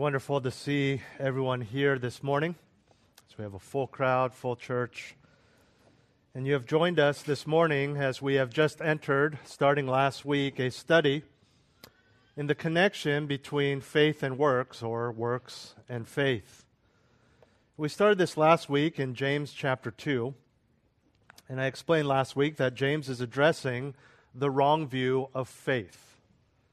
wonderful 0.00 0.40
to 0.40 0.50
see 0.50 1.02
everyone 1.18 1.60
here 1.60 1.98
this 1.98 2.22
morning. 2.22 2.54
So 3.28 3.34
we 3.36 3.44
have 3.44 3.52
a 3.52 3.58
full 3.58 3.86
crowd, 3.86 4.32
full 4.32 4.56
church. 4.56 5.14
And 6.34 6.46
you 6.46 6.54
have 6.54 6.64
joined 6.64 6.98
us 6.98 7.20
this 7.20 7.46
morning 7.46 7.98
as 7.98 8.22
we 8.22 8.36
have 8.36 8.48
just 8.48 8.80
entered, 8.80 9.38
starting 9.44 9.86
last 9.86 10.24
week, 10.24 10.58
a 10.58 10.70
study 10.70 11.22
in 12.34 12.46
the 12.46 12.54
connection 12.54 13.26
between 13.26 13.82
faith 13.82 14.22
and 14.22 14.38
works, 14.38 14.82
or 14.82 15.12
works 15.12 15.74
and 15.86 16.08
faith. 16.08 16.64
We 17.76 17.90
started 17.90 18.16
this 18.16 18.38
last 18.38 18.70
week 18.70 18.98
in 18.98 19.14
James 19.14 19.52
chapter 19.52 19.90
2. 19.90 20.32
And 21.46 21.60
I 21.60 21.66
explained 21.66 22.08
last 22.08 22.34
week 22.34 22.56
that 22.56 22.72
James 22.72 23.10
is 23.10 23.20
addressing 23.20 23.94
the 24.34 24.50
wrong 24.50 24.88
view 24.88 25.28
of 25.34 25.46
faith, 25.46 26.16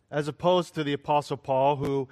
as 0.09 0.29
opposed 0.29 0.75
to 0.75 0.83
the 0.85 0.93
Apostle 0.93 1.35
Paul, 1.35 1.75
who 1.75 2.07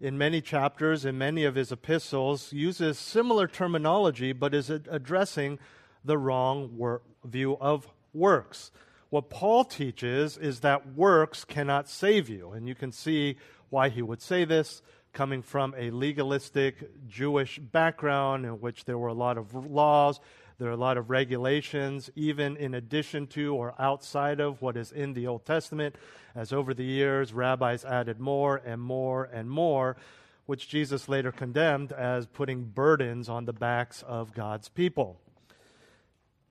in 0.00 0.16
many 0.16 0.40
chapters, 0.40 1.04
in 1.04 1.18
many 1.18 1.44
of 1.44 1.54
his 1.54 1.70
epistles, 1.70 2.52
uses 2.52 2.98
similar 2.98 3.46
terminology 3.46 4.32
but 4.32 4.54
is 4.54 4.70
addressing 4.70 5.58
the 6.04 6.16
wrong 6.16 6.76
wor- 6.76 7.02
view 7.24 7.56
of 7.60 7.88
works. 8.14 8.72
What 9.10 9.28
Paul 9.28 9.64
teaches 9.64 10.36
is 10.36 10.60
that 10.60 10.94
works 10.94 11.44
cannot 11.44 11.88
save 11.88 12.28
you. 12.28 12.50
And 12.52 12.68
you 12.68 12.74
can 12.74 12.92
see 12.92 13.36
why 13.68 13.88
he 13.88 14.02
would 14.02 14.22
say 14.22 14.44
this 14.44 14.82
coming 15.12 15.42
from 15.42 15.74
a 15.76 15.90
legalistic 15.90 17.08
Jewish 17.08 17.58
background 17.58 18.44
in 18.44 18.60
which 18.60 18.84
there 18.84 18.98
were 18.98 19.08
a 19.08 19.14
lot 19.14 19.36
of 19.36 19.54
laws, 19.66 20.20
there 20.60 20.68
are 20.68 20.72
a 20.72 20.76
lot 20.76 20.98
of 20.98 21.08
regulations, 21.08 22.10
even 22.14 22.54
in 22.58 22.74
addition 22.74 23.26
to 23.28 23.54
or 23.54 23.74
outside 23.78 24.40
of 24.40 24.60
what 24.60 24.76
is 24.76 24.92
in 24.92 25.14
the 25.14 25.26
Old 25.26 25.46
Testament, 25.46 25.96
as 26.34 26.52
over 26.52 26.74
the 26.74 26.84
years 26.84 27.32
rabbis 27.32 27.82
added 27.82 28.20
more 28.20 28.60
and 28.62 28.78
more 28.78 29.24
and 29.24 29.48
more, 29.50 29.96
which 30.44 30.68
Jesus 30.68 31.08
later 31.08 31.32
condemned 31.32 31.92
as 31.92 32.26
putting 32.26 32.64
burdens 32.64 33.26
on 33.26 33.46
the 33.46 33.54
backs 33.54 34.02
of 34.02 34.34
God's 34.34 34.68
people. 34.68 35.18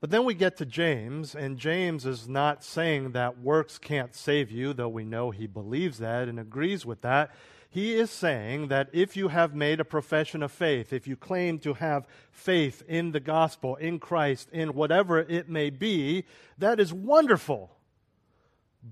But 0.01 0.11
then 0.11 0.23
we 0.23 0.33
get 0.33 0.55
to 0.57 0.65
James, 0.65 1.35
and 1.35 1.57
James 1.57 2.05
is 2.05 2.27
not 2.27 2.63
saying 2.63 3.11
that 3.11 3.39
works 3.39 3.77
can't 3.77 4.15
save 4.15 4.49
you, 4.49 4.73
though 4.73 4.87
we 4.87 5.03
know 5.03 5.31
he 5.31 5.45
believes 5.45 5.97
that 5.97 6.29
and 6.29 6.39
agrees 6.39 6.85
with 6.85 7.01
that. 7.01 7.31
He 7.69 7.95
is 7.95 8.09
saying 8.09 8.69
that 8.69 8.89
if 8.93 9.17
you 9.17 9.27
have 9.27 9.53
made 9.53 9.81
a 9.81 9.85
profession 9.85 10.41
of 10.41 10.53
faith, 10.53 10.93
if 10.93 11.05
you 11.05 11.17
claim 11.17 11.59
to 11.59 11.73
have 11.73 12.07
faith 12.31 12.81
in 12.87 13.11
the 13.11 13.19
gospel, 13.19 13.75
in 13.75 13.99
Christ, 13.99 14.49
in 14.51 14.73
whatever 14.73 15.19
it 15.19 15.49
may 15.49 15.69
be, 15.69 16.23
that 16.57 16.79
is 16.79 16.93
wonderful. 16.93 17.75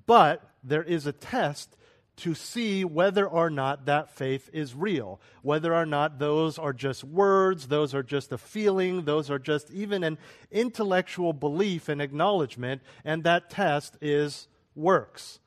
But 0.05 0.43
there 0.61 0.83
is 0.83 1.05
a 1.05 1.13
test 1.13 1.76
to 2.17 2.33
see 2.33 2.83
whether 2.83 3.27
or 3.27 3.49
not 3.49 3.85
that 3.85 4.09
faith 4.09 4.49
is 4.51 4.73
real, 4.73 5.21
whether 5.43 5.73
or 5.73 5.85
not 5.85 6.17
those 6.17 6.57
are 6.57 6.73
just 6.73 7.03
words, 7.03 7.67
those 7.67 7.93
are 7.93 8.03
just 8.03 8.31
a 8.31 8.37
feeling, 8.37 9.05
those 9.05 9.29
are 9.29 9.39
just 9.39 9.69
even 9.71 10.03
an 10.03 10.17
intellectual 10.51 11.31
belief 11.31 11.87
and 11.87 12.01
acknowledgement, 12.01 12.81
and 13.05 13.23
that 13.23 13.49
test 13.49 13.97
is 14.01 14.47
works. 14.75 15.39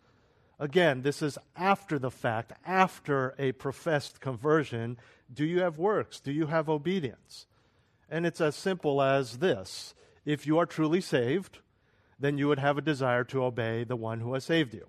Again, 0.60 1.02
this 1.02 1.22
is 1.22 1.38
after 1.56 1.98
the 1.98 2.10
fact, 2.10 2.52
after 2.66 3.34
a 3.38 3.52
professed 3.52 4.20
conversion. 4.20 4.98
Do 5.32 5.44
you 5.44 5.60
have 5.60 5.78
works? 5.78 6.20
Do 6.20 6.30
you 6.30 6.46
have 6.46 6.68
obedience? 6.68 7.46
And 8.10 8.26
it's 8.26 8.40
as 8.40 8.54
simple 8.54 9.00
as 9.00 9.38
this 9.38 9.94
if 10.26 10.46
you 10.46 10.58
are 10.58 10.66
truly 10.66 11.00
saved, 11.00 11.60
then 12.18 12.36
you 12.36 12.46
would 12.46 12.58
have 12.58 12.76
a 12.76 12.82
desire 12.82 13.24
to 13.24 13.42
obey 13.42 13.84
the 13.84 13.96
one 13.96 14.20
who 14.20 14.34
has 14.34 14.44
saved 14.44 14.74
you. 14.74 14.86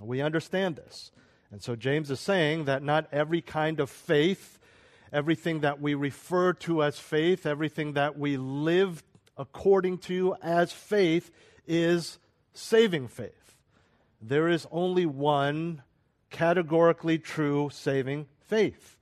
We 0.00 0.20
understand 0.20 0.76
this. 0.76 1.10
And 1.50 1.62
so 1.62 1.76
James 1.76 2.10
is 2.10 2.20
saying 2.20 2.64
that 2.64 2.82
not 2.82 3.08
every 3.12 3.40
kind 3.40 3.80
of 3.80 3.88
faith, 3.88 4.58
everything 5.12 5.60
that 5.60 5.80
we 5.80 5.94
refer 5.94 6.52
to 6.54 6.82
as 6.82 6.98
faith, 6.98 7.46
everything 7.46 7.94
that 7.94 8.18
we 8.18 8.36
live 8.36 9.02
according 9.38 9.98
to 9.98 10.34
as 10.42 10.72
faith 10.72 11.30
is 11.66 12.18
saving 12.52 13.08
faith 13.08 13.46
there 14.20 14.48
is 14.48 14.66
only 14.70 15.06
one 15.06 15.82
categorically 16.30 17.18
true 17.18 17.70
saving 17.72 18.26
faith. 18.40 18.96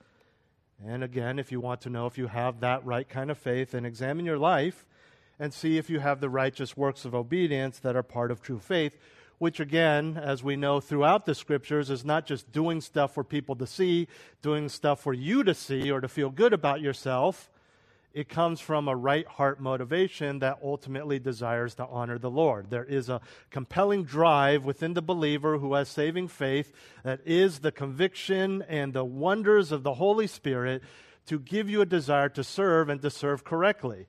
And 0.84 1.02
again, 1.02 1.38
if 1.38 1.50
you 1.50 1.60
want 1.60 1.80
to 1.82 1.90
know 1.90 2.06
if 2.06 2.18
you 2.18 2.26
have 2.26 2.60
that 2.60 2.84
right 2.84 3.08
kind 3.08 3.30
of 3.30 3.38
faith, 3.38 3.70
then 3.70 3.84
examine 3.84 4.26
your 4.26 4.38
life 4.38 4.84
and 5.38 5.52
see 5.52 5.78
if 5.78 5.88
you 5.88 6.00
have 6.00 6.20
the 6.20 6.28
righteous 6.28 6.76
works 6.76 7.04
of 7.04 7.14
obedience 7.14 7.78
that 7.80 7.96
are 7.96 8.02
part 8.02 8.30
of 8.30 8.42
true 8.42 8.58
faith, 8.58 8.96
which, 9.38 9.60
again, 9.60 10.20
as 10.22 10.42
we 10.42 10.56
know 10.56 10.80
throughout 10.80 11.26
the 11.26 11.34
scriptures, 11.34 11.90
is 11.90 12.04
not 12.04 12.26
just 12.26 12.52
doing 12.52 12.80
stuff 12.80 13.14
for 13.14 13.24
people 13.24 13.56
to 13.56 13.66
see, 13.66 14.08
doing 14.42 14.68
stuff 14.68 15.00
for 15.00 15.12
you 15.12 15.44
to 15.44 15.54
see 15.54 15.90
or 15.90 16.00
to 16.00 16.08
feel 16.08 16.30
good 16.30 16.52
about 16.52 16.80
yourself 16.80 17.50
it 18.14 18.28
comes 18.28 18.60
from 18.60 18.86
a 18.86 18.94
right 18.94 19.26
heart 19.26 19.60
motivation 19.60 20.38
that 20.38 20.60
ultimately 20.62 21.18
desires 21.18 21.74
to 21.74 21.86
honor 21.86 22.16
the 22.16 22.30
Lord. 22.30 22.70
There 22.70 22.84
is 22.84 23.08
a 23.08 23.20
compelling 23.50 24.04
drive 24.04 24.64
within 24.64 24.94
the 24.94 25.02
believer 25.02 25.58
who 25.58 25.74
has 25.74 25.88
saving 25.88 26.28
faith 26.28 26.72
that 27.02 27.20
is 27.26 27.58
the 27.58 27.72
conviction 27.72 28.62
and 28.68 28.92
the 28.92 29.04
wonders 29.04 29.72
of 29.72 29.82
the 29.82 29.94
Holy 29.94 30.28
Spirit 30.28 30.82
to 31.26 31.40
give 31.40 31.68
you 31.68 31.80
a 31.80 31.86
desire 31.86 32.28
to 32.28 32.44
serve 32.44 32.88
and 32.88 33.02
to 33.02 33.10
serve 33.10 33.42
correctly. 33.42 34.06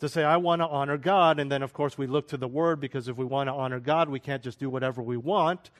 To 0.00 0.08
say, 0.08 0.22
I 0.22 0.36
want 0.36 0.62
to 0.62 0.68
honor 0.68 0.96
God. 0.96 1.40
And 1.40 1.50
then, 1.50 1.62
of 1.62 1.72
course, 1.72 1.98
we 1.98 2.06
look 2.06 2.28
to 2.28 2.36
the 2.36 2.48
Word 2.48 2.80
because 2.80 3.08
if 3.08 3.16
we 3.16 3.24
want 3.24 3.48
to 3.48 3.52
honor 3.52 3.80
God, 3.80 4.08
we 4.08 4.20
can't 4.20 4.42
just 4.42 4.58
do 4.58 4.70
whatever 4.70 5.02
we 5.02 5.16
want. 5.16 5.70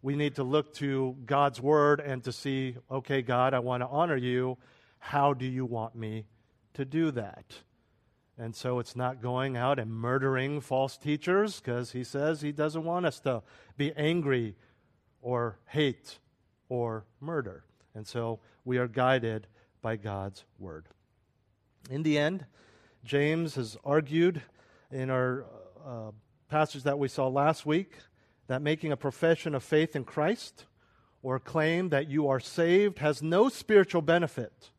We 0.00 0.16
need 0.16 0.36
to 0.36 0.42
look 0.42 0.72
to 0.74 1.16
God's 1.26 1.60
Word 1.60 2.00
and 2.00 2.24
to 2.24 2.32
see, 2.32 2.76
okay, 2.90 3.20
God, 3.20 3.52
I 3.52 3.58
want 3.58 3.82
to 3.82 3.88
honor 3.88 4.16
you. 4.16 4.56
How 4.98 5.34
do 5.34 5.44
you 5.44 5.66
want 5.66 5.94
me 5.94 6.24
to 6.78 6.84
do 6.84 7.10
that. 7.10 7.44
And 8.38 8.54
so 8.54 8.78
it's 8.78 8.94
not 8.94 9.20
going 9.20 9.56
out 9.56 9.80
and 9.80 9.90
murdering 9.90 10.60
false 10.60 10.96
teachers 10.96 11.58
because 11.58 11.90
he 11.90 12.04
says 12.04 12.40
he 12.40 12.52
doesn't 12.52 12.84
want 12.84 13.04
us 13.04 13.18
to 13.20 13.42
be 13.76 13.92
angry 13.96 14.54
or 15.20 15.58
hate 15.66 16.20
or 16.68 17.04
murder. 17.20 17.64
And 17.96 18.06
so 18.06 18.38
we 18.64 18.78
are 18.78 18.86
guided 18.86 19.48
by 19.82 19.96
God's 19.96 20.44
word. 20.56 20.86
In 21.90 22.04
the 22.04 22.16
end, 22.16 22.46
James 23.04 23.54
has 23.54 23.76
argued 23.84 24.42
in 24.90 25.10
our 25.10 25.44
uh, 25.86 26.10
passage 26.48 26.82
that 26.82 26.98
we 26.98 27.08
saw 27.08 27.28
last 27.28 27.64
week 27.64 27.92
that 28.46 28.62
making 28.62 28.92
a 28.92 28.96
profession 28.96 29.54
of 29.54 29.62
faith 29.62 29.94
in 29.94 30.04
Christ 30.04 30.64
or 31.22 31.38
claim 31.38 31.90
that 31.90 32.08
you 32.08 32.28
are 32.28 32.40
saved 32.40 32.98
has 32.98 33.22
no 33.22 33.48
spiritual 33.48 34.02
benefit 34.02 34.70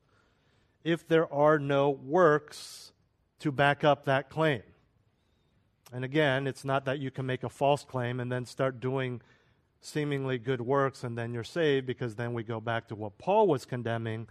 if 0.84 1.08
there 1.08 1.32
are 1.34 1.60
no 1.60 1.90
works 1.90 2.92
to 3.40 3.52
back 3.52 3.84
up 3.84 4.06
that 4.06 4.30
claim. 4.30 4.64
And 5.92 6.06
again, 6.06 6.48
it's 6.48 6.66
not 6.66 6.86
that 6.86 7.00
you 7.00 7.12
can 7.12 7.26
make 7.26 7.44
a 7.44 7.50
false 7.50 7.84
claim 7.84 8.20
and 8.20 8.32
then 8.32 8.46
start 8.46 8.80
doing 8.80 9.22
seemingly 9.82 10.38
good 10.38 10.62
works 10.62 11.04
and 11.04 11.18
then 11.18 11.34
you're 11.34 11.44
saved, 11.44 11.86
because 11.88 12.16
then 12.16 12.34
we 12.34 12.44
go 12.44 12.60
back 12.60 12.88
to 12.90 12.96
what 12.96 13.18
Paul 13.18 13.48
was 13.48 13.66
condemning, 13.66 14.28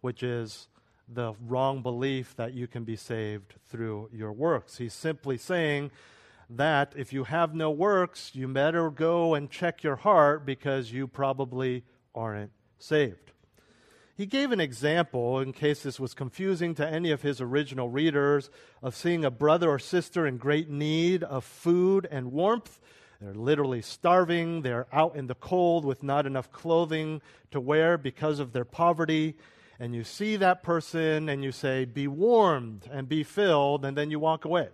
which 0.00 0.22
is 0.22 0.68
the 1.08 1.34
wrong 1.46 1.82
belief 1.82 2.34
that 2.36 2.52
you 2.52 2.66
can 2.66 2.84
be 2.84 2.96
saved 2.96 3.54
through 3.68 4.10
your 4.12 4.32
works. 4.32 4.78
He's 4.78 4.94
simply 4.94 5.38
saying 5.38 5.90
that 6.50 6.92
if 6.96 7.12
you 7.12 7.24
have 7.24 7.54
no 7.54 7.70
works, 7.70 8.30
you 8.34 8.48
better 8.48 8.90
go 8.90 9.34
and 9.34 9.50
check 9.50 9.82
your 9.82 9.96
heart 9.96 10.44
because 10.44 10.92
you 10.92 11.06
probably 11.06 11.84
aren't 12.14 12.52
saved. 12.78 13.32
He 14.16 14.24
gave 14.24 14.50
an 14.50 14.60
example, 14.60 15.40
in 15.40 15.52
case 15.52 15.82
this 15.82 16.00
was 16.00 16.14
confusing 16.14 16.74
to 16.76 16.88
any 16.88 17.10
of 17.10 17.20
his 17.20 17.40
original 17.40 17.90
readers, 17.90 18.48
of 18.82 18.96
seeing 18.96 19.24
a 19.24 19.30
brother 19.30 19.68
or 19.68 19.78
sister 19.78 20.26
in 20.26 20.38
great 20.38 20.70
need 20.70 21.22
of 21.22 21.44
food 21.44 22.08
and 22.10 22.32
warmth. 22.32 22.80
They're 23.20 23.34
literally 23.34 23.82
starving. 23.82 24.62
They're 24.62 24.86
out 24.90 25.16
in 25.16 25.26
the 25.26 25.34
cold 25.34 25.84
with 25.84 26.02
not 26.02 26.26
enough 26.26 26.50
clothing 26.50 27.20
to 27.50 27.60
wear 27.60 27.98
because 27.98 28.38
of 28.40 28.52
their 28.52 28.64
poverty. 28.64 29.36
And 29.78 29.94
you 29.94 30.04
see 30.04 30.36
that 30.36 30.62
person 30.62 31.28
and 31.28 31.44
you 31.44 31.52
say, 31.52 31.84
Be 31.84 32.08
warmed 32.08 32.88
and 32.90 33.08
be 33.08 33.22
filled, 33.22 33.84
and 33.84 33.96
then 33.96 34.10
you 34.10 34.18
walk 34.18 34.44
away. 34.44 34.68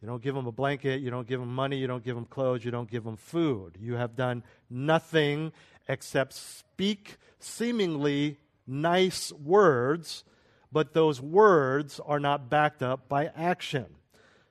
You 0.00 0.08
don't 0.08 0.22
give 0.22 0.34
them 0.34 0.46
a 0.46 0.52
blanket, 0.52 1.00
you 1.00 1.10
don't 1.10 1.26
give 1.26 1.40
them 1.40 1.54
money, 1.54 1.78
you 1.78 1.86
don't 1.86 2.04
give 2.04 2.14
them 2.14 2.26
clothes, 2.26 2.64
you 2.64 2.70
don't 2.70 2.90
give 2.90 3.04
them 3.04 3.16
food. 3.16 3.78
You 3.80 3.94
have 3.94 4.16
done 4.16 4.42
nothing 4.68 5.52
except 5.88 6.34
speak 6.34 7.16
seemingly 7.38 8.38
nice 8.66 9.32
words, 9.32 10.24
but 10.70 10.92
those 10.92 11.20
words 11.20 12.00
are 12.04 12.20
not 12.20 12.50
backed 12.50 12.82
up 12.82 13.08
by 13.08 13.30
action. 13.34 13.86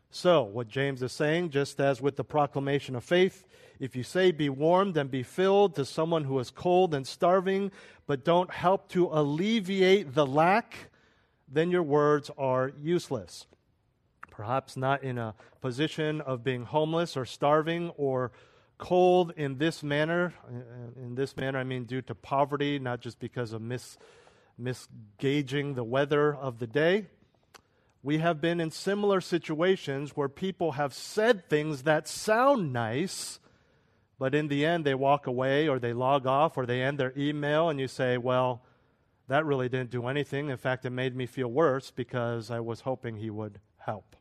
So, 0.09 0.43
what 0.43 0.67
James 0.67 1.01
is 1.01 1.11
saying, 1.11 1.49
just 1.49 1.79
as 1.79 2.01
with 2.01 2.15
the 2.15 2.23
proclamation 2.23 2.95
of 2.95 3.03
faith, 3.03 3.45
if 3.83 3.97
you 3.97 4.03
say, 4.03 4.31
Be 4.31 4.47
warmed 4.47 4.95
and 4.95 5.11
be 5.11 5.23
filled 5.23 5.75
to 5.75 5.83
someone 5.83 6.23
who 6.23 6.39
is 6.39 6.49
cold 6.49 6.93
and 6.93 7.05
starving, 7.05 7.69
but 8.07 8.23
don't 8.23 8.49
help 8.49 8.87
to 8.89 9.09
alleviate 9.11 10.13
the 10.13 10.25
lack, 10.25 10.89
then 11.49 11.69
your 11.69 11.83
words 11.83 12.31
are 12.37 12.71
useless. 12.81 13.45
Perhaps 14.31 14.77
not 14.77 15.03
in 15.03 15.17
a 15.17 15.35
position 15.59 16.21
of 16.21 16.45
being 16.45 16.63
homeless 16.63 17.17
or 17.17 17.25
starving 17.25 17.89
or 17.97 18.31
cold 18.77 19.33
in 19.35 19.57
this 19.57 19.83
manner. 19.83 20.33
Uh, 20.47 21.01
in 21.01 21.15
this 21.15 21.35
manner, 21.35 21.59
I 21.59 21.65
mean 21.65 21.83
due 21.83 22.01
to 22.03 22.15
poverty, 22.15 22.79
not 22.79 23.01
just 23.01 23.19
because 23.19 23.51
of 23.51 23.61
mis, 23.61 23.97
misgauging 24.59 25.75
the 25.75 25.83
weather 25.83 26.33
of 26.33 26.59
the 26.59 26.67
day. 26.67 27.07
We 28.01 28.19
have 28.19 28.39
been 28.39 28.61
in 28.61 28.71
similar 28.71 29.19
situations 29.19 30.15
where 30.15 30.29
people 30.29 30.73
have 30.73 30.93
said 30.93 31.49
things 31.49 31.83
that 31.83 32.07
sound 32.07 32.71
nice, 32.71 33.39
but 34.23 34.33
in 34.33 34.47
the 34.47 34.65
end 34.65 34.85
they 34.85 34.95
walk 34.95 35.27
away 35.27 35.67
or 35.67 35.79
they 35.79 35.91
log 35.91 36.25
off 36.25 36.55
or 36.55 36.65
they 36.65 36.81
end 36.81 36.97
their 36.97 37.11
email, 37.17 37.67
and 37.67 37.77
you 37.77 37.89
say, 37.89 38.17
Well, 38.17 38.63
that 39.27 39.45
really 39.45 39.67
didn't 39.67 39.89
do 39.89 40.07
anything. 40.07 40.47
In 40.47 40.55
fact, 40.55 40.85
it 40.85 40.91
made 40.91 41.13
me 41.13 41.25
feel 41.25 41.49
worse 41.49 41.91
because 41.91 42.49
I 42.49 42.61
was 42.61 42.79
hoping 42.79 43.17
he 43.17 43.29
would 43.29 43.59
help. 43.79 44.15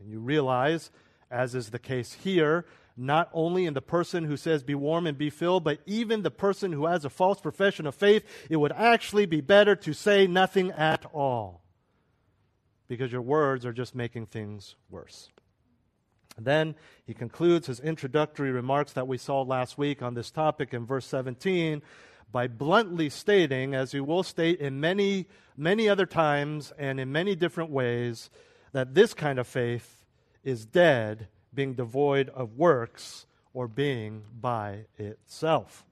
And 0.00 0.10
you 0.10 0.18
realize, 0.18 0.90
as 1.30 1.54
is 1.54 1.70
the 1.70 1.78
case 1.78 2.14
here, 2.24 2.66
not 2.96 3.30
only 3.32 3.66
in 3.66 3.74
the 3.74 3.80
person 3.80 4.24
who 4.24 4.36
says, 4.36 4.64
Be 4.64 4.74
warm 4.74 5.06
and 5.06 5.16
be 5.16 5.30
filled, 5.30 5.62
but 5.62 5.78
even 5.86 6.22
the 6.22 6.32
person 6.32 6.72
who 6.72 6.86
has 6.86 7.04
a 7.04 7.08
false 7.08 7.40
profession 7.40 7.86
of 7.86 7.94
faith, 7.94 8.24
it 8.50 8.56
would 8.56 8.72
actually 8.72 9.26
be 9.26 9.40
better 9.40 9.76
to 9.76 9.92
say 9.92 10.26
nothing 10.26 10.72
at 10.72 11.06
all. 11.12 11.62
Because 12.88 13.12
your 13.12 13.22
words 13.22 13.64
are 13.64 13.72
just 13.72 13.94
making 13.94 14.26
things 14.26 14.74
worse. 14.90 15.28
And 16.36 16.46
then 16.46 16.74
he 17.04 17.14
concludes 17.14 17.66
his 17.66 17.80
introductory 17.80 18.50
remarks 18.50 18.92
that 18.92 19.08
we 19.08 19.18
saw 19.18 19.42
last 19.42 19.76
week 19.76 20.02
on 20.02 20.14
this 20.14 20.30
topic 20.30 20.72
in 20.72 20.86
verse 20.86 21.06
17 21.06 21.82
by 22.30 22.48
bluntly 22.48 23.10
stating, 23.10 23.74
as 23.74 23.92
he 23.92 24.00
will 24.00 24.22
state 24.22 24.58
in 24.60 24.80
many, 24.80 25.26
many 25.56 25.88
other 25.88 26.06
times 26.06 26.72
and 26.78 26.98
in 26.98 27.12
many 27.12 27.36
different 27.36 27.70
ways, 27.70 28.30
that 28.72 28.94
this 28.94 29.12
kind 29.12 29.38
of 29.38 29.46
faith 29.46 30.06
is 30.42 30.64
dead 30.64 31.28
being 31.54 31.74
devoid 31.74 32.30
of 32.30 32.56
works 32.56 33.26
or 33.52 33.68
being 33.68 34.22
by 34.40 34.86
itself. 34.96 35.84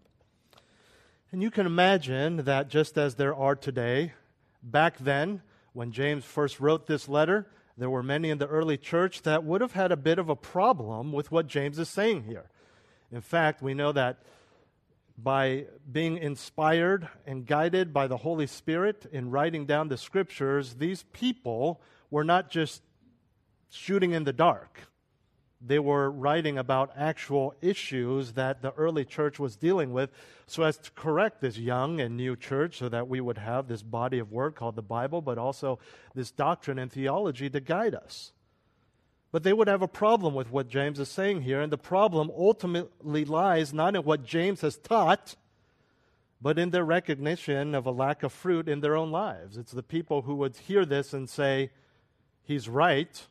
And 1.30 1.42
you 1.42 1.50
can 1.50 1.66
imagine 1.66 2.38
that 2.38 2.68
just 2.68 2.96
as 2.98 3.14
there 3.14 3.34
are 3.34 3.54
today, 3.54 4.14
back 4.62 4.98
then, 4.98 5.42
when 5.72 5.92
James 5.92 6.24
first 6.24 6.58
wrote 6.58 6.86
this 6.86 7.08
letter, 7.08 7.46
there 7.80 7.90
were 7.90 8.02
many 8.02 8.28
in 8.28 8.36
the 8.36 8.46
early 8.46 8.76
church 8.76 9.22
that 9.22 9.42
would 9.42 9.62
have 9.62 9.72
had 9.72 9.90
a 9.90 9.96
bit 9.96 10.18
of 10.18 10.28
a 10.28 10.36
problem 10.36 11.12
with 11.12 11.32
what 11.32 11.46
James 11.46 11.78
is 11.78 11.88
saying 11.88 12.24
here. 12.24 12.50
In 13.10 13.22
fact, 13.22 13.62
we 13.62 13.72
know 13.72 13.90
that 13.92 14.18
by 15.16 15.64
being 15.90 16.18
inspired 16.18 17.08
and 17.26 17.46
guided 17.46 17.92
by 17.92 18.06
the 18.06 18.18
Holy 18.18 18.46
Spirit 18.46 19.06
in 19.10 19.30
writing 19.30 19.64
down 19.64 19.88
the 19.88 19.96
scriptures, 19.96 20.74
these 20.74 21.04
people 21.12 21.80
were 22.10 22.24
not 22.24 22.50
just 22.50 22.82
shooting 23.70 24.12
in 24.12 24.24
the 24.24 24.32
dark 24.32 24.89
they 25.60 25.78
were 25.78 26.10
writing 26.10 26.56
about 26.56 26.90
actual 26.96 27.54
issues 27.60 28.32
that 28.32 28.62
the 28.62 28.72
early 28.72 29.04
church 29.04 29.38
was 29.38 29.56
dealing 29.56 29.92
with 29.92 30.10
so 30.46 30.62
as 30.62 30.78
to 30.78 30.90
correct 30.92 31.40
this 31.40 31.58
young 31.58 32.00
and 32.00 32.16
new 32.16 32.34
church 32.34 32.78
so 32.78 32.88
that 32.88 33.08
we 33.08 33.20
would 33.20 33.36
have 33.38 33.68
this 33.68 33.82
body 33.82 34.18
of 34.18 34.32
work 34.32 34.56
called 34.56 34.74
the 34.74 34.82
Bible, 34.82 35.20
but 35.20 35.36
also 35.36 35.78
this 36.14 36.30
doctrine 36.30 36.78
and 36.78 36.90
theology 36.90 37.50
to 37.50 37.60
guide 37.60 37.94
us. 37.94 38.32
But 39.32 39.42
they 39.42 39.52
would 39.52 39.68
have 39.68 39.82
a 39.82 39.88
problem 39.88 40.34
with 40.34 40.50
what 40.50 40.68
James 40.68 40.98
is 40.98 41.08
saying 41.08 41.42
here, 41.42 41.60
and 41.60 41.70
the 41.70 41.78
problem 41.78 42.32
ultimately 42.36 43.24
lies 43.24 43.72
not 43.72 43.94
in 43.94 44.02
what 44.02 44.24
James 44.24 44.62
has 44.62 44.76
taught, 44.76 45.36
but 46.40 46.58
in 46.58 46.70
their 46.70 46.84
recognition 46.84 47.74
of 47.74 47.86
a 47.86 47.92
lack 47.92 48.22
of 48.22 48.32
fruit 48.32 48.66
in 48.66 48.80
their 48.80 48.96
own 48.96 49.10
lives. 49.10 49.58
It's 49.58 49.72
the 49.72 49.82
people 49.82 50.22
who 50.22 50.34
would 50.36 50.56
hear 50.56 50.84
this 50.84 51.12
and 51.12 51.28
say, 51.28 51.70
He's 52.42 52.68
right, 52.68 53.26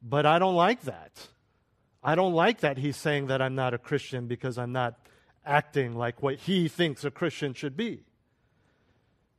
but 0.00 0.24
I 0.24 0.38
don't 0.38 0.54
like 0.54 0.82
that. 0.82 1.28
I 2.06 2.14
don't 2.14 2.34
like 2.34 2.60
that 2.60 2.78
he's 2.78 2.96
saying 2.96 3.26
that 3.26 3.42
I'm 3.42 3.56
not 3.56 3.74
a 3.74 3.78
Christian 3.78 4.28
because 4.28 4.58
I'm 4.58 4.70
not 4.70 4.94
acting 5.44 5.96
like 5.96 6.22
what 6.22 6.36
he 6.36 6.68
thinks 6.68 7.04
a 7.04 7.10
Christian 7.10 7.52
should 7.52 7.76
be. 7.76 8.04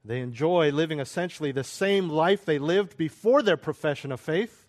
They 0.03 0.19
enjoy 0.19 0.71
living 0.71 0.99
essentially 0.99 1.53
the 1.53 1.63
same 1.63 2.09
life 2.09 2.43
they 2.43 2.59
lived 2.59 2.97
before 2.97 3.41
their 3.41 3.55
profession 3.55 4.11
of 4.11 4.19
faith, 4.19 4.67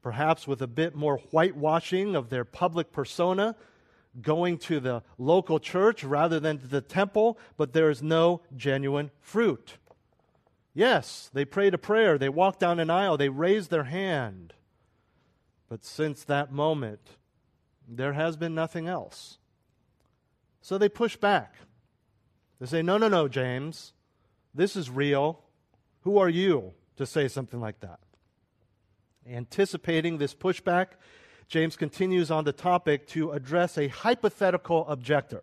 perhaps 0.00 0.48
with 0.48 0.62
a 0.62 0.66
bit 0.66 0.94
more 0.94 1.18
whitewashing 1.18 2.16
of 2.16 2.30
their 2.30 2.46
public 2.46 2.92
persona, 2.92 3.56
going 4.22 4.56
to 4.56 4.80
the 4.80 5.02
local 5.18 5.60
church 5.60 6.02
rather 6.02 6.40
than 6.40 6.56
to 6.60 6.66
the 6.66 6.80
temple, 6.80 7.38
but 7.58 7.74
there 7.74 7.90
is 7.90 8.02
no 8.02 8.40
genuine 8.56 9.10
fruit. 9.20 9.76
Yes, 10.72 11.28
they 11.34 11.44
prayed 11.44 11.74
a 11.74 11.78
prayer, 11.78 12.16
they 12.16 12.30
walked 12.30 12.60
down 12.60 12.80
an 12.80 12.88
aisle, 12.88 13.18
they 13.18 13.28
raised 13.28 13.70
their 13.70 13.84
hand. 13.84 14.54
But 15.72 15.86
since 15.86 16.24
that 16.24 16.52
moment, 16.52 17.00
there 17.88 18.12
has 18.12 18.36
been 18.36 18.54
nothing 18.54 18.88
else. 18.88 19.38
So 20.60 20.76
they 20.76 20.90
push 20.90 21.16
back. 21.16 21.54
They 22.60 22.66
say, 22.66 22.82
No, 22.82 22.98
no, 22.98 23.08
no, 23.08 23.26
James. 23.26 23.94
This 24.54 24.76
is 24.76 24.90
real. 24.90 25.40
Who 26.02 26.18
are 26.18 26.28
you 26.28 26.74
to 26.98 27.06
say 27.06 27.26
something 27.26 27.58
like 27.58 27.80
that? 27.80 28.00
Anticipating 29.26 30.18
this 30.18 30.34
pushback, 30.34 30.88
James 31.48 31.74
continues 31.74 32.30
on 32.30 32.44
the 32.44 32.52
topic 32.52 33.06
to 33.06 33.32
address 33.32 33.78
a 33.78 33.88
hypothetical 33.88 34.86
objector. 34.88 35.42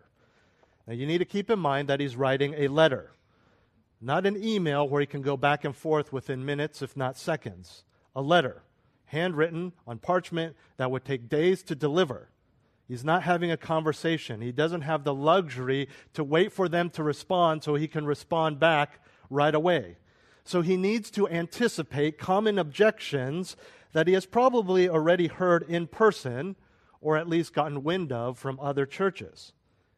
Now, 0.86 0.92
you 0.92 1.06
need 1.06 1.18
to 1.18 1.24
keep 1.24 1.50
in 1.50 1.58
mind 1.58 1.88
that 1.88 1.98
he's 1.98 2.14
writing 2.14 2.54
a 2.56 2.68
letter, 2.68 3.10
not 4.00 4.26
an 4.26 4.40
email 4.40 4.88
where 4.88 5.00
he 5.00 5.08
can 5.08 5.22
go 5.22 5.36
back 5.36 5.64
and 5.64 5.74
forth 5.74 6.12
within 6.12 6.44
minutes, 6.44 6.82
if 6.82 6.96
not 6.96 7.18
seconds. 7.18 7.82
A 8.14 8.22
letter 8.22 8.62
handwritten 9.10 9.72
on 9.86 9.98
parchment 9.98 10.56
that 10.76 10.90
would 10.90 11.04
take 11.04 11.28
days 11.28 11.62
to 11.64 11.74
deliver. 11.74 12.28
He's 12.86 13.04
not 13.04 13.24
having 13.24 13.50
a 13.50 13.56
conversation. 13.56 14.40
He 14.40 14.52
doesn't 14.52 14.82
have 14.82 15.04
the 15.04 15.14
luxury 15.14 15.88
to 16.14 16.24
wait 16.24 16.52
for 16.52 16.68
them 16.68 16.90
to 16.90 17.02
respond 17.02 17.62
so 17.62 17.74
he 17.74 17.88
can 17.88 18.06
respond 18.06 18.60
back 18.60 19.00
right 19.28 19.54
away. 19.54 19.96
So 20.44 20.62
he 20.62 20.76
needs 20.76 21.10
to 21.12 21.28
anticipate 21.28 22.18
common 22.18 22.58
objections 22.58 23.56
that 23.92 24.06
he 24.06 24.14
has 24.14 24.26
probably 24.26 24.88
already 24.88 25.26
heard 25.26 25.64
in 25.68 25.86
person 25.88 26.56
or 27.00 27.16
at 27.16 27.28
least 27.28 27.52
gotten 27.52 27.82
wind 27.82 28.12
of 28.12 28.38
from 28.38 28.60
other 28.60 28.86
churches. 28.86 29.52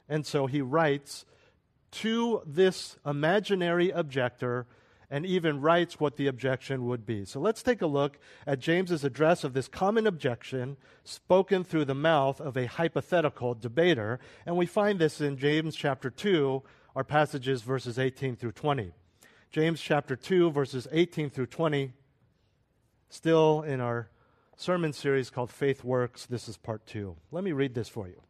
And 0.09 0.25
so 0.25 0.47
he 0.47 0.63
writes 0.63 1.25
to 1.93 2.43
this 2.47 2.97
imaginary 3.05 3.91
objector 3.91 4.67
and 5.13 5.27
even 5.27 5.61
writes 5.61 6.01
what 6.01 6.17
the 6.17 6.27
objection 6.27 6.87
would 6.87 7.05
be. 7.05 7.27
So 7.27 7.39
let's 7.39 7.63
take 7.63 7.83
a 7.83 7.87
look 7.87 8.19
at 8.47 8.61
James's 8.61 9.05
address 9.05 9.45
of 9.45 9.53
this 9.53 9.69
common 9.69 10.07
objection 10.07 10.79
spoken 11.05 11.65
through 11.65 11.85
the 11.85 11.95
mouth 11.95 12.41
of 12.41 12.57
a 12.57 12.65
hypothetical 12.65 13.53
debater. 13.55 14.21
And 14.47 14.57
we 14.57 14.65
find 14.65 14.99
this 14.99 15.21
in 15.21 15.37
James 15.37 15.77
chapter 15.77 16.09
2, 16.09 16.63
our 16.97 17.05
passages 17.05 17.61
verses 17.61 17.99
18 17.99 18.37
through 18.37 18.53
20. 18.53 18.93
James 19.51 19.83
chapter 19.83 20.17
2, 20.17 20.51
verses 20.51 20.89
18 20.91 21.29
through 21.29 21.47
20, 21.47 21.93
still 23.11 23.61
in 23.61 23.83
our 23.83 24.09
sermon 24.57 24.95
series 24.95 25.29
called 25.29 25.51
Faith 25.51 25.85
Works. 25.85 26.25
This 26.25 26.49
is 26.49 26.57
part 26.57 26.87
2. 26.87 27.15
Let 27.31 27.45
me 27.45 27.53
read 27.53 27.75
this 27.75 27.91
for 27.91 28.09
you. 28.09 28.23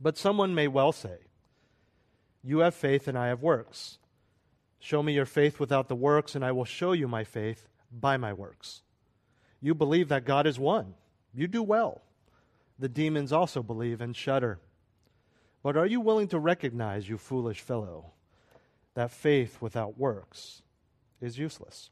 But 0.00 0.18
someone 0.18 0.52
may 0.52 0.66
well 0.66 0.90
say, 0.90 1.18
You 2.42 2.58
have 2.58 2.74
faith 2.74 3.06
and 3.06 3.16
I 3.16 3.28
have 3.28 3.40
works. 3.40 3.99
Show 4.80 5.02
me 5.02 5.12
your 5.12 5.26
faith 5.26 5.60
without 5.60 5.88
the 5.88 5.94
works, 5.94 6.34
and 6.34 6.44
I 6.44 6.52
will 6.52 6.64
show 6.64 6.92
you 6.92 7.06
my 7.06 7.22
faith 7.22 7.68
by 7.92 8.16
my 8.16 8.32
works. 8.32 8.80
You 9.60 9.74
believe 9.74 10.08
that 10.08 10.24
God 10.24 10.46
is 10.46 10.58
one. 10.58 10.94
You 11.34 11.46
do 11.46 11.62
well. 11.62 12.00
The 12.78 12.88
demons 12.88 13.30
also 13.30 13.62
believe 13.62 14.00
and 14.00 14.16
shudder. 14.16 14.58
But 15.62 15.76
are 15.76 15.86
you 15.86 16.00
willing 16.00 16.28
to 16.28 16.38
recognize, 16.38 17.10
you 17.10 17.18
foolish 17.18 17.60
fellow, 17.60 18.12
that 18.94 19.10
faith 19.10 19.58
without 19.60 19.98
works 19.98 20.62
is 21.20 21.38
useless? 21.38 21.90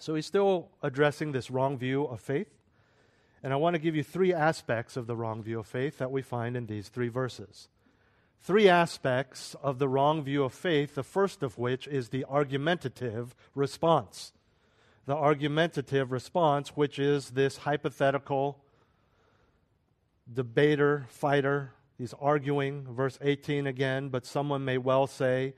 So 0.00 0.16
he's 0.16 0.26
still 0.26 0.70
addressing 0.82 1.30
this 1.30 1.48
wrong 1.50 1.78
view 1.78 2.04
of 2.04 2.20
faith. 2.20 2.52
And 3.40 3.52
I 3.52 3.56
want 3.56 3.74
to 3.74 3.80
give 3.80 3.94
you 3.94 4.02
three 4.02 4.34
aspects 4.34 4.96
of 4.96 5.06
the 5.06 5.16
wrong 5.16 5.44
view 5.44 5.60
of 5.60 5.66
faith 5.68 5.98
that 5.98 6.10
we 6.10 6.22
find 6.22 6.56
in 6.56 6.66
these 6.66 6.88
three 6.88 7.08
verses 7.08 7.68
three 8.42 8.68
aspects 8.68 9.54
of 9.62 9.78
the 9.78 9.88
wrong 9.88 10.22
view 10.22 10.44
of 10.44 10.52
faith, 10.52 10.94
the 10.94 11.02
first 11.02 11.42
of 11.42 11.58
which 11.58 11.86
is 11.86 12.08
the 12.08 12.24
argumentative 12.24 13.34
response. 13.54 14.32
the 15.06 15.16
argumentative 15.16 16.12
response, 16.12 16.76
which 16.76 16.98
is 16.98 17.30
this 17.30 17.56
hypothetical 17.58 18.62
debater, 20.30 21.06
fighter. 21.08 21.72
He's 21.96 22.14
arguing, 22.20 22.84
verse 22.84 23.18
18 23.22 23.66
again, 23.66 24.10
but 24.10 24.26
someone 24.26 24.64
may 24.66 24.76
well 24.76 25.06
say, 25.06 25.54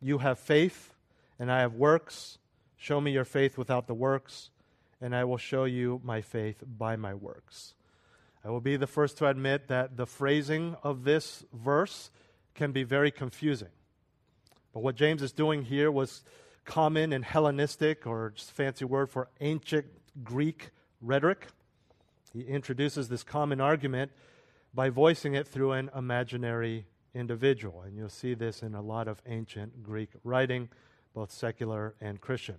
You 0.00 0.18
have 0.18 0.38
faith, 0.38 0.94
and 1.38 1.52
I 1.52 1.60
have 1.60 1.74
works. 1.74 2.38
Show 2.76 3.00
me 3.00 3.12
your 3.12 3.24
faith 3.26 3.56
without 3.58 3.86
the 3.86 3.94
works, 3.94 4.50
and 5.00 5.14
I 5.14 5.24
will 5.24 5.36
show 5.36 5.64
you 5.64 6.00
my 6.02 6.20
faith 6.20 6.62
by 6.66 6.96
my 6.96 7.14
works. 7.14 7.74
I 8.44 8.50
will 8.50 8.60
be 8.60 8.76
the 8.76 8.86
first 8.86 9.18
to 9.18 9.26
admit 9.28 9.68
that 9.68 9.96
the 9.96 10.06
phrasing 10.06 10.76
of 10.82 11.04
this 11.04 11.44
verse 11.52 12.10
can 12.54 12.72
be 12.72 12.82
very 12.82 13.10
confusing. 13.10 13.68
But 14.72 14.80
what 14.80 14.96
James 14.96 15.22
is 15.22 15.32
doing 15.32 15.62
here 15.64 15.90
was 15.90 16.24
common 16.64 17.12
in 17.12 17.22
Hellenistic, 17.22 18.06
or 18.06 18.32
just 18.34 18.52
fancy 18.52 18.84
word 18.84 19.10
for 19.10 19.28
ancient 19.40 19.86
Greek 20.22 20.70
rhetoric. 21.00 21.48
He 22.32 22.40
introduces 22.42 23.08
this 23.08 23.22
common 23.22 23.60
argument 23.60 24.10
by 24.72 24.90
voicing 24.90 25.34
it 25.34 25.46
through 25.46 25.72
an 25.72 25.90
imaginary 25.94 26.86
individual. 27.14 27.82
And 27.82 27.96
you'll 27.96 28.08
see 28.08 28.34
this 28.34 28.62
in 28.62 28.74
a 28.74 28.82
lot 28.82 29.06
of 29.06 29.22
ancient 29.26 29.82
Greek 29.82 30.10
writing, 30.24 30.68
both 31.14 31.30
secular 31.30 31.94
and 32.00 32.20
Christian. 32.20 32.56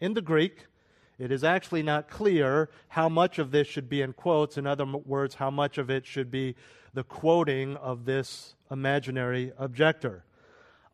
In 0.00 0.14
the 0.14 0.22
Greek, 0.22 0.66
it 1.20 1.30
is 1.30 1.44
actually 1.44 1.82
not 1.82 2.08
clear 2.08 2.70
how 2.88 3.10
much 3.10 3.38
of 3.38 3.50
this 3.50 3.68
should 3.68 3.90
be 3.90 4.00
in 4.00 4.14
quotes. 4.14 4.56
In 4.56 4.66
other 4.66 4.86
words, 4.86 5.34
how 5.34 5.50
much 5.50 5.76
of 5.76 5.90
it 5.90 6.06
should 6.06 6.30
be 6.30 6.56
the 6.94 7.04
quoting 7.04 7.76
of 7.76 8.06
this 8.06 8.54
imaginary 8.70 9.52
objector. 9.58 10.24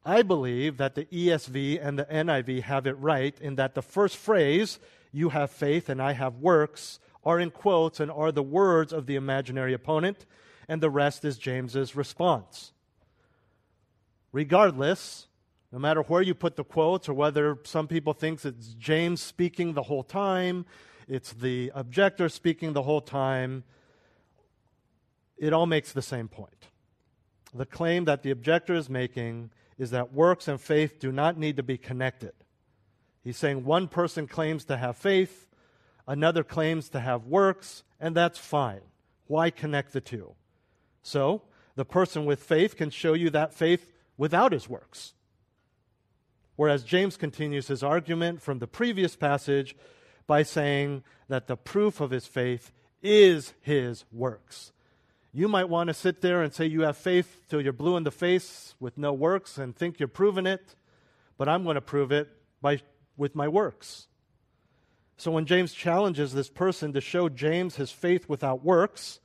I 0.05 0.23
believe 0.23 0.79
that 0.79 0.97
the 0.97 1.05
ESV 1.05 1.79
and 1.81 1.97
the 1.97 2.07
NIV 2.07 2.63
have 2.63 2.89
it 2.89 2.99
right 2.99 3.39
in 3.41 3.55
that 3.55 3.77
the 3.77 3.83
first 3.83 4.17
phrase, 4.17 4.81
you 5.13 5.29
have 5.29 5.51
faith 5.53 5.89
and 5.89 6.03
I 6.03 6.13
have 6.13 6.35
works, 6.35 6.99
are 7.25 7.39
in 7.39 7.53
quotes 7.53 8.01
and 8.01 8.11
are 8.11 8.33
the 8.33 8.43
words 8.43 8.93
of 8.93 9.07
the 9.07 9.15
imaginary 9.15 9.75
opponent, 9.75 10.27
and 10.69 10.81
the 10.81 10.91
rest 10.91 11.25
is 11.25 11.39
James's 11.39 11.95
response. 11.95 12.73
Regardless, 14.33 15.29
no 15.77 15.81
matter 15.81 16.01
where 16.01 16.23
you 16.23 16.35
put 16.35 16.57
the 16.57 16.65
quotes 16.65 17.07
or 17.07 17.13
whether 17.13 17.59
some 17.65 17.87
people 17.87 18.15
think 18.15 18.43
it's 18.47 18.69
James 18.69 19.21
speaking 19.21 19.75
the 19.75 19.83
whole 19.83 20.03
time, 20.03 20.65
it's 21.07 21.35
the 21.35 21.71
objector 21.75 22.31
speaking 22.31 22.73
the 22.73 22.85
whole 22.85 23.03
time, 23.03 23.63
it 25.37 25.53
all 25.53 25.67
makes 25.67 25.93
the 25.93 26.01
same 26.01 26.29
point. 26.29 26.69
The 27.53 27.67
claim 27.67 28.07
that 28.07 28.23
the 28.23 28.31
objector 28.31 28.73
is 28.73 28.89
making 28.89 29.51
is 29.77 29.91
that 29.91 30.15
works 30.15 30.49
and 30.49 30.59
faith 30.59 30.99
do 30.99 31.13
not 31.13 31.39
need 31.39 31.59
to 31.59 31.63
be 31.63 31.77
connected. 31.77 32.33
He's 33.23 33.37
saying 33.37 33.67
one 33.67 33.87
person 33.87 34.27
claims 34.27 34.65
to 34.65 34.79
have 34.79 34.97
faith, 34.97 35.47
another 36.09 36.43
claims 36.43 36.89
to 36.89 37.01
have 37.01 37.27
works, 37.27 37.85
and 38.01 38.17
that's 38.17 38.39
fine. 38.39 38.81
Why 39.27 39.51
connect 39.51 39.93
the 39.93 40.01
two? 40.01 40.37
So, 41.03 41.43
the 41.75 41.85
person 41.85 42.25
with 42.25 42.43
faith 42.43 42.77
can 42.77 42.89
show 42.89 43.13
you 43.13 43.29
that 43.29 43.53
faith 43.53 43.93
without 44.17 44.53
his 44.53 44.71
works. 44.71 45.13
Whereas 46.57 46.83
James 46.83 47.17
continues 47.17 47.69
his 47.69 47.83
argument 47.83 48.43
from 48.43 48.59
the 48.59 48.67
previous 48.67 49.15
passage 49.15 49.77
by 50.27 50.43
saying 50.43 51.05
that 51.29 51.47
the 51.47 51.57
proof 51.57 52.01
of 52.01 52.11
his 52.11 52.27
faith 52.27 52.73
is 53.03 53.53
his 53.61 54.05
works. 54.11 54.73
You 55.33 55.49
might 55.49 55.69
want 55.69 55.89
to 55.89 55.95
sit 55.95 56.23
there 56.23 56.43
and 56.43 56.53
say 56.53 56.65
you 56.65 56.83
have 56.83 56.97
faith 56.97 57.43
till 57.49 57.61
you're 57.61 57.75
blue 57.75 57.97
in 57.97 58.05
the 58.05 58.11
face 58.11 58.75
with 58.81 58.97
no 58.97 59.13
works 59.13 59.59
and 59.59 59.77
think 59.77 60.01
you're 60.01 60.09
proving 60.09 60.47
it, 60.47 60.75
but 61.37 61.49
I'm 61.49 61.63
going 61.63 61.75
to 61.75 61.83
prove 61.83 62.11
it 62.11 62.29
by, 62.63 62.81
with 63.19 63.35
my 63.35 63.47
works. 63.47 64.09
So 65.19 65.31
when 65.31 65.45
James 65.45 65.75
challenges 65.75 66.33
this 66.33 66.49
person 66.49 66.95
to 66.95 67.01
show 67.03 67.29
James 67.29 67.77
his 67.77 67.91
faith 67.91 68.29
without 68.29 68.65
works, 68.65 69.21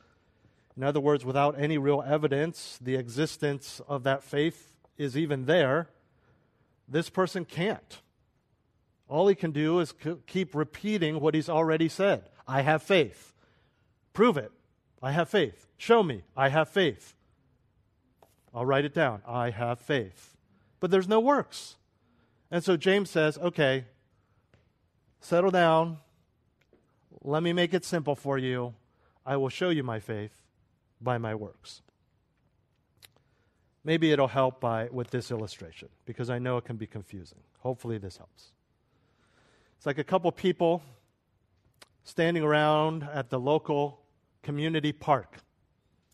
in 0.75 0.83
other 0.83 0.99
words, 0.99 1.23
without 1.23 1.59
any 1.59 1.77
real 1.77 2.03
evidence, 2.05 2.77
the 2.81 2.95
existence 2.95 3.81
of 3.87 4.03
that 4.03 4.23
faith 4.23 4.73
is 4.97 5.17
even 5.17 5.45
there 5.45 5.87
this 6.91 7.09
person 7.09 7.45
can't. 7.45 8.01
All 9.07 9.27
he 9.27 9.35
can 9.35 9.51
do 9.51 9.79
is 9.79 9.93
c- 10.03 10.17
keep 10.27 10.53
repeating 10.53 11.19
what 11.19 11.33
he's 11.33 11.49
already 11.49 11.89
said 11.89 12.23
I 12.47 12.61
have 12.61 12.83
faith. 12.83 13.33
Prove 14.13 14.37
it. 14.37 14.51
I 15.01 15.11
have 15.11 15.29
faith. 15.29 15.67
Show 15.77 16.03
me. 16.03 16.23
I 16.35 16.49
have 16.49 16.69
faith. 16.69 17.15
I'll 18.53 18.65
write 18.65 18.85
it 18.85 18.93
down. 18.93 19.21
I 19.25 19.49
have 19.49 19.79
faith. 19.79 20.35
But 20.79 20.91
there's 20.91 21.07
no 21.07 21.19
works. 21.19 21.77
And 22.51 22.63
so 22.63 22.75
James 22.75 23.09
says, 23.09 23.37
okay, 23.37 23.85
settle 25.21 25.51
down. 25.51 25.99
Let 27.23 27.41
me 27.41 27.53
make 27.53 27.73
it 27.73 27.85
simple 27.85 28.15
for 28.15 28.37
you. 28.37 28.73
I 29.25 29.37
will 29.37 29.49
show 29.49 29.69
you 29.69 29.83
my 29.83 29.99
faith 29.99 30.43
by 30.99 31.17
my 31.17 31.35
works. 31.35 31.81
Maybe 33.83 34.11
it'll 34.11 34.27
help 34.27 34.59
by, 34.59 34.89
with 34.91 35.09
this 35.09 35.31
illustration 35.31 35.89
because 36.05 36.29
I 36.29 36.39
know 36.39 36.57
it 36.57 36.65
can 36.65 36.77
be 36.77 36.87
confusing. 36.87 37.39
Hopefully, 37.59 37.97
this 37.97 38.17
helps. 38.17 38.51
It's 39.77 39.85
like 39.85 39.97
a 39.97 40.03
couple 40.03 40.31
people 40.31 40.83
standing 42.03 42.43
around 42.43 43.03
at 43.03 43.29
the 43.29 43.39
local 43.39 43.99
community 44.43 44.91
park 44.91 45.37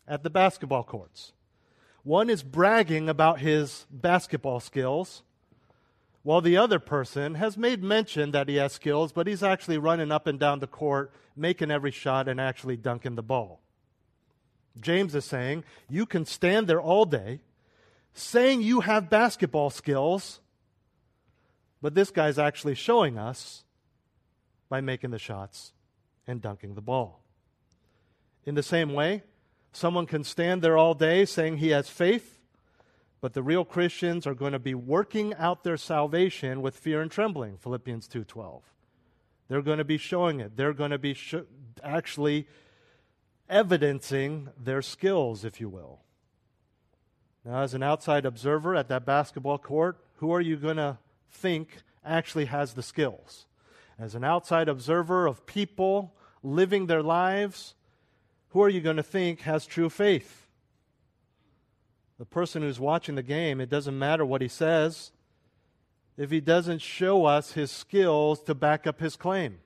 at 0.06 0.22
the 0.22 0.30
basketball 0.30 0.84
courts. 0.84 1.32
One 2.02 2.30
is 2.30 2.42
bragging 2.42 3.08
about 3.08 3.40
his 3.40 3.84
basketball 3.90 4.60
skills, 4.60 5.22
while 6.22 6.40
the 6.40 6.56
other 6.56 6.78
person 6.78 7.34
has 7.34 7.58
made 7.58 7.82
mention 7.82 8.30
that 8.30 8.48
he 8.48 8.56
has 8.56 8.72
skills, 8.72 9.12
but 9.12 9.26
he's 9.26 9.42
actually 9.42 9.78
running 9.78 10.10
up 10.10 10.26
and 10.26 10.38
down 10.38 10.60
the 10.60 10.66
court, 10.66 11.12
making 11.36 11.70
every 11.70 11.90
shot, 11.90 12.28
and 12.28 12.40
actually 12.40 12.76
dunking 12.76 13.14
the 13.14 13.22
ball. 13.22 13.60
James 14.80 15.14
is 15.14 15.24
saying, 15.24 15.64
You 15.88 16.06
can 16.06 16.24
stand 16.24 16.66
there 16.66 16.80
all 16.80 17.04
day 17.04 17.40
saying 18.18 18.62
you 18.62 18.80
have 18.80 19.10
basketball 19.10 19.70
skills, 19.70 20.40
but 21.80 21.94
this 21.94 22.10
guy's 22.10 22.38
actually 22.38 22.74
showing 22.74 23.18
us 23.18 23.64
by 24.68 24.80
making 24.80 25.10
the 25.10 25.18
shots 25.18 25.72
and 26.26 26.40
dunking 26.40 26.74
the 26.74 26.80
ball. 26.80 27.22
In 28.44 28.54
the 28.54 28.62
same 28.62 28.92
way, 28.92 29.22
someone 29.72 30.06
can 30.06 30.24
stand 30.24 30.62
there 30.62 30.76
all 30.76 30.94
day 30.94 31.24
saying 31.24 31.58
he 31.58 31.68
has 31.70 31.88
faith, 31.88 32.40
but 33.20 33.34
the 33.34 33.42
real 33.42 33.64
Christians 33.64 34.26
are 34.26 34.34
going 34.34 34.52
to 34.52 34.58
be 34.58 34.74
working 34.74 35.34
out 35.34 35.64
their 35.64 35.76
salvation 35.76 36.62
with 36.62 36.76
fear 36.76 37.00
and 37.00 37.10
trembling, 37.10 37.56
Philippians 37.58 38.08
2:12. 38.08 38.62
They're 39.48 39.62
going 39.62 39.78
to 39.78 39.84
be 39.84 39.98
showing 39.98 40.40
it. 40.40 40.56
They're 40.56 40.74
going 40.74 40.90
to 40.90 40.98
be 40.98 41.14
sh- 41.14 41.34
actually 41.82 42.46
evidencing 43.48 44.50
their 44.58 44.82
skills, 44.82 45.44
if 45.44 45.60
you 45.60 45.68
will. 45.68 46.00
Now, 47.48 47.62
as 47.62 47.72
an 47.72 47.82
outside 47.82 48.26
observer 48.26 48.76
at 48.76 48.88
that 48.88 49.06
basketball 49.06 49.56
court, 49.56 49.96
who 50.16 50.34
are 50.34 50.40
you 50.40 50.56
going 50.56 50.76
to 50.76 50.98
think 51.30 51.78
actually 52.04 52.44
has 52.44 52.74
the 52.74 52.82
skills? 52.82 53.46
As 53.98 54.14
an 54.14 54.22
outside 54.22 54.68
observer 54.68 55.26
of 55.26 55.46
people 55.46 56.12
living 56.42 56.88
their 56.88 57.02
lives, 57.02 57.74
who 58.50 58.62
are 58.62 58.68
you 58.68 58.82
going 58.82 58.98
to 58.98 59.02
think 59.02 59.40
has 59.40 59.64
true 59.64 59.88
faith? 59.88 60.46
The 62.18 62.26
person 62.26 62.60
who's 62.60 62.78
watching 62.78 63.14
the 63.14 63.22
game, 63.22 63.62
it 63.62 63.70
doesn't 63.70 63.98
matter 63.98 64.26
what 64.26 64.42
he 64.42 64.48
says 64.48 65.12
if 66.18 66.30
he 66.30 66.42
doesn't 66.42 66.82
show 66.82 67.24
us 67.24 67.52
his 67.52 67.70
skills 67.70 68.42
to 68.42 68.54
back 68.54 68.86
up 68.86 69.00
his 69.00 69.16
claim. 69.16 69.60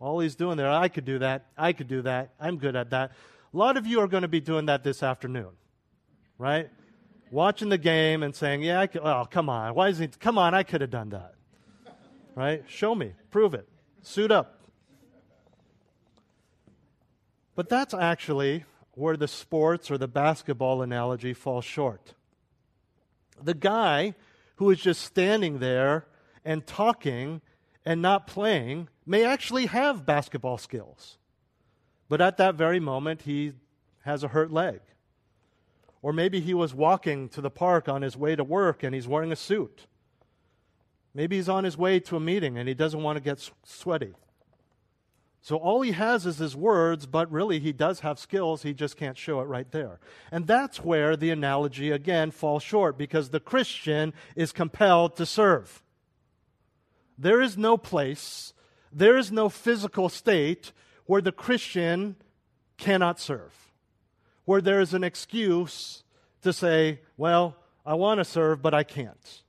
All 0.00 0.20
he's 0.20 0.34
doing 0.34 0.56
there, 0.56 0.70
I 0.70 0.88
could 0.88 1.04
do 1.04 1.18
that, 1.18 1.44
I 1.58 1.74
could 1.74 1.88
do 1.88 2.00
that, 2.02 2.30
I'm 2.40 2.56
good 2.56 2.74
at 2.74 2.88
that. 2.88 3.12
A 3.52 3.56
lot 3.56 3.76
of 3.76 3.86
you 3.86 4.00
are 4.00 4.08
going 4.08 4.22
to 4.22 4.28
be 4.28 4.40
doing 4.40 4.64
that 4.64 4.82
this 4.82 5.02
afternoon 5.02 5.50
right? 6.38 6.68
Watching 7.30 7.68
the 7.68 7.78
game 7.78 8.22
and 8.22 8.34
saying, 8.34 8.62
yeah, 8.62 8.80
I 8.80 8.86
could, 8.86 9.02
oh, 9.02 9.26
come 9.30 9.48
on. 9.48 9.74
Why 9.74 9.88
is 9.88 9.98
he, 9.98 10.08
come 10.08 10.38
on, 10.38 10.54
I 10.54 10.62
could 10.62 10.80
have 10.80 10.90
done 10.90 11.10
that. 11.10 11.34
Right? 12.34 12.64
Show 12.68 12.94
me. 12.94 13.12
Prove 13.30 13.54
it. 13.54 13.68
Suit 14.02 14.30
up. 14.30 14.60
But 17.54 17.68
that's 17.68 17.94
actually 17.94 18.64
where 18.92 19.16
the 19.16 19.28
sports 19.28 19.90
or 19.90 19.98
the 19.98 20.08
basketball 20.08 20.82
analogy 20.82 21.32
falls 21.32 21.64
short. 21.64 22.14
The 23.42 23.54
guy 23.54 24.14
who 24.56 24.70
is 24.70 24.80
just 24.80 25.02
standing 25.02 25.58
there 25.58 26.06
and 26.44 26.66
talking 26.66 27.40
and 27.84 28.00
not 28.00 28.26
playing 28.26 28.88
may 29.06 29.24
actually 29.24 29.66
have 29.66 30.06
basketball 30.06 30.58
skills. 30.58 31.18
But 32.08 32.20
at 32.20 32.36
that 32.38 32.54
very 32.54 32.80
moment, 32.80 33.22
he 33.22 33.52
has 34.02 34.22
a 34.22 34.28
hurt 34.28 34.52
leg. 34.52 34.80
Or 36.04 36.12
maybe 36.12 36.38
he 36.40 36.52
was 36.52 36.74
walking 36.74 37.30
to 37.30 37.40
the 37.40 37.48
park 37.48 37.88
on 37.88 38.02
his 38.02 38.14
way 38.14 38.36
to 38.36 38.44
work 38.44 38.82
and 38.82 38.94
he's 38.94 39.08
wearing 39.08 39.32
a 39.32 39.36
suit. 39.36 39.86
Maybe 41.14 41.36
he's 41.36 41.48
on 41.48 41.64
his 41.64 41.78
way 41.78 41.98
to 42.00 42.16
a 42.16 42.20
meeting 42.20 42.58
and 42.58 42.68
he 42.68 42.74
doesn't 42.74 43.02
want 43.02 43.16
to 43.16 43.24
get 43.24 43.50
sweaty. 43.64 44.12
So 45.40 45.56
all 45.56 45.80
he 45.80 45.92
has 45.92 46.26
is 46.26 46.36
his 46.36 46.54
words, 46.54 47.06
but 47.06 47.32
really 47.32 47.58
he 47.58 47.72
does 47.72 48.00
have 48.00 48.18
skills, 48.18 48.62
he 48.62 48.74
just 48.74 48.98
can't 48.98 49.16
show 49.16 49.40
it 49.40 49.44
right 49.44 49.70
there. 49.72 49.98
And 50.30 50.46
that's 50.46 50.84
where 50.84 51.16
the 51.16 51.30
analogy 51.30 51.90
again 51.90 52.32
falls 52.32 52.62
short 52.62 52.98
because 52.98 53.30
the 53.30 53.40
Christian 53.40 54.12
is 54.36 54.52
compelled 54.52 55.16
to 55.16 55.24
serve. 55.24 55.82
There 57.16 57.40
is 57.40 57.56
no 57.56 57.78
place, 57.78 58.52
there 58.92 59.16
is 59.16 59.32
no 59.32 59.48
physical 59.48 60.10
state 60.10 60.72
where 61.06 61.22
the 61.22 61.32
Christian 61.32 62.16
cannot 62.76 63.18
serve, 63.18 63.63
where 64.44 64.60
there 64.60 64.80
is 64.80 64.94
an 64.94 65.04
excuse 65.04 66.02
to 66.42 66.52
say, 66.52 67.00
well, 67.16 67.56
I 67.84 67.94
want 67.94 68.18
to 68.18 68.24
serve, 68.24 68.62
but 68.62 68.74
I 68.74 68.82
can't. 68.82 69.42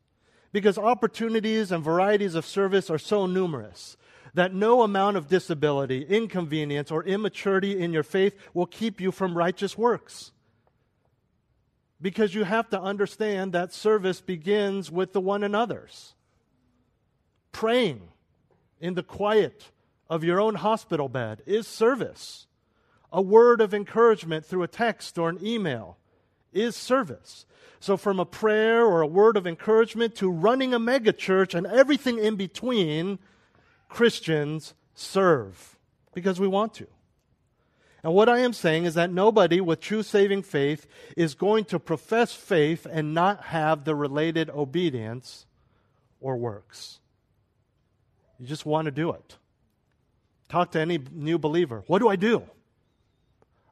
Because 0.52 0.78
opportunities 0.78 1.72
and 1.72 1.84
varieties 1.84 2.36
of 2.36 2.46
service 2.46 2.90
are 2.90 2.98
so 2.98 3.26
numerous 3.26 3.98
that 4.34 4.54
no 4.54 4.84
amount 4.84 5.18
of 5.18 5.28
disability, 5.28 6.02
inconvenience, 6.04 6.92
or 6.92 7.04
immaturity 7.04 7.80
in 7.82 7.94
your 7.94 8.04
faith 8.04 8.36
will 8.54 8.66
keep 8.66 9.00
you 9.00 9.12
from 9.12 9.38
righteous 9.38 9.78
works. 9.78 10.32
Because 12.02 12.36
you 12.36 12.44
have 12.44 12.70
to 12.70 12.82
understand 12.82 13.54
that 13.54 13.74
service 13.74 14.20
begins 14.20 14.92
with 14.92 15.14
the 15.14 15.22
one 15.22 15.44
another's. 15.44 16.14
Praying 17.54 18.02
in 18.82 18.94
the 18.96 19.04
quiet 19.04 19.72
of 20.10 20.26
your 20.26 20.40
own 20.40 20.56
hospital 20.56 21.08
bed 21.08 21.42
is 21.46 21.66
service. 21.68 22.48
A 23.16 23.22
word 23.22 23.62
of 23.62 23.74
encouragement 23.74 24.46
through 24.46 24.64
a 24.64 24.68
text 24.68 25.18
or 25.18 25.30
an 25.30 25.40
email 25.42 25.98
is 26.52 26.76
service. 26.76 27.46
So, 27.80 27.96
from 27.96 28.20
a 28.20 28.26
prayer 28.26 28.86
or 28.86 29.00
a 29.00 29.08
word 29.08 29.38
of 29.38 29.48
encouragement 29.48 30.16
to 30.16 30.30
running 30.30 30.74
a 30.74 30.80
megachurch 30.82 31.54
and 31.54 31.66
everything 31.66 32.20
in 32.20 32.36
between, 32.36 33.20
Christians 33.88 34.74
serve 34.96 35.78
because 36.14 36.42
we 36.42 36.48
want 36.50 36.74
to. 36.74 36.88
And 38.04 38.14
what 38.14 38.28
I 38.28 38.40
am 38.40 38.52
saying 38.52 38.84
is 38.84 38.96
that 38.96 39.14
nobody 39.14 39.62
with 39.62 39.80
true 39.80 40.04
saving 40.04 40.44
faith 40.44 40.86
is 41.16 41.36
going 41.36 41.64
to 41.66 41.80
profess 41.80 42.34
faith 42.34 42.86
and 42.86 43.14
not 43.14 43.46
have 43.46 43.86
the 43.86 43.96
related 43.96 44.50
obedience 44.50 45.46
or 46.20 46.36
works. 46.36 47.00
You 48.42 48.46
just 48.46 48.66
want 48.66 48.88
to 48.88 48.92
do 48.92 49.12
it. 49.12 49.38
Talk 50.50 50.72
to 50.72 50.82
any 50.82 51.00
new 51.14 51.38
believer. 51.38 51.86
What 51.88 52.00
do 52.00 52.10
I 52.10 52.18
do? 52.18 52.44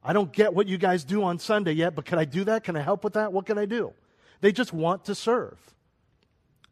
I 0.04 0.12
don't 0.12 0.32
get 0.32 0.52
what 0.52 0.68
you 0.68 0.76
guys 0.76 1.04
do 1.04 1.24
on 1.24 1.38
Sunday 1.38 1.72
yet, 1.72 1.94
but 1.94 2.04
can 2.04 2.18
I 2.18 2.24
do 2.24 2.44
that? 2.44 2.64
Can 2.64 2.76
I 2.76 2.82
help 2.82 3.04
with 3.04 3.14
that? 3.14 3.32
What 3.32 3.46
can 3.46 3.56
I 3.56 3.64
do? 3.64 3.92
They 4.40 4.52
just 4.52 4.72
want 4.72 5.06
to 5.06 5.14
serve. 5.14 5.58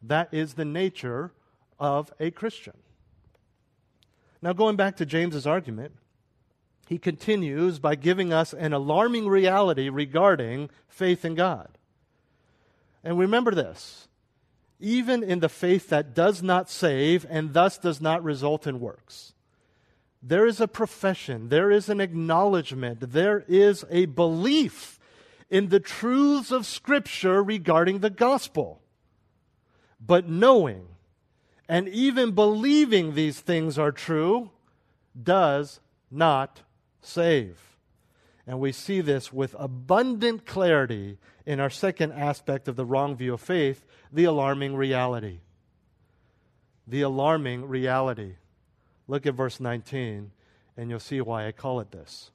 That 0.03 0.33
is 0.33 0.53
the 0.53 0.65
nature 0.65 1.31
of 1.79 2.13
a 2.19 2.29
Christian. 2.29 2.77
Now, 4.41 4.53
going 4.53 4.75
back 4.75 4.97
to 4.97 5.05
James's 5.05 5.47
argument, 5.47 5.93
he 6.87 6.97
continues 6.97 7.79
by 7.79 7.95
giving 7.95 8.33
us 8.33 8.53
an 8.53 8.73
alarming 8.73 9.27
reality 9.27 9.89
regarding 9.89 10.69
faith 10.87 11.25
in 11.25 11.33
God. 11.33 11.69
And 13.03 13.17
remember 13.17 13.51
this 13.51 14.07
even 14.79 15.23
in 15.23 15.39
the 15.39 15.49
faith 15.49 15.89
that 15.89 16.13
does 16.13 16.43
not 16.43 16.69
save 16.69 17.25
and 17.29 17.53
thus 17.53 17.77
does 17.77 18.01
not 18.01 18.21
result 18.21 18.67
in 18.67 18.81
works, 18.81 19.32
there 20.25 20.47
is 20.47 20.61
a 20.61 20.67
profession, 20.67 21.49
there 21.49 21.69
is 21.69 21.89
an 21.89 21.99
acknowledgement, 21.99 23.11
there 23.11 23.43
is 23.47 23.83
a 23.89 24.05
belief 24.05 24.97
in 25.49 25.67
the 25.67 25.81
truths 25.81 26.49
of 26.49 26.65
Scripture 26.65 27.43
regarding 27.43 27.99
the 27.99 28.09
gospel. 28.09 28.81
But 29.99 30.27
knowing 30.27 30.87
and 31.67 31.89
even 31.89 32.31
believing 32.31 33.13
these 33.13 33.41
things 33.41 33.77
are 33.77 33.91
true 33.91 34.51
does 35.21 35.81
not 36.09 36.61
save. 37.01 37.59
And 38.47 38.59
we 38.59 38.71
see 38.71 39.01
this 39.01 39.31
with 39.31 39.55
abundant 39.57 40.45
clarity 40.45 41.17
in 41.45 41.59
our 41.59 41.69
second 41.69 42.13
aspect 42.13 42.67
of 42.67 42.75
the 42.75 42.85
wrong 42.85 43.15
view 43.15 43.33
of 43.33 43.41
faith 43.41 43.85
the 44.11 44.25
alarming 44.25 44.75
reality. 44.75 45.39
The 46.87 47.01
alarming 47.01 47.67
reality. 47.67 48.35
Look 49.07 49.25
at 49.25 49.33
verse 49.33 49.59
19, 49.59 50.31
and 50.77 50.89
you'll 50.89 50.99
see 50.99 51.21
why 51.21 51.47
I 51.47 51.51
call 51.51 51.79
it 51.79 51.91
this. 51.91 52.31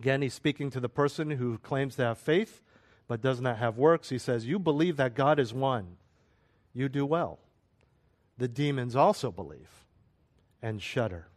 Again, 0.00 0.22
he's 0.22 0.34
speaking 0.34 0.70
to 0.70 0.80
the 0.80 0.88
person 0.88 1.30
who 1.30 1.58
claims 1.58 1.96
to 1.96 2.02
have 2.02 2.18
faith 2.18 2.60
but 3.08 3.20
does 3.20 3.40
not 3.40 3.58
have 3.58 3.76
works. 3.76 4.08
He 4.08 4.18
says, 4.18 4.46
You 4.46 4.58
believe 4.58 4.96
that 4.96 5.14
God 5.14 5.38
is 5.38 5.52
one. 5.52 5.96
You 6.72 6.88
do 6.88 7.04
well 7.04 7.38
the 8.38 8.48
demons 8.48 8.96
also 8.96 9.30
believe 9.30 9.86
and 10.60 10.82
shudder. 10.82 11.28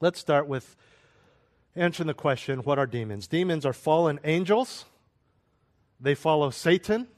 Let's 0.00 0.18
start 0.18 0.46
with 0.46 0.76
answering 1.76 2.06
the 2.06 2.14
question 2.14 2.60
what 2.60 2.78
are 2.78 2.86
demons? 2.86 3.26
Demons 3.26 3.66
are 3.66 3.74
fallen 3.74 4.20
angels, 4.24 4.86
they 6.00 6.14
follow 6.14 6.48
Satan. 6.48 7.08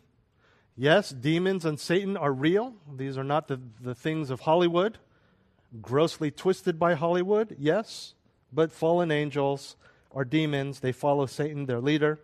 Yes, 0.77 1.11
demons 1.11 1.65
and 1.65 1.81
Satan 1.81 2.17
are 2.17 2.33
real. 2.33 2.75
These 2.95 3.17
are 3.17 3.25
not 3.25 3.49
the, 3.49 3.59
the 3.81 3.95
things 3.95 4.31
of 4.31 4.41
Hollywood, 4.41 4.99
grossly 5.81 6.31
twisted 6.31 6.79
by 6.79 6.95
Hollywood, 6.95 7.57
yes, 7.59 8.15
but 8.53 8.71
fallen 8.71 9.11
angels 9.11 9.77
are 10.13 10.25
demons. 10.25 10.81
They 10.81 10.93
follow 10.93 11.25
Satan, 11.25 11.65
their 11.65 11.81
leader. 11.81 12.21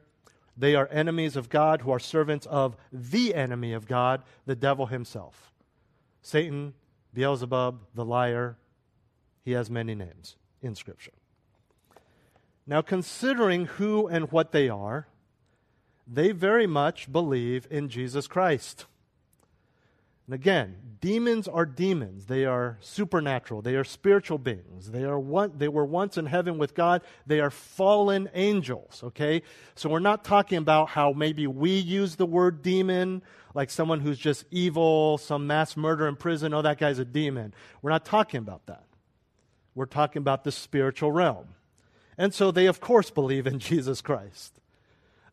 They 0.56 0.74
are 0.74 0.86
enemies 0.88 1.34
of 1.34 1.48
God 1.48 1.80
who 1.80 1.90
are 1.92 1.98
servants 1.98 2.44
of 2.46 2.76
the 2.92 3.34
enemy 3.34 3.72
of 3.72 3.88
God, 3.88 4.22
the 4.44 4.54
devil 4.54 4.86
himself. 4.86 5.50
Satan, 6.20 6.74
Beelzebub, 7.14 7.80
the 7.94 8.04
liar, 8.04 8.58
he 9.44 9.52
has 9.52 9.70
many 9.70 9.94
names 9.94 10.36
in 10.60 10.74
Scripture. 10.74 11.12
Now, 12.66 12.82
considering 12.82 13.64
who 13.64 14.06
and 14.06 14.30
what 14.30 14.52
they 14.52 14.68
are, 14.68 15.08
they 16.14 16.32
very 16.32 16.66
much 16.66 17.10
believe 17.10 17.66
in 17.70 17.88
Jesus 17.88 18.26
Christ. 18.26 18.86
And 20.26 20.34
again, 20.34 20.76
demons 21.00 21.48
are 21.48 21.66
demons. 21.66 22.26
They 22.26 22.44
are 22.44 22.78
supernatural. 22.80 23.60
They 23.60 23.74
are 23.74 23.84
spiritual 23.84 24.38
beings. 24.38 24.90
They, 24.90 25.04
are 25.04 25.18
one, 25.18 25.52
they 25.56 25.68
were 25.68 25.84
once 25.84 26.16
in 26.16 26.26
heaven 26.26 26.58
with 26.58 26.74
God. 26.74 27.02
They 27.26 27.40
are 27.40 27.50
fallen 27.50 28.30
angels, 28.34 29.02
okay? 29.02 29.42
So 29.74 29.88
we're 29.88 29.98
not 29.98 30.24
talking 30.24 30.58
about 30.58 30.90
how 30.90 31.12
maybe 31.12 31.46
we 31.46 31.72
use 31.72 32.16
the 32.16 32.26
word 32.26 32.62
demon, 32.62 33.22
like 33.54 33.70
someone 33.70 34.00
who's 34.00 34.18
just 34.18 34.44
evil, 34.50 35.18
some 35.18 35.46
mass 35.46 35.76
murder 35.76 36.06
in 36.06 36.16
prison. 36.16 36.54
Oh, 36.54 36.62
that 36.62 36.78
guy's 36.78 36.98
a 36.98 37.04
demon. 37.04 37.52
We're 37.82 37.90
not 37.90 38.04
talking 38.04 38.38
about 38.38 38.66
that. 38.66 38.84
We're 39.74 39.86
talking 39.86 40.20
about 40.20 40.44
the 40.44 40.52
spiritual 40.52 41.10
realm. 41.10 41.48
And 42.16 42.32
so 42.32 42.50
they, 42.50 42.66
of 42.66 42.80
course, 42.80 43.10
believe 43.10 43.46
in 43.46 43.58
Jesus 43.58 44.00
Christ. 44.00 44.61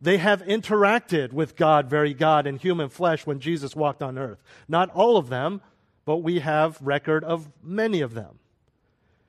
They 0.02 0.18
have 0.18 0.42
interacted 0.44 1.34
with 1.34 1.56
God, 1.56 1.90
very 1.90 2.14
God, 2.14 2.48
in 2.48 2.58
human 2.58 2.90
flesh 2.90 3.26
when 3.26 3.40
Jesus 3.40 3.76
walked 3.76 4.02
on 4.02 4.18
earth. 4.18 4.42
Not 4.68 4.90
all 4.92 5.18
of 5.18 5.30
them, 5.30 5.62
but 6.06 6.18
we 6.18 6.40
have 6.40 6.82
record 6.82 7.24
of 7.24 7.50
many 7.62 8.02
of 8.02 8.14
them. 8.14 8.40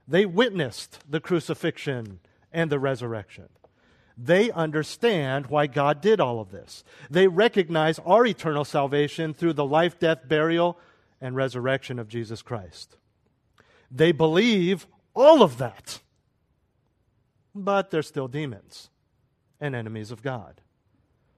They 0.06 0.26
witnessed 0.26 1.00
the 1.08 1.20
crucifixion 1.20 2.20
and 2.52 2.70
the 2.70 2.78
resurrection. 2.78 3.48
They 4.16 4.50
understand 4.50 5.46
why 5.46 5.66
God 5.66 6.00
did 6.00 6.20
all 6.20 6.40
of 6.40 6.50
this. 6.50 6.84
They 7.08 7.26
recognize 7.26 7.98
our 8.00 8.26
eternal 8.26 8.64
salvation 8.64 9.34
through 9.34 9.54
the 9.54 9.64
life, 9.64 9.98
death, 9.98 10.28
burial, 10.28 10.78
and 11.20 11.34
resurrection 11.34 11.98
of 11.98 12.08
Jesus 12.08 12.42
Christ. 12.42 12.96
They 13.90 14.12
believe 14.12 14.86
all 15.14 15.42
of 15.42 15.58
that. 15.58 16.00
But 17.54 17.90
they're 17.90 18.02
still 18.02 18.28
demons 18.28 18.90
and 19.60 19.74
enemies 19.74 20.10
of 20.10 20.22
God, 20.22 20.60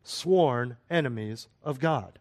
sworn 0.03 0.77
enemies 0.91 1.49
of 1.63 1.81
God. 1.81 2.19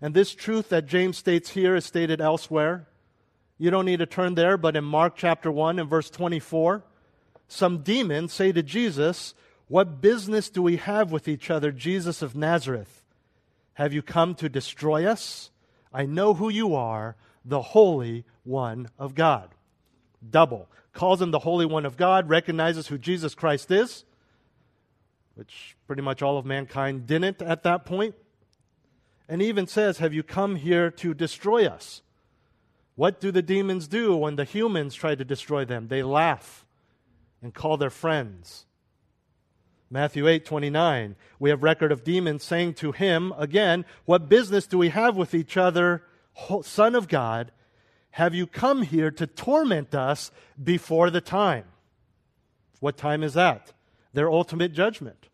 And 0.00 0.14
this 0.14 0.34
truth 0.34 0.68
that 0.68 0.86
James 0.86 1.16
states 1.16 1.50
here 1.50 1.74
is 1.74 1.84
stated 1.84 2.20
elsewhere. 2.20 2.86
You 3.56 3.70
don't 3.70 3.86
need 3.86 3.98
to 3.98 4.06
turn 4.06 4.34
there, 4.34 4.56
but 4.56 4.76
in 4.76 4.84
Mark 4.84 5.14
chapter 5.16 5.50
1 5.50 5.78
and 5.78 5.90
verse 5.90 6.10
24, 6.10 6.84
some 7.48 7.78
demons 7.78 8.32
say 8.32 8.52
to 8.52 8.62
Jesus, 8.62 9.34
What 9.66 10.00
business 10.00 10.50
do 10.50 10.62
we 10.62 10.76
have 10.76 11.10
with 11.10 11.26
each 11.26 11.50
other, 11.50 11.72
Jesus 11.72 12.22
of 12.22 12.36
Nazareth? 12.36 13.02
Have 13.74 13.92
you 13.92 14.02
come 14.02 14.34
to 14.36 14.48
destroy 14.48 15.04
us? 15.06 15.50
I 15.92 16.04
know 16.04 16.34
who 16.34 16.48
you 16.48 16.74
are, 16.74 17.16
the 17.44 17.62
Holy 17.62 18.24
One 18.44 18.88
of 18.98 19.14
God. 19.14 19.50
Double. 20.28 20.68
Calls 20.92 21.22
him 21.22 21.30
the 21.30 21.38
Holy 21.38 21.66
One 21.66 21.86
of 21.86 21.96
God, 21.96 22.28
recognizes 22.28 22.88
who 22.88 22.98
Jesus 22.98 23.34
Christ 23.34 23.70
is, 23.70 24.04
which 25.38 25.76
pretty 25.86 26.02
much 26.02 26.20
all 26.20 26.36
of 26.36 26.44
mankind 26.44 27.06
didn't 27.06 27.40
at 27.40 27.62
that 27.62 27.84
point. 27.84 28.16
And 29.28 29.40
even 29.40 29.68
says, 29.68 29.98
Have 29.98 30.12
you 30.12 30.24
come 30.24 30.56
here 30.56 30.90
to 30.90 31.14
destroy 31.14 31.64
us? 31.64 32.02
What 32.96 33.20
do 33.20 33.30
the 33.30 33.40
demons 33.40 33.86
do 33.86 34.16
when 34.16 34.34
the 34.34 34.42
humans 34.42 34.96
try 34.96 35.14
to 35.14 35.24
destroy 35.24 35.64
them? 35.64 35.86
They 35.86 36.02
laugh 36.02 36.66
and 37.40 37.54
call 37.54 37.76
their 37.76 37.88
friends. 37.88 38.66
Matthew 39.88 40.26
8, 40.26 40.44
29, 40.44 41.14
we 41.38 41.50
have 41.50 41.62
record 41.62 41.92
of 41.92 42.02
demons 42.02 42.42
saying 42.42 42.74
to 42.74 42.90
him, 42.90 43.32
again, 43.38 43.84
What 44.06 44.28
business 44.28 44.66
do 44.66 44.76
we 44.76 44.88
have 44.88 45.16
with 45.16 45.34
each 45.34 45.56
other, 45.56 46.02
Son 46.62 46.96
of 46.96 47.06
God? 47.06 47.52
Have 48.10 48.34
you 48.34 48.48
come 48.48 48.82
here 48.82 49.12
to 49.12 49.28
torment 49.28 49.94
us 49.94 50.32
before 50.60 51.10
the 51.10 51.20
time? 51.20 51.66
What 52.80 52.96
time 52.96 53.22
is 53.22 53.34
that? 53.34 53.72
Their 54.12 54.28
ultimate 54.28 54.72
judgment. 54.72 55.27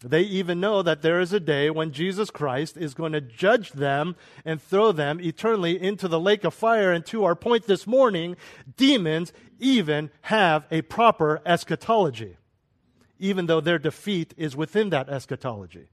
They 0.00 0.22
even 0.22 0.60
know 0.60 0.82
that 0.82 1.02
there 1.02 1.20
is 1.20 1.32
a 1.32 1.40
day 1.40 1.70
when 1.70 1.90
Jesus 1.90 2.30
Christ 2.30 2.76
is 2.76 2.94
going 2.94 3.12
to 3.12 3.20
judge 3.20 3.72
them 3.72 4.14
and 4.44 4.62
throw 4.62 4.92
them 4.92 5.20
eternally 5.20 5.80
into 5.80 6.06
the 6.06 6.20
lake 6.20 6.44
of 6.44 6.54
fire. 6.54 6.92
And 6.92 7.04
to 7.06 7.24
our 7.24 7.34
point 7.34 7.66
this 7.66 7.84
morning, 7.84 8.36
demons 8.76 9.32
even 9.58 10.10
have 10.22 10.66
a 10.70 10.82
proper 10.82 11.42
eschatology, 11.44 12.36
even 13.18 13.46
though 13.46 13.60
their 13.60 13.78
defeat 13.78 14.34
is 14.36 14.54
within 14.54 14.90
that 14.90 15.08
eschatology. 15.08 15.88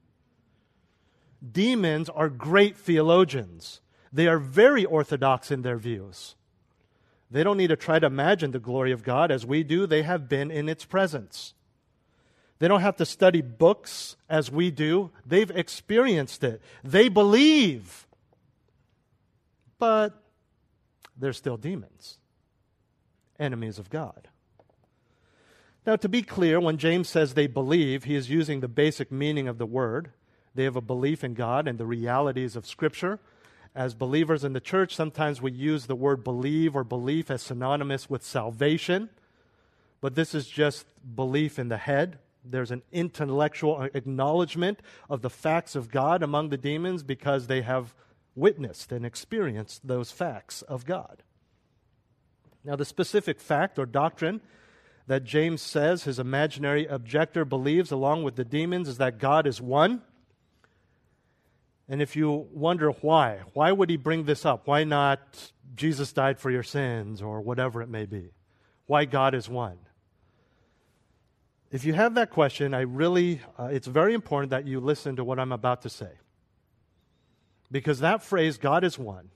Demons 1.52 2.08
are 2.08 2.28
great 2.28 2.76
theologians. 2.76 3.80
They 4.12 4.28
are 4.28 4.38
very 4.38 4.84
orthodox 4.84 5.50
in 5.50 5.62
their 5.62 5.78
views. 5.78 6.36
They 7.28 7.42
don't 7.42 7.56
need 7.56 7.68
to 7.68 7.76
try 7.76 7.98
to 7.98 8.06
imagine 8.06 8.52
the 8.52 8.60
glory 8.60 8.92
of 8.92 9.02
God 9.02 9.32
as 9.32 9.44
we 9.44 9.64
do, 9.64 9.84
they 9.84 10.02
have 10.02 10.28
been 10.28 10.52
in 10.52 10.68
its 10.68 10.84
presence. 10.84 11.54
They 12.58 12.68
don't 12.68 12.80
have 12.80 12.96
to 12.96 13.06
study 13.06 13.42
books 13.42 14.16
as 14.28 14.50
we 14.50 14.70
do. 14.70 15.10
They've 15.26 15.50
experienced 15.50 16.42
it. 16.42 16.62
They 16.82 17.08
believe. 17.08 18.06
But 19.78 20.14
they're 21.16 21.34
still 21.34 21.58
demons, 21.58 22.18
enemies 23.38 23.78
of 23.78 23.90
God. 23.90 24.28
Now, 25.86 25.96
to 25.96 26.08
be 26.08 26.22
clear, 26.22 26.58
when 26.58 26.78
James 26.78 27.08
says 27.08 27.34
they 27.34 27.46
believe, 27.46 28.04
he 28.04 28.16
is 28.16 28.30
using 28.30 28.60
the 28.60 28.68
basic 28.68 29.12
meaning 29.12 29.46
of 29.46 29.58
the 29.58 29.66
word. 29.66 30.10
They 30.54 30.64
have 30.64 30.76
a 30.76 30.80
belief 30.80 31.22
in 31.22 31.34
God 31.34 31.68
and 31.68 31.78
the 31.78 31.86
realities 31.86 32.56
of 32.56 32.66
Scripture. 32.66 33.20
As 33.74 33.94
believers 33.94 34.42
in 34.42 34.54
the 34.54 34.60
church, 34.60 34.96
sometimes 34.96 35.42
we 35.42 35.52
use 35.52 35.86
the 35.86 35.94
word 35.94 36.24
believe 36.24 36.74
or 36.74 36.82
belief 36.82 37.30
as 37.30 37.42
synonymous 37.42 38.08
with 38.08 38.24
salvation, 38.24 39.10
but 40.00 40.14
this 40.14 40.34
is 40.34 40.48
just 40.48 40.86
belief 41.14 41.58
in 41.58 41.68
the 41.68 41.76
head 41.76 42.18
there's 42.50 42.70
an 42.70 42.82
intellectual 42.92 43.82
acknowledgement 43.94 44.80
of 45.08 45.22
the 45.22 45.30
facts 45.30 45.74
of 45.74 45.90
God 45.90 46.22
among 46.22 46.48
the 46.48 46.56
demons 46.56 47.02
because 47.02 47.46
they 47.46 47.62
have 47.62 47.94
witnessed 48.34 48.92
and 48.92 49.04
experienced 49.04 49.86
those 49.86 50.10
facts 50.10 50.62
of 50.62 50.84
God. 50.84 51.22
Now, 52.64 52.76
the 52.76 52.84
specific 52.84 53.40
fact 53.40 53.78
or 53.78 53.86
doctrine 53.86 54.40
that 55.06 55.24
James 55.24 55.62
says 55.62 56.04
his 56.04 56.18
imaginary 56.18 56.86
objector 56.86 57.44
believes 57.44 57.90
along 57.92 58.24
with 58.24 58.36
the 58.36 58.44
demons 58.44 58.88
is 58.88 58.98
that 58.98 59.18
God 59.18 59.46
is 59.46 59.60
one. 59.60 60.02
And 61.88 62.02
if 62.02 62.16
you 62.16 62.48
wonder 62.52 62.90
why, 62.90 63.42
why 63.52 63.70
would 63.70 63.88
he 63.88 63.96
bring 63.96 64.24
this 64.24 64.44
up? 64.44 64.66
Why 64.66 64.82
not 64.82 65.52
Jesus 65.76 66.12
died 66.12 66.40
for 66.40 66.50
your 66.50 66.64
sins 66.64 67.22
or 67.22 67.40
whatever 67.40 67.82
it 67.82 67.88
may 67.88 68.06
be? 68.06 68.30
Why 68.86 69.04
God 69.04 69.34
is 69.34 69.48
one? 69.48 69.78
If 71.72 71.84
you 71.84 71.94
have 71.94 72.14
that 72.14 72.30
question, 72.30 72.74
I 72.74 72.82
really, 72.82 73.40
uh, 73.58 73.64
it's 73.64 73.86
very 73.86 74.14
important 74.14 74.50
that 74.50 74.66
you 74.66 74.78
listen 74.80 75.16
to 75.16 75.24
what 75.24 75.38
I'm 75.38 75.52
about 75.52 75.82
to 75.82 75.90
say. 75.90 76.12
Because 77.70 77.98
that 78.00 78.22
phrase, 78.22 78.58
God 78.58 78.84
is 78.84 78.98
one, 78.98 79.30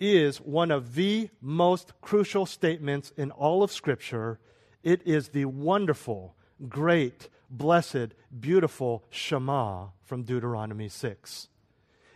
is 0.00 0.38
one 0.38 0.70
of 0.70 0.94
the 0.94 1.30
most 1.40 1.92
crucial 2.00 2.44
statements 2.44 3.12
in 3.16 3.30
all 3.30 3.62
of 3.62 3.70
Scripture. 3.70 4.40
It 4.82 5.00
is 5.06 5.28
the 5.28 5.44
wonderful, 5.44 6.34
great, 6.68 7.28
blessed, 7.48 8.14
beautiful 8.38 9.04
Shema 9.08 9.86
from 10.02 10.24
Deuteronomy 10.24 10.88
6. 10.88 11.48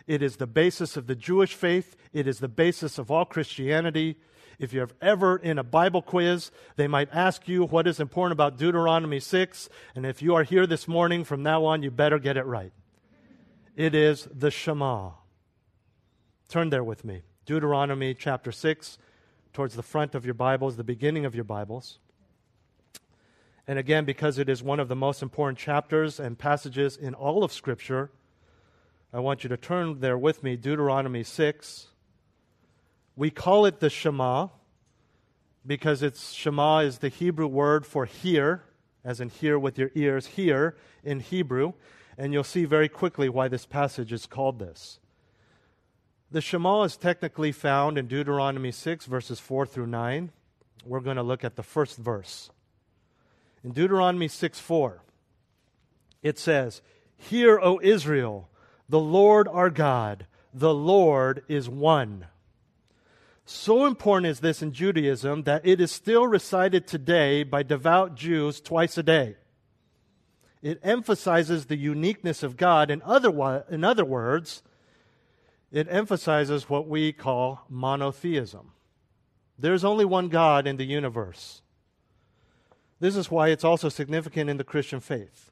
It 0.08 0.22
is 0.22 0.36
the 0.36 0.46
basis 0.48 0.96
of 0.96 1.06
the 1.06 1.14
Jewish 1.14 1.54
faith, 1.54 1.96
it 2.12 2.26
is 2.26 2.40
the 2.40 2.48
basis 2.48 2.98
of 2.98 3.10
all 3.10 3.24
Christianity. 3.24 4.16
If 4.60 4.74
you're 4.74 4.90
ever 5.00 5.38
in 5.38 5.58
a 5.58 5.64
Bible 5.64 6.02
quiz, 6.02 6.50
they 6.76 6.86
might 6.86 7.08
ask 7.14 7.48
you 7.48 7.64
what 7.64 7.86
is 7.86 7.98
important 7.98 8.32
about 8.32 8.58
Deuteronomy 8.58 9.18
6. 9.18 9.70
And 9.94 10.04
if 10.04 10.20
you 10.20 10.34
are 10.34 10.42
here 10.42 10.66
this 10.66 10.86
morning, 10.86 11.24
from 11.24 11.42
now 11.42 11.64
on, 11.64 11.82
you 11.82 11.90
better 11.90 12.18
get 12.18 12.36
it 12.36 12.44
right. 12.44 12.70
It 13.74 13.94
is 13.94 14.28
the 14.30 14.50
Shema. 14.50 15.12
Turn 16.50 16.68
there 16.68 16.84
with 16.84 17.06
me. 17.06 17.22
Deuteronomy 17.46 18.12
chapter 18.12 18.52
6, 18.52 18.98
towards 19.54 19.76
the 19.76 19.82
front 19.82 20.14
of 20.14 20.26
your 20.26 20.34
Bibles, 20.34 20.76
the 20.76 20.84
beginning 20.84 21.24
of 21.24 21.34
your 21.34 21.44
Bibles. 21.44 21.98
And 23.66 23.78
again, 23.78 24.04
because 24.04 24.38
it 24.38 24.50
is 24.50 24.62
one 24.62 24.78
of 24.78 24.88
the 24.88 24.96
most 24.96 25.22
important 25.22 25.58
chapters 25.58 26.20
and 26.20 26.38
passages 26.38 26.98
in 26.98 27.14
all 27.14 27.42
of 27.44 27.50
Scripture, 27.50 28.10
I 29.10 29.20
want 29.20 29.42
you 29.42 29.48
to 29.48 29.56
turn 29.56 30.00
there 30.00 30.18
with 30.18 30.42
me, 30.42 30.56
Deuteronomy 30.56 31.24
6. 31.24 31.86
We 33.20 33.28
call 33.30 33.66
it 33.66 33.80
the 33.80 33.90
Shema 33.90 34.48
because 35.66 36.02
it's 36.02 36.32
Shema 36.32 36.78
is 36.78 37.00
the 37.00 37.10
Hebrew 37.10 37.48
word 37.48 37.84
for 37.84 38.06
hear, 38.06 38.62
as 39.04 39.20
in 39.20 39.28
hear 39.28 39.58
with 39.58 39.76
your 39.76 39.90
ears, 39.94 40.24
hear 40.24 40.74
in 41.04 41.20
Hebrew. 41.20 41.74
And 42.16 42.32
you'll 42.32 42.44
see 42.44 42.64
very 42.64 42.88
quickly 42.88 43.28
why 43.28 43.48
this 43.48 43.66
passage 43.66 44.10
is 44.10 44.24
called 44.24 44.58
this. 44.58 45.00
The 46.30 46.40
Shema 46.40 46.84
is 46.84 46.96
technically 46.96 47.52
found 47.52 47.98
in 47.98 48.06
Deuteronomy 48.06 48.72
6, 48.72 49.04
verses 49.04 49.38
4 49.38 49.66
through 49.66 49.88
9. 49.88 50.32
We're 50.86 51.00
going 51.00 51.18
to 51.18 51.22
look 51.22 51.44
at 51.44 51.56
the 51.56 51.62
first 51.62 51.98
verse. 51.98 52.48
In 53.62 53.72
Deuteronomy 53.72 54.28
6 54.28 54.58
4, 54.58 55.02
it 56.22 56.38
says, 56.38 56.80
Hear, 57.18 57.60
O 57.60 57.80
Israel, 57.82 58.48
the 58.88 58.98
Lord 58.98 59.46
our 59.46 59.68
God, 59.68 60.24
the 60.54 60.72
Lord 60.72 61.42
is 61.48 61.68
one. 61.68 62.24
So 63.52 63.84
important 63.84 64.30
is 64.30 64.38
this 64.38 64.62
in 64.62 64.72
Judaism 64.72 65.42
that 65.42 65.66
it 65.66 65.80
is 65.80 65.90
still 65.90 66.24
recited 66.24 66.86
today 66.86 67.42
by 67.42 67.64
devout 67.64 68.14
Jews 68.14 68.60
twice 68.60 68.96
a 68.96 69.02
day. 69.02 69.34
It 70.62 70.78
emphasizes 70.84 71.66
the 71.66 71.76
uniqueness 71.76 72.44
of 72.44 72.56
God. 72.56 72.92
In 72.92 73.02
other, 73.02 73.64
in 73.68 73.82
other 73.82 74.04
words, 74.04 74.62
it 75.72 75.88
emphasizes 75.90 76.70
what 76.70 76.86
we 76.86 77.12
call 77.12 77.62
monotheism. 77.68 78.70
There's 79.58 79.84
only 79.84 80.04
one 80.04 80.28
God 80.28 80.68
in 80.68 80.76
the 80.76 80.86
universe. 80.86 81.60
This 83.00 83.16
is 83.16 83.32
why 83.32 83.48
it's 83.48 83.64
also 83.64 83.88
significant 83.88 84.48
in 84.48 84.58
the 84.58 84.64
Christian 84.64 85.00
faith. 85.00 85.50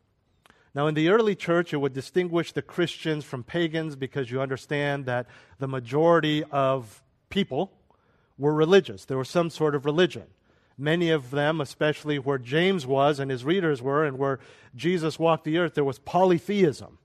Now, 0.72 0.86
in 0.86 0.94
the 0.94 1.08
early 1.08 1.34
church, 1.34 1.72
it 1.72 1.78
would 1.78 1.94
distinguish 1.94 2.52
the 2.52 2.62
Christians 2.62 3.24
from 3.24 3.42
pagans 3.42 3.96
because 3.96 4.30
you 4.30 4.40
understand 4.40 5.04
that 5.06 5.26
the 5.58 5.66
majority 5.66 6.44
of 6.44 7.02
people 7.28 7.72
were 8.38 8.54
religious. 8.54 9.04
There 9.04 9.18
was 9.18 9.28
some 9.28 9.50
sort 9.50 9.74
of 9.74 9.84
religion. 9.84 10.24
Many 10.76 11.10
of 11.10 11.30
them, 11.30 11.60
especially 11.60 12.18
where 12.18 12.38
James 12.38 12.86
was 12.86 13.18
and 13.18 13.30
his 13.30 13.44
readers 13.44 13.82
were, 13.82 14.04
and 14.04 14.16
where 14.16 14.38
Jesus 14.76 15.18
walked 15.18 15.44
the 15.44 15.58
earth, 15.58 15.74
there 15.74 15.84
was 15.84 15.98
polytheism. 15.98 16.98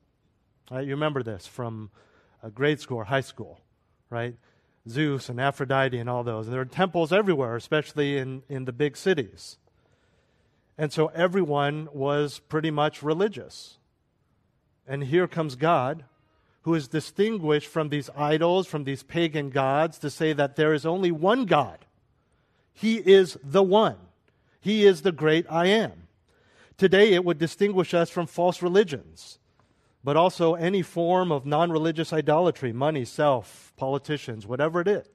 Right? 0.70 0.86
You 0.86 0.92
remember 0.92 1.24
this 1.24 1.48
from 1.48 1.90
grade 2.54 2.80
school 2.80 2.98
or 2.98 3.06
high 3.06 3.22
school, 3.22 3.60
right? 4.10 4.36
Zeus 4.88 5.30
and 5.30 5.40
Aphrodite 5.40 5.98
and 5.98 6.10
all 6.10 6.24
those. 6.24 6.46
And 6.46 6.54
there 6.54 6.62
were 6.62 6.66
temples 6.66 7.12
everywhere, 7.12 7.56
especially 7.56 8.18
in, 8.18 8.44
in 8.50 8.66
the 8.66 8.74
big 8.74 8.98
cities. 8.98 9.58
And 10.78 10.92
so 10.92 11.08
everyone 11.08 11.88
was 11.94 12.40
pretty 12.40 12.72
much 12.72 13.02
religious. 13.02 13.78
And 14.88 15.06
here 15.06 15.28
comes 15.28 15.56
God 15.56 16.04
who 16.64 16.74
is 16.74 16.88
distinguished 16.88 17.68
from 17.68 17.90
these 17.90 18.10
idols, 18.16 18.68
from 18.68 18.84
these 18.84 19.04
pagan 19.04 19.50
gods, 19.50 20.00
to 20.00 20.10
say 20.10 20.34
that 20.34 20.56
there 20.56 20.74
is 20.74 20.86
only 20.86 21.12
one 21.12 21.46
God. 21.46 21.86
He 22.74 22.96
is 22.98 23.38
the 23.44 23.64
one. 23.64 23.98
He 24.60 24.86
is 24.86 25.02
the 25.02 25.12
great 25.12 25.46
I 25.50 25.68
am. 25.68 26.08
Today, 26.78 27.14
it 27.14 27.24
would 27.24 27.38
distinguish 27.38 27.94
us 27.94 28.10
from 28.10 28.28
false 28.28 28.62
religions, 28.62 29.40
but 30.04 30.18
also 30.18 30.56
any 30.56 30.82
form 30.82 31.32
of 31.32 31.46
non 31.46 31.72
religious 31.72 32.12
idolatry, 32.14 32.74
money, 32.74 33.06
self, 33.06 33.74
politicians, 33.76 34.48
whatever 34.48 34.82
it 34.82 34.88
is. 34.88 35.08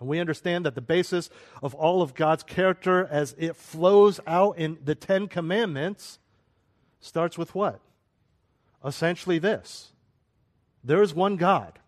And 0.00 0.08
we 0.08 0.18
understand 0.18 0.64
that 0.64 0.74
the 0.74 0.80
basis 0.80 1.28
of 1.62 1.74
all 1.74 2.00
of 2.00 2.14
God's 2.14 2.42
character 2.42 3.06
as 3.10 3.34
it 3.38 3.54
flows 3.54 4.18
out 4.26 4.56
in 4.56 4.78
the 4.82 4.94
Ten 4.94 5.28
Commandments 5.28 6.18
starts 6.98 7.36
with 7.36 7.54
what? 7.54 7.80
Essentially, 8.82 9.38
this 9.38 9.92
there 10.82 11.02
is 11.02 11.14
one 11.14 11.36
God, 11.36 11.78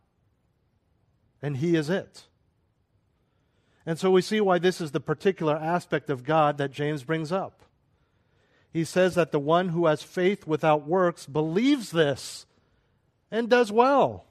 and 1.41 1.57
He 1.57 1.77
is 1.77 1.89
it. 1.91 2.25
And 3.85 3.99
so 3.99 4.11
we 4.11 4.23
see 4.23 4.41
why 4.41 4.59
this 4.59 4.81
is 4.81 4.93
the 4.93 5.01
particular 5.01 5.57
aspect 5.57 6.09
of 6.09 6.25
God 6.25 6.59
that 6.59 6.71
James 6.71 7.03
brings 7.03 7.33
up. 7.33 7.63
He 8.73 8.85
says 8.85 9.15
that 9.17 9.33
the 9.33 9.41
one 9.41 9.71
who 9.71 9.87
has 9.87 10.03
faith 10.03 10.47
without 10.47 10.87
works 10.87 11.27
believes 11.27 11.91
this 11.91 12.47
and 13.31 13.49
does 13.49 13.73
well. 13.73 14.25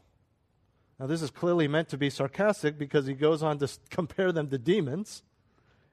Now, 0.99 1.07
this 1.07 1.21
is 1.21 1.31
clearly 1.31 1.67
meant 1.67 1.89
to 1.89 1.97
be 1.97 2.09
sarcastic 2.09 2.77
because 2.77 3.07
he 3.07 3.13
goes 3.13 3.43
on 3.43 3.57
to 3.59 3.67
compare 3.89 4.31
them 4.31 4.49
to 4.49 4.57
demons. 4.57 5.23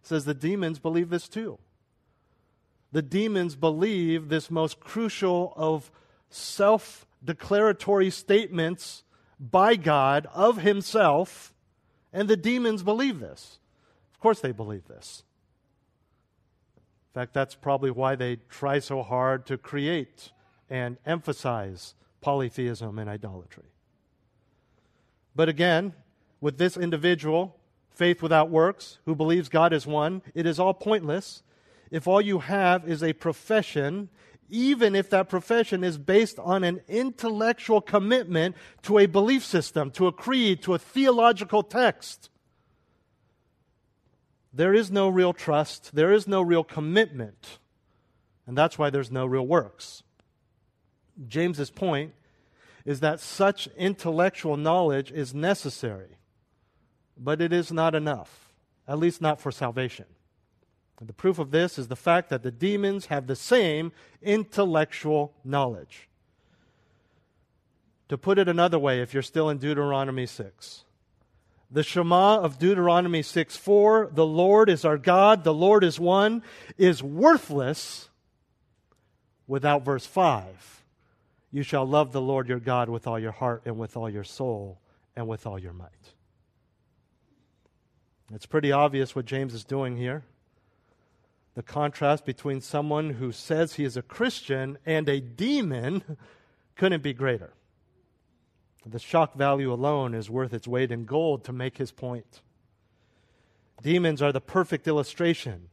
He 0.03 0.09
says 0.09 0.25
the 0.25 0.35
demons 0.35 0.79
believe 0.79 1.11
this 1.11 1.29
too. 1.29 1.59
The 2.93 3.03
demons 3.03 3.57
believe 3.57 4.29
this 4.29 4.51
most 4.51 4.81
crucial 4.81 5.53
of 5.57 5.91
self 6.31 7.07
declaratory 7.25 8.11
statements 8.11 9.05
by 9.39 9.77
God 9.77 10.27
of 10.33 10.59
himself, 10.59 11.55
and 12.13 12.29
the 12.29 12.37
demons 12.37 12.83
believe 12.83 13.21
this. 13.21 13.59
Of 14.13 14.21
course, 14.21 14.41
they 14.41 14.53
believe 14.53 14.87
this. 14.89 15.23
In 16.77 17.21
fact, 17.21 17.35
that's 17.35 17.55
probably 17.55 17.91
why 17.91 18.15
they 18.15 18.37
try 18.49 18.79
so 18.79 19.03
hard 19.03 19.47
to 19.47 19.59
create 19.59 20.33
and 20.69 20.99
emphasize 21.07 21.95
polytheism 22.21 22.99
and 22.99 23.09
idolatry. 23.09 23.71
But 25.35 25.49
again, 25.49 25.95
with 26.41 26.59
this 26.59 26.77
individual, 26.77 27.57
faith 27.91 28.23
without 28.23 28.51
works, 28.51 28.99
who 29.05 29.15
believes 29.15 29.49
God 29.49 29.73
is 29.73 29.87
one, 29.87 30.23
it 30.35 30.47
is 30.47 30.59
all 30.59 30.75
pointless 30.75 31.43
if 31.91 32.07
all 32.07 32.21
you 32.21 32.41
have 32.41 32.89
is 32.89 33.03
a 33.03 33.13
profession, 33.13 34.09
even 34.49 34.95
if 34.95 35.11
that 35.11 35.29
profession 35.29 35.85
is 35.85 35.99
based 35.99 36.39
on 36.39 36.65
an 36.65 36.81
intellectual 36.89 37.81
commitment 37.81 38.57
to 38.83 38.99
a 38.99 39.07
belief 39.07 39.45
system, 39.45 39.91
to 39.93 40.07
a 40.07 40.13
creed, 40.13 40.63
to 40.63 40.75
a 40.75 40.79
theological 40.79 41.63
text. 41.63 42.31
There 44.53 44.75
is 44.75 44.91
no 44.91 45.09
real 45.09 45.33
trust, 45.33 45.95
there 45.95 46.13
is 46.13 46.27
no 46.27 46.41
real 46.43 46.65
commitment, 46.65 47.59
and 48.47 48.57
that's 48.57 48.79
why 48.79 48.91
there's 48.91 49.11
no 49.11 49.27
real 49.27 49.47
works. 49.47 50.03
James's 51.27 51.71
point 51.71 52.15
is 52.85 53.01
that 53.01 53.21
such 53.21 53.67
intellectual 53.77 54.57
knowledge 54.57 55.13
is 55.13 55.35
necessary, 55.35 56.17
but 57.17 57.43
it 57.43 57.53
is 57.53 57.71
not 57.71 57.95
enough, 57.95 58.55
at 58.87 58.99
least 58.99 59.21
not 59.21 59.41
for 59.41 59.53
salvation. 59.53 60.07
The 61.01 61.13
proof 61.13 61.39
of 61.39 61.53
this 61.53 61.79
is 61.79 61.89
the 61.89 61.97
fact 61.97 62.29
that 62.31 62.43
the 62.43 62.51
demons 62.51 63.07
have 63.07 63.27
the 63.27 63.37
same 63.37 63.93
intellectual 64.21 65.33
knowledge. 65.45 66.09
To 68.09 68.19
put 68.19 68.39
it 68.39 68.49
another 68.49 68.79
way, 68.79 69.01
if 69.01 69.15
you're 69.15 69.23
still 69.23 69.49
in 69.49 69.59
Deuteronomy 69.59 70.27
6, 70.27 70.85
the 71.71 71.83
Shema 71.83 72.39
of 72.41 72.59
Deuteronomy 72.59 73.23
6 73.23 73.57
4, 73.57 74.11
the 74.13 74.27
Lord 74.27 74.69
is 74.69 74.85
our 74.85 74.99
God, 74.99 75.45
the 75.45 75.55
Lord 75.55 75.85
is 75.85 76.01
one, 76.01 76.43
is 76.79 77.03
worthless 77.03 78.09
without 79.47 79.85
verse 79.85 80.07
5. 80.07 80.83
You 81.51 81.63
shall 81.63 81.87
love 81.87 82.13
the 82.13 82.21
Lord 82.21 82.49
your 82.49 82.61
God 82.61 82.89
with 82.89 83.07
all 83.07 83.19
your 83.19 83.33
heart 83.33 83.63
and 83.67 83.79
with 83.79 83.97
all 83.97 84.09
your 84.09 84.25
soul 84.25 84.81
and 85.15 85.29
with 85.29 85.47
all 85.47 85.59
your 85.59 85.73
might. 85.73 85.89
It's 88.33 88.47
pretty 88.47 88.73
obvious 88.73 89.15
what 89.15 89.25
James 89.25 89.55
is 89.55 89.65
doing 89.65 89.97
here. 89.97 90.25
The 91.59 91.64
contrast 91.64 92.25
between 92.25 92.61
someone 92.61 93.11
who 93.14 93.33
says 93.33 93.75
he 93.75 93.85
is 93.85 93.97
a 93.97 94.03
Christian 94.03 94.79
and 94.87 95.09
a 95.09 95.18
demon 95.21 96.05
couldn't 96.77 97.03
be 97.03 97.12
greater. 97.12 97.53
The 98.87 99.01
shock 99.01 99.35
value 99.35 99.73
alone 99.73 100.14
is 100.14 100.31
worth 100.31 100.55
its 100.55 100.68
weight 100.68 100.92
in 100.92 101.05
gold 101.05 101.42
to 101.47 101.53
make 101.53 101.79
his 101.79 101.90
point. 101.90 102.42
Demons 103.83 104.23
are 104.23 104.31
the 104.31 104.40
perfect 104.40 104.87
illustration 104.87 105.68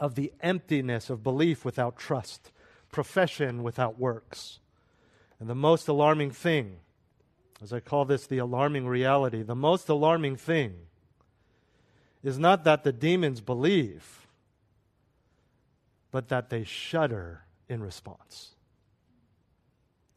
of 0.00 0.16
the 0.16 0.32
emptiness 0.40 1.10
of 1.10 1.22
belief 1.22 1.64
without 1.64 1.96
trust, 1.96 2.50
profession 2.90 3.62
without 3.62 4.00
works. 4.00 4.58
And 5.38 5.48
the 5.48 5.54
most 5.54 5.86
alarming 5.86 6.32
thing, 6.32 6.78
as 7.62 7.72
I 7.72 7.78
call 7.78 8.04
this 8.04 8.26
the 8.26 8.38
alarming 8.38 8.88
reality, 8.88 9.42
the 9.42 9.54
most 9.54 9.88
alarming 9.88 10.38
thing 10.38 10.74
is 12.24 12.36
not 12.36 12.64
that 12.64 12.82
the 12.82 12.92
demons 12.92 13.40
believe, 13.40 14.21
but 16.12 16.28
that 16.28 16.50
they 16.50 16.62
shudder 16.62 17.44
in 17.68 17.82
response 17.82 18.54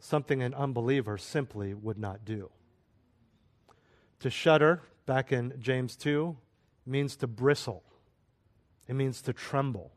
something 0.06 0.44
an 0.44 0.54
unbeliever 0.54 1.18
simply 1.18 1.74
would 1.74 1.98
not 1.98 2.24
do. 2.24 2.50
To 4.20 4.30
shudder, 4.30 4.84
back 5.06 5.32
in 5.32 5.54
James 5.60 5.96
2, 5.96 6.38
means 6.86 7.16
to 7.18 7.28
bristle, 7.28 7.84
it 8.88 8.94
means 8.94 9.22
to 9.24 9.34
tremble. 9.34 9.92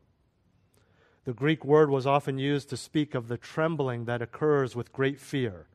The 1.25 1.35
Greek 1.35 1.63
word 1.63 1.91
was 1.91 2.07
often 2.07 2.39
used 2.39 2.71
to 2.71 2.77
speak 2.79 3.15
of 3.15 3.29
the 3.29 3.37
trembling 3.37 4.07
that 4.07 4.23
occurs 4.23 4.75
with 4.75 4.95
great 4.95 5.21
fear 5.21 5.67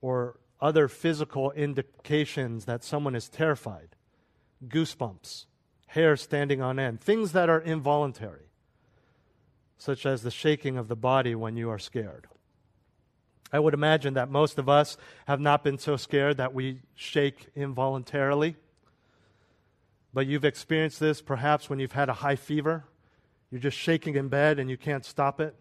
or 0.00 0.38
other 0.60 0.88
physical 0.88 1.50
indications 1.50 2.64
that 2.64 2.82
someone 2.82 3.14
is 3.14 3.28
terrified. 3.28 3.96
Goosebumps, 4.66 5.44
hair 5.88 6.16
standing 6.16 6.62
on 6.62 6.78
end, 6.78 7.02
things 7.02 7.32
that 7.32 7.50
are 7.50 7.60
involuntary, 7.60 8.51
such 9.82 10.06
as 10.06 10.22
the 10.22 10.30
shaking 10.30 10.76
of 10.76 10.86
the 10.86 10.94
body 10.94 11.34
when 11.34 11.56
you 11.56 11.68
are 11.68 11.78
scared. 11.78 12.28
I 13.52 13.58
would 13.58 13.74
imagine 13.74 14.14
that 14.14 14.30
most 14.30 14.56
of 14.56 14.68
us 14.68 14.96
have 15.26 15.40
not 15.40 15.64
been 15.64 15.76
so 15.76 15.96
scared 15.96 16.36
that 16.36 16.54
we 16.54 16.82
shake 16.94 17.48
involuntarily. 17.56 18.54
But 20.14 20.28
you've 20.28 20.44
experienced 20.44 21.00
this 21.00 21.20
perhaps 21.20 21.68
when 21.68 21.80
you've 21.80 21.92
had 21.92 22.08
a 22.08 22.12
high 22.14 22.36
fever. 22.36 22.84
You're 23.50 23.60
just 23.60 23.76
shaking 23.76 24.14
in 24.14 24.28
bed 24.28 24.60
and 24.60 24.70
you 24.70 24.76
can't 24.76 25.04
stop 25.04 25.40
it. 25.40 25.56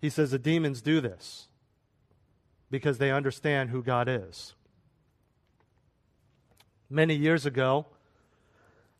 He 0.00 0.10
says 0.10 0.30
the 0.30 0.38
demons 0.38 0.80
do 0.80 1.00
this 1.00 1.48
because 2.70 2.98
they 2.98 3.10
understand 3.10 3.70
who 3.70 3.82
God 3.82 4.08
is. 4.08 4.54
Many 6.88 7.16
years 7.16 7.46
ago, 7.46 7.86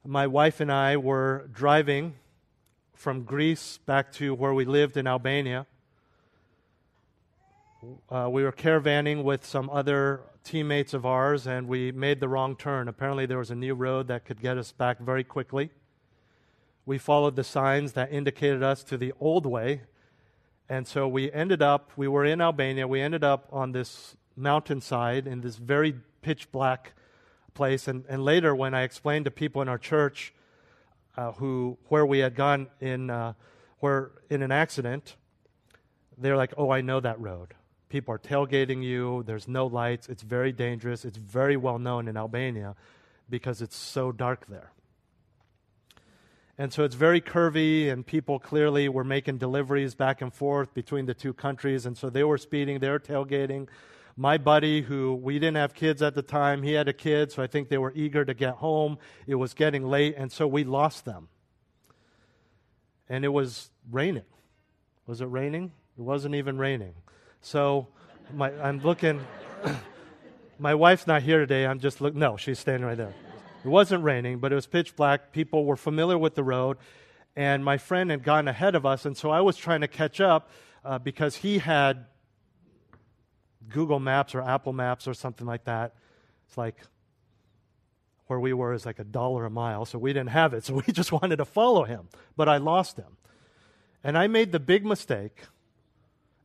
my 0.05 0.27
wife 0.27 0.59
and 0.59 0.73
I 0.73 0.97
were 0.97 1.49
driving 1.53 2.17
from 2.95 3.25
Greece 3.25 3.79
back 3.79 4.13
to 4.13 4.35
where 4.35 4.55
we 4.55 4.65
lived 4.65 4.97
in 4.97 5.07
Albania 5.07 5.67
uh, 8.09 8.29
we 8.31 8.43
were 8.43 8.53
caravanning 8.53 9.23
with 9.23 9.45
some 9.45 9.69
other 9.71 10.23
teammates 10.43 10.95
of 10.95 11.05
ours, 11.05 11.47
and 11.47 11.69
we 11.69 11.93
made 11.93 12.21
the 12.21 12.29
wrong 12.29 12.57
turn. 12.57 12.89
Apparently, 12.89 13.27
there 13.27 13.39
was 13.39 13.51
a 13.51 13.55
new 13.55 13.75
road 13.75 14.09
that 14.09 14.25
could 14.25 14.41
get 14.41 14.59
us 14.59 14.73
back 14.73 14.99
very 14.99 15.25
quickly. 15.25 15.71
We 16.87 16.99
followed 16.99 17.37
the 17.37 17.45
signs 17.45 17.93
that 17.93 18.13
indicated 18.13 18.63
us 18.63 18.85
to 18.85 18.97
the 18.97 19.13
old 19.21 19.47
way, 19.47 19.83
and 20.69 20.87
so 20.87 21.09
we 21.09 21.33
ended 21.33 21.63
up, 21.63 21.93
we 21.97 22.09
were 22.09 22.25
in 22.25 22.41
Albania, 22.41 22.87
we 22.87 23.01
ended 23.01 23.25
up 23.25 23.49
on 23.53 23.73
this 23.73 24.17
mountainside 24.37 25.27
in 25.27 25.41
this 25.41 25.57
very 25.57 25.95
pitch 26.23 26.51
black 26.53 26.93
place. 27.55 27.87
And, 27.87 28.05
and 28.09 28.25
later, 28.25 28.55
when 28.55 28.75
I 28.75 28.83
explained 28.83 29.27
to 29.27 29.31
people 29.31 29.63
in 29.63 29.69
our 29.69 29.79
church 29.79 30.33
uh, 31.17 31.33
who, 31.33 31.79
where 31.89 32.07
we 32.07 32.19
had 32.19 32.35
gone 32.35 32.69
in, 32.81 33.11
uh, 33.11 33.35
where, 33.79 34.13
in 34.31 34.43
an 34.43 34.53
accident, 34.53 35.17
they're 36.19 36.37
like, 36.37 36.55
oh, 36.57 36.71
I 36.71 36.81
know 36.81 37.01
that 37.01 37.21
road. 37.21 37.55
People 37.89 38.15
are 38.15 38.19
tailgating 38.19 38.83
you. 38.83 39.23
There's 39.25 39.47
no 39.47 39.67
lights. 39.67 40.09
It's 40.09 40.23
very 40.23 40.53
dangerous. 40.53 41.05
It's 41.05 41.19
very 41.19 41.57
well 41.57 41.79
known 41.79 42.09
in 42.09 42.17
Albania 42.17 42.75
because 43.31 43.63
it's 43.63 43.77
so 43.77 44.13
dark 44.13 44.47
there. 44.47 44.73
And 46.57 46.73
so 46.73 46.85
it's 46.85 46.95
very 46.95 47.21
curvy, 47.21 47.91
and 47.91 48.07
people 48.07 48.39
clearly 48.39 48.89
were 48.89 49.03
making 49.03 49.39
deliveries 49.39 49.97
back 49.97 50.23
and 50.23 50.33
forth 50.33 50.73
between 50.73 51.07
the 51.07 51.15
two 51.15 51.33
countries. 51.33 51.85
And 51.85 51.99
so 51.99 52.11
they 52.11 52.23
were 52.23 52.39
speeding, 52.39 52.79
they 52.79 52.91
were 52.91 53.01
tailgating. 53.01 53.67
My 54.17 54.39
buddy, 54.39 54.83
who 54.83 55.15
we 55.15 55.41
didn't 55.41 55.57
have 55.57 55.75
kids 55.75 56.01
at 56.01 56.15
the 56.15 56.23
time, 56.23 56.63
he 56.63 56.73
had 56.73 56.87
a 56.87 56.93
kid, 56.93 57.33
so 57.33 57.43
I 57.43 57.49
think 57.49 57.69
they 57.69 57.79
were 57.79 57.93
eager 57.97 58.25
to 58.25 58.33
get 58.33 58.55
home. 58.55 58.99
It 59.27 59.35
was 59.35 59.55
getting 59.55 59.85
late, 59.85 60.15
and 60.17 60.31
so 60.31 60.47
we 60.47 60.63
lost 60.63 61.05
them. 61.05 61.29
And 63.09 63.25
it 63.25 63.29
was 63.29 63.71
raining. 63.91 64.25
Was 65.07 65.21
it 65.21 65.27
raining? 65.27 65.73
It 65.99 66.03
wasn't 66.03 66.37
even 66.37 66.59
raining. 66.59 66.95
So 67.41 67.89
my, 68.33 68.53
I'm 68.61 68.81
looking. 68.83 69.21
my 70.59 70.75
wife's 70.75 71.07
not 71.07 71.23
here 71.23 71.41
today. 71.41 71.67
I'm 71.67 71.81
just 71.81 72.01
looking. 72.01 72.21
No, 72.21 72.37
she's 72.37 72.59
standing 72.59 72.87
right 72.87 72.97
there. 72.97 73.15
It 73.65 73.69
wasn't 73.69 74.05
raining, 74.05 74.39
but 74.39 74.53
it 74.53 74.55
was 74.55 74.67
pitch 74.67 74.95
black. 74.95 75.33
People 75.33 75.65
were 75.65 75.77
familiar 75.77 76.19
with 76.19 76.37
the 76.37 76.45
road, 76.45 76.77
and 77.35 77.65
my 77.65 77.79
friend 77.79 78.11
had 78.11 78.23
gone 78.23 78.47
ahead 78.47 78.75
of 78.77 78.87
us, 78.87 79.05
and 79.07 79.17
so 79.17 79.31
I 79.31 79.41
was 79.41 79.57
trying 79.57 79.81
to 79.81 79.89
catch 79.89 80.21
up 80.21 80.51
uh, 80.85 80.99
because 80.99 81.37
he 81.37 81.59
had 81.59 82.07
Google 83.69 84.01
Maps 84.01 84.35
or 84.35 84.43
Apple 84.43 84.73
Maps 84.73 85.07
or 85.09 85.15
something 85.15 85.47
like 85.47 85.65
that. 85.65 85.95
It's 86.47 86.59
like 86.59 86.77
where 88.27 88.41
we 88.41 88.53
were 88.53 88.73
is 88.73 88.87
like 88.87 88.99
a 88.99 89.05
dollar 89.05 89.45
a 89.45 89.51
mile, 89.51 89.85
so 89.85 89.99
we 89.99 90.13
didn't 90.13 90.31
have 90.31 90.55
it. 90.55 90.65
So 90.65 90.75
we 90.87 90.93
just 90.93 91.13
wanted 91.13 91.37
to 91.37 91.45
follow 91.45 91.85
him, 91.85 92.09
but 92.37 92.49
I 92.49 92.57
lost 92.57 92.97
him. 92.97 93.17
And 94.03 94.19
I 94.19 94.27
made 94.27 94.53
the 94.53 94.61
big 94.61 94.85
mistake 94.85 95.45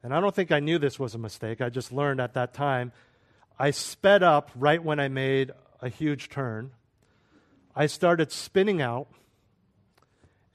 and 0.03 0.13
I 0.13 0.21
don't 0.21 0.33
think 0.33 0.51
I 0.51 0.59
knew 0.59 0.79
this 0.79 0.99
was 0.99 1.13
a 1.13 1.17
mistake. 1.17 1.61
I 1.61 1.69
just 1.69 1.91
learned 1.91 2.21
at 2.21 2.33
that 2.33 2.53
time. 2.53 2.91
I 3.57 3.71
sped 3.71 4.23
up 4.23 4.49
right 4.55 4.81
when 4.81 4.99
I 4.99 5.09
made 5.09 5.51
a 5.81 5.89
huge 5.89 6.29
turn. 6.29 6.71
I 7.75 7.87
started 7.87 8.31
spinning 8.31 8.81
out, 8.81 9.07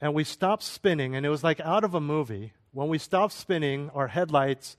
and 0.01 0.13
we 0.13 0.23
stopped 0.23 0.63
spinning, 0.63 1.15
and 1.15 1.25
it 1.25 1.29
was 1.29 1.43
like 1.43 1.59
out 1.59 1.83
of 1.83 1.93
a 1.93 2.01
movie. 2.01 2.53
When 2.71 2.87
we 2.87 2.97
stopped 2.97 3.33
spinning, 3.33 3.89
our 3.91 4.07
headlights 4.07 4.77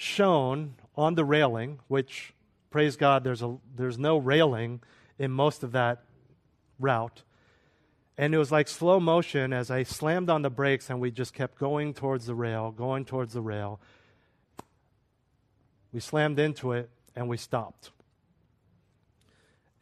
shone 0.00 0.74
on 0.96 1.14
the 1.14 1.24
railing, 1.26 1.78
which, 1.86 2.32
praise 2.70 2.96
God, 2.96 3.22
there's, 3.22 3.42
a, 3.42 3.58
there's 3.76 3.98
no 3.98 4.16
railing 4.16 4.80
in 5.18 5.30
most 5.30 5.62
of 5.62 5.72
that 5.72 6.04
route. 6.78 7.22
And 8.16 8.34
it 8.34 8.38
was 8.38 8.50
like 8.50 8.66
slow 8.66 8.98
motion 8.98 9.52
as 9.52 9.70
I 9.70 9.82
slammed 9.82 10.30
on 10.30 10.40
the 10.40 10.48
brakes 10.48 10.88
and 10.88 11.02
we 11.02 11.10
just 11.10 11.34
kept 11.34 11.58
going 11.58 11.92
towards 11.92 12.24
the 12.24 12.34
rail, 12.34 12.70
going 12.70 13.04
towards 13.04 13.34
the 13.34 13.42
rail. 13.42 13.78
We 15.92 16.00
slammed 16.00 16.38
into 16.38 16.72
it 16.72 16.88
and 17.14 17.28
we 17.28 17.36
stopped. 17.36 17.90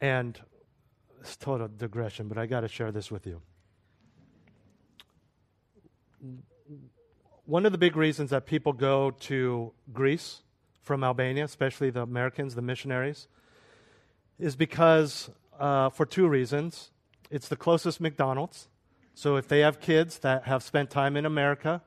And 0.01 0.37
it's 1.21 1.37
total 1.37 1.69
digression, 1.69 2.27
but 2.27 2.37
I 2.37 2.45
got 2.45 2.61
to 2.61 2.67
share 2.67 2.91
this 2.91 3.09
with 3.09 3.25
you. 3.25 3.41
One 7.49 7.65
of 7.65 7.71
the 7.71 7.79
big 7.79 7.95
reasons 7.95 8.29
that 8.29 8.45
people 8.45 8.73
go 8.73 9.09
to 9.09 9.71
Greece 9.91 10.43
from 10.83 11.03
Albania, 11.03 11.43
especially 11.45 11.89
the 11.89 12.03
Americans, 12.03 12.53
the 12.53 12.61
missionaries, 12.61 13.27
is 14.37 14.55
because 14.55 15.31
uh, 15.59 15.89
for 15.89 16.05
two 16.05 16.27
reasons. 16.27 16.91
It's 17.31 17.47
the 17.47 17.55
closest 17.55 17.99
McDonald's. 17.99 18.69
So 19.15 19.35
if 19.35 19.47
they 19.47 19.61
have 19.61 19.79
kids 19.79 20.19
that 20.19 20.43
have 20.43 20.61
spent 20.61 20.91
time 20.91 21.17
in 21.17 21.25
America, 21.25 21.81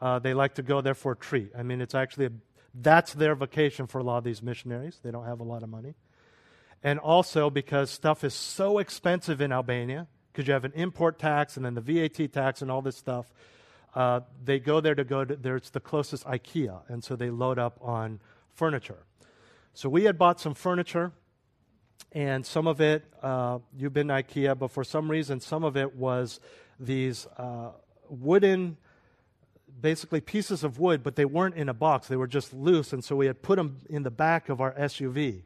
uh, 0.00 0.18
they 0.18 0.32
like 0.32 0.54
to 0.54 0.62
go 0.62 0.80
there 0.80 0.94
for 0.94 1.12
a 1.12 1.16
treat. 1.16 1.50
I 1.56 1.62
mean, 1.62 1.82
it's 1.82 1.94
actually 1.94 2.26
a, 2.26 2.32
that's 2.74 3.12
their 3.12 3.34
vacation 3.34 3.86
for 3.86 3.98
a 3.98 4.02
lot 4.02 4.16
of 4.18 4.24
these 4.24 4.42
missionaries. 4.42 4.98
They 5.04 5.10
don't 5.10 5.26
have 5.26 5.40
a 5.40 5.44
lot 5.44 5.62
of 5.62 5.68
money. 5.68 5.94
And 6.82 6.98
also 6.98 7.50
because 7.50 7.90
stuff 7.90 8.24
is 8.24 8.32
so 8.32 8.78
expensive 8.78 9.42
in 9.42 9.52
Albania, 9.52 10.08
because 10.32 10.48
you 10.48 10.54
have 10.54 10.64
an 10.64 10.72
import 10.74 11.18
tax 11.18 11.58
and 11.58 11.66
then 11.66 11.74
the 11.74 11.80
VAT 11.82 12.32
tax 12.32 12.62
and 12.62 12.70
all 12.70 12.80
this 12.80 12.96
stuff. 12.96 13.26
Uh, 13.94 14.20
they 14.42 14.58
go 14.58 14.80
there 14.80 14.94
to 14.94 15.04
go 15.04 15.24
to 15.24 15.36
there. 15.36 15.56
It's 15.56 15.70
the 15.70 15.80
closest 15.80 16.24
IKEA, 16.24 16.80
and 16.88 17.04
so 17.04 17.14
they 17.14 17.30
load 17.30 17.58
up 17.58 17.78
on 17.82 18.20
furniture. 18.54 19.04
So 19.74 19.88
we 19.88 20.04
had 20.04 20.18
bought 20.18 20.40
some 20.40 20.54
furniture, 20.54 21.12
and 22.12 22.44
some 22.44 22.66
of 22.66 22.80
it 22.80 23.04
uh, 23.22 23.58
you've 23.76 23.92
been 23.92 24.08
to 24.08 24.14
IKEA, 24.14 24.58
but 24.58 24.70
for 24.70 24.84
some 24.84 25.10
reason, 25.10 25.40
some 25.40 25.64
of 25.64 25.76
it 25.76 25.94
was 25.94 26.40
these 26.80 27.26
uh, 27.36 27.70
wooden, 28.08 28.76
basically 29.80 30.20
pieces 30.20 30.64
of 30.64 30.78
wood, 30.78 31.02
but 31.02 31.16
they 31.16 31.24
weren't 31.24 31.54
in 31.54 31.68
a 31.68 31.74
box. 31.74 32.08
They 32.08 32.16
were 32.16 32.26
just 32.26 32.52
loose, 32.52 32.92
and 32.92 33.04
so 33.04 33.16
we 33.16 33.26
had 33.26 33.42
put 33.42 33.56
them 33.56 33.78
in 33.90 34.02
the 34.02 34.10
back 34.10 34.48
of 34.48 34.60
our 34.60 34.72
SUV. 34.72 35.42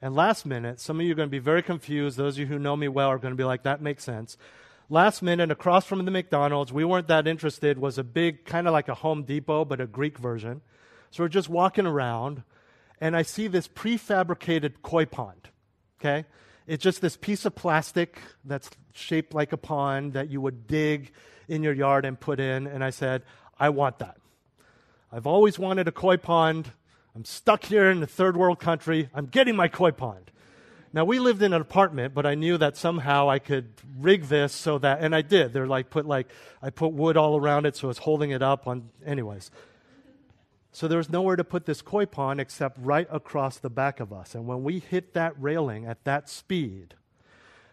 And 0.00 0.14
last 0.14 0.46
minute, 0.46 0.78
some 0.78 1.00
of 1.00 1.06
you 1.06 1.12
are 1.12 1.16
going 1.16 1.28
to 1.28 1.30
be 1.30 1.40
very 1.40 1.62
confused. 1.62 2.16
Those 2.16 2.34
of 2.34 2.40
you 2.40 2.46
who 2.46 2.58
know 2.58 2.76
me 2.76 2.86
well 2.88 3.08
are 3.08 3.18
going 3.18 3.32
to 3.32 3.36
be 3.36 3.44
like, 3.44 3.64
that 3.64 3.82
makes 3.82 4.04
sense. 4.04 4.36
Last 4.90 5.20
minute, 5.20 5.50
across 5.50 5.84
from 5.84 6.02
the 6.06 6.10
McDonald's, 6.10 6.72
we 6.72 6.82
weren't 6.82 7.08
that 7.08 7.26
interested, 7.26 7.78
was 7.78 7.98
a 7.98 8.04
big, 8.04 8.46
kind 8.46 8.66
of 8.66 8.72
like 8.72 8.88
a 8.88 8.94
Home 8.94 9.22
Depot, 9.22 9.66
but 9.66 9.82
a 9.82 9.86
Greek 9.86 10.16
version. 10.16 10.62
So 11.10 11.22
we're 11.24 11.28
just 11.28 11.50
walking 11.50 11.86
around, 11.86 12.42
and 12.98 13.14
I 13.14 13.20
see 13.20 13.48
this 13.48 13.68
prefabricated 13.68 14.80
koi 14.80 15.04
pond. 15.04 15.50
Okay? 16.00 16.24
It's 16.66 16.82
just 16.82 17.02
this 17.02 17.18
piece 17.18 17.44
of 17.44 17.54
plastic 17.54 18.18
that's 18.46 18.70
shaped 18.94 19.34
like 19.34 19.52
a 19.52 19.58
pond 19.58 20.14
that 20.14 20.30
you 20.30 20.40
would 20.40 20.66
dig 20.66 21.12
in 21.48 21.62
your 21.62 21.74
yard 21.74 22.06
and 22.06 22.18
put 22.18 22.40
in. 22.40 22.66
And 22.66 22.82
I 22.82 22.90
said, 22.90 23.24
I 23.58 23.68
want 23.68 23.98
that. 23.98 24.16
I've 25.12 25.26
always 25.26 25.58
wanted 25.58 25.86
a 25.86 25.92
koi 25.92 26.16
pond. 26.16 26.72
I'm 27.14 27.26
stuck 27.26 27.64
here 27.64 27.90
in 27.90 28.02
a 28.02 28.06
third 28.06 28.38
world 28.38 28.58
country. 28.58 29.10
I'm 29.12 29.26
getting 29.26 29.54
my 29.54 29.68
koi 29.68 29.90
pond. 29.90 30.30
Now, 30.92 31.04
we 31.04 31.18
lived 31.18 31.42
in 31.42 31.52
an 31.52 31.60
apartment, 31.60 32.14
but 32.14 32.24
I 32.24 32.34
knew 32.34 32.56
that 32.56 32.76
somehow 32.76 33.28
I 33.28 33.38
could 33.38 33.68
rig 33.98 34.24
this 34.24 34.52
so 34.52 34.78
that, 34.78 35.00
and 35.02 35.14
I 35.14 35.22
did. 35.22 35.52
They're 35.52 35.66
like, 35.66 35.90
put 35.90 36.06
like, 36.06 36.28
I 36.62 36.70
put 36.70 36.92
wood 36.92 37.16
all 37.16 37.36
around 37.36 37.66
it 37.66 37.76
so 37.76 37.90
it's 37.90 37.98
holding 37.98 38.30
it 38.30 38.42
up 38.42 38.66
on, 38.66 38.88
anyways. 39.04 39.50
So 40.72 40.88
there 40.88 40.98
was 40.98 41.10
nowhere 41.10 41.36
to 41.36 41.44
put 41.44 41.66
this 41.66 41.82
koi 41.82 42.06
pond 42.06 42.40
except 42.40 42.78
right 42.80 43.08
across 43.10 43.58
the 43.58 43.70
back 43.70 44.00
of 44.00 44.12
us. 44.12 44.34
And 44.34 44.46
when 44.46 44.62
we 44.62 44.78
hit 44.78 45.12
that 45.14 45.34
railing 45.38 45.86
at 45.86 46.04
that 46.04 46.28
speed, 46.28 46.94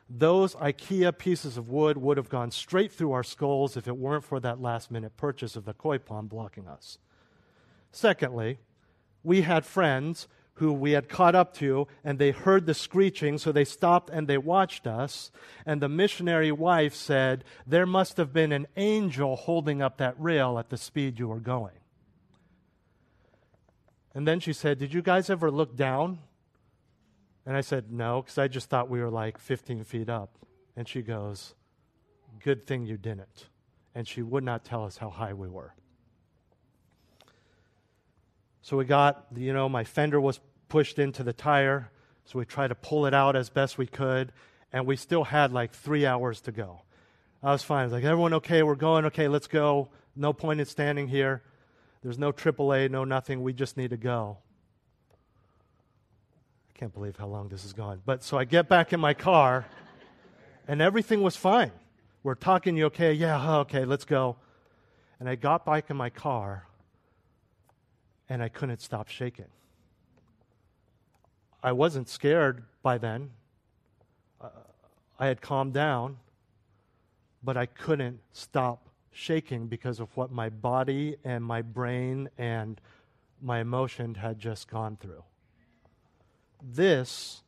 those 0.09 0.55
IKEA 0.55 1.17
pieces 1.17 1.57
of 1.57 1.69
wood 1.69 1.97
would 1.97 2.17
have 2.17 2.29
gone 2.29 2.51
straight 2.51 2.91
through 2.91 3.11
our 3.11 3.23
skulls 3.23 3.77
if 3.77 3.87
it 3.87 3.97
weren't 3.97 4.23
for 4.23 4.39
that 4.39 4.61
last 4.61 4.91
minute 4.91 5.17
purchase 5.17 5.55
of 5.55 5.65
the 5.65 5.73
koi 5.73 5.97
pond 5.97 6.29
blocking 6.29 6.67
us. 6.67 6.97
Secondly, 7.91 8.59
we 9.23 9.41
had 9.41 9.65
friends 9.65 10.27
who 10.55 10.71
we 10.71 10.91
had 10.91 11.09
caught 11.09 11.35
up 11.35 11.53
to, 11.53 11.87
and 12.03 12.17
they 12.17 12.31
heard 12.31 12.65
the 12.65 12.73
screeching, 12.73 13.37
so 13.37 13.51
they 13.51 13.65
stopped 13.65 14.09
and 14.09 14.27
they 14.27 14.37
watched 14.37 14.87
us. 14.87 15.31
And 15.65 15.81
the 15.81 15.89
missionary 15.89 16.51
wife 16.51 16.95
said, 16.95 17.43
There 17.67 17.85
must 17.85 18.17
have 18.17 18.31
been 18.31 18.51
an 18.51 18.67
angel 18.77 19.35
holding 19.35 19.81
up 19.81 19.97
that 19.97 20.15
rail 20.17 20.57
at 20.57 20.69
the 20.69 20.77
speed 20.77 21.19
you 21.19 21.27
were 21.27 21.41
going. 21.41 21.75
And 24.13 24.25
then 24.25 24.39
she 24.39 24.53
said, 24.53 24.79
Did 24.79 24.93
you 24.93 25.01
guys 25.01 25.29
ever 25.29 25.51
look 25.51 25.75
down? 25.75 26.19
And 27.45 27.57
I 27.57 27.61
said, 27.61 27.91
No, 27.91 28.21
because 28.21 28.37
I 28.37 28.47
just 28.47 28.69
thought 28.69 28.89
we 28.89 29.01
were 29.01 29.11
like 29.11 29.37
15 29.37 29.83
feet 29.83 30.09
up. 30.09 30.37
And 30.77 30.87
she 30.87 31.01
goes, 31.01 31.53
Good 32.41 32.65
thing 32.65 32.85
you 32.85 32.95
didn't. 32.95 33.49
And 33.93 34.07
she 34.07 34.21
would 34.21 34.43
not 34.43 34.63
tell 34.63 34.85
us 34.85 34.97
how 34.97 35.09
high 35.09 35.33
we 35.33 35.49
were. 35.49 35.73
So 38.65 38.77
we 38.77 38.85
got, 38.85 39.27
you 39.35 39.53
know, 39.53 39.69
my 39.69 39.83
fender 39.83 40.19
was 40.19 40.39
pushed 40.69 40.97
into 40.97 41.21
the 41.21 41.33
tire. 41.33 41.91
So 42.23 42.39
we 42.39 42.45
tried 42.45 42.69
to 42.69 42.75
pull 42.75 43.05
it 43.05 43.13
out 43.13 43.35
as 43.35 43.47
best 43.47 43.77
we 43.77 43.85
could. 43.85 44.31
And 44.73 44.87
we 44.87 44.95
still 44.95 45.23
had 45.23 45.53
like 45.53 45.71
three 45.71 46.03
hours 46.03 46.41
to 46.41 46.51
go. 46.51 46.81
I 47.43 47.51
was 47.51 47.61
fine. 47.61 47.81
I 47.81 47.83
was 47.83 47.93
like, 47.93 48.03
everyone 48.03 48.33
okay? 48.33 48.63
We're 48.63 48.73
going. 48.73 49.05
Okay, 49.05 49.27
let's 49.27 49.45
go. 49.45 49.89
No 50.15 50.33
point 50.33 50.59
in 50.59 50.65
standing 50.65 51.07
here. 51.07 51.43
There's 52.01 52.17
no 52.17 52.31
AAA, 52.31 52.89
no 52.89 53.03
nothing. 53.03 53.43
We 53.43 53.53
just 53.53 53.77
need 53.77 53.91
to 53.91 53.97
go. 53.97 54.39
I 56.73 56.79
can't 56.79 56.91
believe 56.91 57.17
how 57.17 57.27
long 57.27 57.49
this 57.49 57.61
has 57.61 57.73
gone. 57.73 58.01
But 58.03 58.23
so 58.23 58.35
I 58.35 58.45
get 58.45 58.67
back 58.67 58.93
in 58.93 58.99
my 58.99 59.13
car, 59.13 59.67
and 60.67 60.81
everything 60.81 61.21
was 61.21 61.35
fine. 61.35 61.71
We're 62.23 62.33
talking, 62.33 62.75
you 62.75 62.85
okay? 62.85 63.13
Yeah, 63.13 63.57
okay, 63.59 63.85
let's 63.85 64.05
go. 64.05 64.37
And 65.19 65.29
I 65.29 65.35
got 65.35 65.67
back 65.67 65.91
in 65.91 65.97
my 65.97 66.09
car, 66.09 66.65
and 68.29 68.41
I 68.41 68.49
couldn't 68.49 68.81
stop 68.81 69.07
shaking. 69.07 69.45
I 71.61 71.71
wasn't 71.71 72.09
scared 72.09 72.63
by 72.83 72.97
then. 72.97 73.31
Uh, 74.41 74.49
I 75.19 75.27
had 75.27 75.41
calmed 75.41 75.73
down, 75.73 76.17
but 77.43 77.57
I 77.57 77.65
couldn't 77.65 78.19
stop 78.33 78.89
shaking 79.11 79.67
because 79.67 79.99
of 79.99 80.15
what 80.17 80.31
my 80.31 80.49
body 80.49 81.15
and 81.23 81.43
my 81.43 81.61
brain 81.61 82.29
and 82.37 82.81
my 83.41 83.59
emotion 83.59 84.15
had 84.15 84.39
just 84.39 84.67
gone 84.67 84.97
through. 84.97 85.23
This 86.61 87.43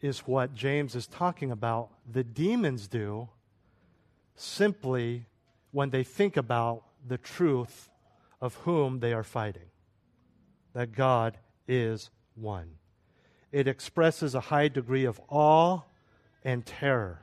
is 0.00 0.20
what 0.20 0.54
James 0.54 0.94
is 0.94 1.06
talking 1.06 1.50
about. 1.50 1.90
The 2.10 2.24
demons 2.24 2.88
do 2.88 3.28
simply 4.34 5.26
when 5.70 5.90
they 5.90 6.02
think 6.02 6.36
about 6.36 6.82
the 7.06 7.18
truth 7.18 7.89
of 8.40 8.54
whom 8.56 9.00
they 9.00 9.12
are 9.12 9.22
fighting 9.22 9.70
that 10.72 10.92
God 10.92 11.36
is 11.66 12.10
one. 12.34 12.76
It 13.52 13.66
expresses 13.66 14.34
a 14.34 14.40
high 14.40 14.68
degree 14.68 15.04
of 15.04 15.20
awe 15.28 15.80
and 16.44 16.64
terror. 16.64 17.22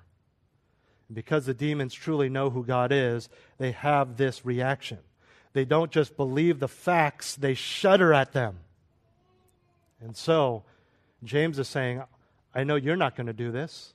Because 1.12 1.46
the 1.46 1.54
demons 1.54 1.94
truly 1.94 2.28
know 2.28 2.50
who 2.50 2.66
God 2.66 2.92
is, 2.92 3.30
they 3.58 3.72
have 3.72 4.18
this 4.18 4.46
reaction. 4.46 5.00
They 5.54 5.64
don't 5.64 5.92
just 5.92 6.18
believe 6.18 6.60
the 6.60 6.68
facts, 6.68 7.36
they 7.36 7.54
shudder 7.54 8.14
at 8.14 8.34
them. 8.34 8.60
And 10.02 10.16
so, 10.16 10.64
James 11.24 11.58
is 11.58 11.68
saying, 11.68 12.04
I 12.54 12.64
know 12.64 12.76
you're 12.76 12.98
not 12.98 13.16
going 13.16 13.28
to 13.28 13.34
do 13.34 13.52
this 13.52 13.94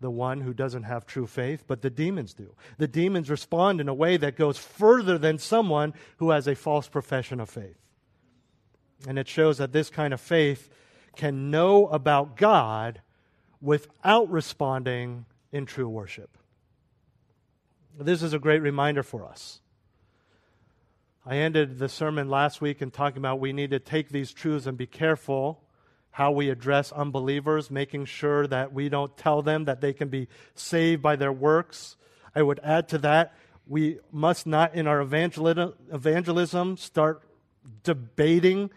the 0.00 0.10
one 0.10 0.40
who 0.40 0.54
doesn't 0.54 0.84
have 0.84 1.06
true 1.06 1.26
faith, 1.26 1.64
but 1.66 1.82
the 1.82 1.90
demons 1.90 2.32
do. 2.32 2.54
The 2.78 2.88
demons 2.88 3.28
respond 3.28 3.80
in 3.80 3.88
a 3.88 3.94
way 3.94 4.16
that 4.16 4.36
goes 4.36 4.56
further 4.58 5.18
than 5.18 5.38
someone 5.38 5.94
who 6.16 6.30
has 6.30 6.48
a 6.48 6.54
false 6.54 6.88
profession 6.88 7.38
of 7.38 7.50
faith. 7.50 7.76
And 9.06 9.18
it 9.18 9.28
shows 9.28 9.58
that 9.58 9.72
this 9.72 9.90
kind 9.90 10.14
of 10.14 10.20
faith 10.20 10.70
can 11.16 11.50
know 11.50 11.86
about 11.88 12.36
God 12.36 13.00
without 13.60 14.30
responding 14.30 15.26
in 15.52 15.66
true 15.66 15.88
worship. 15.88 16.36
This 17.98 18.22
is 18.22 18.32
a 18.32 18.38
great 18.38 18.62
reminder 18.62 19.02
for 19.02 19.26
us. 19.26 19.60
I 21.26 21.36
ended 21.36 21.78
the 21.78 21.88
sermon 21.88 22.30
last 22.30 22.62
week 22.62 22.80
in 22.80 22.90
talking 22.90 23.18
about 23.18 23.40
we 23.40 23.52
need 23.52 23.70
to 23.70 23.78
take 23.78 24.08
these 24.08 24.32
truths 24.32 24.66
and 24.66 24.78
be 24.78 24.86
careful 24.86 25.62
how 26.10 26.30
we 26.32 26.50
address 26.50 26.92
unbelievers, 26.92 27.70
making 27.70 28.04
sure 28.04 28.46
that 28.46 28.72
we 28.72 28.88
don't 28.88 29.16
tell 29.16 29.42
them 29.42 29.64
that 29.64 29.80
they 29.80 29.92
can 29.92 30.08
be 30.08 30.28
saved 30.54 31.00
by 31.02 31.16
their 31.16 31.32
works. 31.32 31.96
I 32.34 32.42
would 32.42 32.60
add 32.62 32.88
to 32.88 32.98
that, 32.98 33.34
we 33.66 33.98
must 34.10 34.46
not, 34.46 34.74
in 34.74 34.86
our 34.86 35.00
evangelism, 35.00 36.76
start 36.76 37.22
debating 37.84 38.70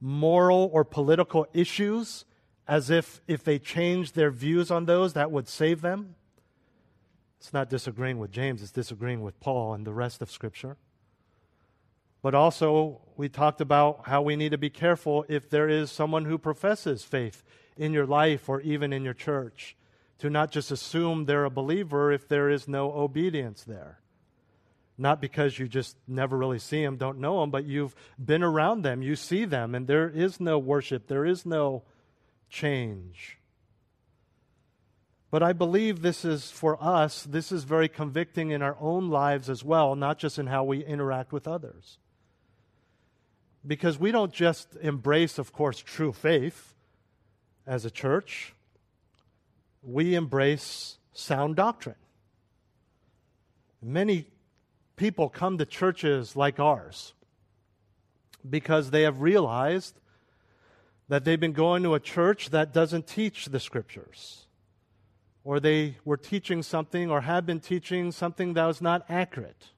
moral 0.00 0.70
or 0.72 0.84
political 0.84 1.46
issues 1.52 2.24
as 2.66 2.90
if 2.90 3.20
if 3.28 3.44
they 3.44 3.58
change 3.58 4.12
their 4.12 4.30
views 4.30 4.70
on 4.70 4.86
those, 4.86 5.12
that 5.12 5.30
would 5.30 5.48
save 5.48 5.82
them. 5.82 6.14
It's 7.38 7.52
not 7.52 7.68
disagreeing 7.68 8.18
with 8.18 8.32
James, 8.32 8.62
it's 8.62 8.72
disagreeing 8.72 9.22
with 9.22 9.38
Paul 9.38 9.74
and 9.74 9.86
the 9.86 9.92
rest 9.92 10.22
of 10.22 10.30
Scripture. 10.30 10.76
But 12.24 12.34
also, 12.34 13.02
we 13.18 13.28
talked 13.28 13.60
about 13.60 14.06
how 14.06 14.22
we 14.22 14.34
need 14.34 14.52
to 14.52 14.58
be 14.58 14.70
careful 14.70 15.26
if 15.28 15.50
there 15.50 15.68
is 15.68 15.90
someone 15.90 16.24
who 16.24 16.38
professes 16.38 17.04
faith 17.04 17.44
in 17.76 17.92
your 17.92 18.06
life 18.06 18.48
or 18.48 18.62
even 18.62 18.94
in 18.94 19.04
your 19.04 19.12
church, 19.12 19.76
to 20.20 20.30
not 20.30 20.50
just 20.50 20.70
assume 20.70 21.26
they're 21.26 21.44
a 21.44 21.50
believer 21.50 22.10
if 22.10 22.26
there 22.26 22.48
is 22.48 22.66
no 22.66 22.90
obedience 22.92 23.62
there. 23.64 24.00
Not 24.96 25.20
because 25.20 25.58
you 25.58 25.68
just 25.68 25.98
never 26.08 26.38
really 26.38 26.58
see 26.58 26.82
them, 26.82 26.96
don't 26.96 27.18
know 27.18 27.42
them, 27.42 27.50
but 27.50 27.66
you've 27.66 27.94
been 28.18 28.42
around 28.42 28.80
them, 28.80 29.02
you 29.02 29.16
see 29.16 29.44
them, 29.44 29.74
and 29.74 29.86
there 29.86 30.08
is 30.08 30.40
no 30.40 30.58
worship, 30.58 31.08
there 31.08 31.26
is 31.26 31.44
no 31.44 31.82
change. 32.48 33.38
But 35.30 35.42
I 35.42 35.52
believe 35.52 36.00
this 36.00 36.24
is 36.24 36.50
for 36.50 36.82
us, 36.82 37.22
this 37.24 37.52
is 37.52 37.64
very 37.64 37.90
convicting 37.90 38.50
in 38.50 38.62
our 38.62 38.78
own 38.80 39.10
lives 39.10 39.50
as 39.50 39.62
well, 39.62 39.94
not 39.94 40.18
just 40.18 40.38
in 40.38 40.46
how 40.46 40.64
we 40.64 40.82
interact 40.82 41.30
with 41.30 41.46
others. 41.46 41.98
Because 43.66 43.98
we 43.98 44.12
don't 44.12 44.32
just 44.32 44.76
embrace, 44.82 45.38
of 45.38 45.52
course, 45.52 45.78
true 45.78 46.12
faith 46.12 46.74
as 47.66 47.84
a 47.84 47.90
church, 47.90 48.52
we 49.82 50.14
embrace 50.14 50.98
sound 51.12 51.56
doctrine. 51.56 51.96
Many 53.82 54.26
people 54.96 55.28
come 55.28 55.58
to 55.58 55.66
churches 55.66 56.36
like 56.36 56.58
ours 56.60 57.14
because 58.48 58.90
they 58.90 59.02
have 59.02 59.20
realized 59.20 59.98
that 61.08 61.24
they've 61.24 61.40
been 61.40 61.52
going 61.52 61.82
to 61.82 61.94
a 61.94 62.00
church 62.00 62.50
that 62.50 62.72
doesn't 62.72 63.06
teach 63.06 63.46
the 63.46 63.60
scriptures, 63.60 64.46
or 65.42 65.60
they 65.60 65.96
were 66.04 66.16
teaching 66.16 66.62
something 66.62 67.10
or 67.10 67.22
have 67.22 67.44
been 67.44 67.60
teaching 67.60 68.10
something 68.10 68.54
that 68.54 68.64
was 68.64 68.80
not 68.80 69.04
accurate. 69.08 69.70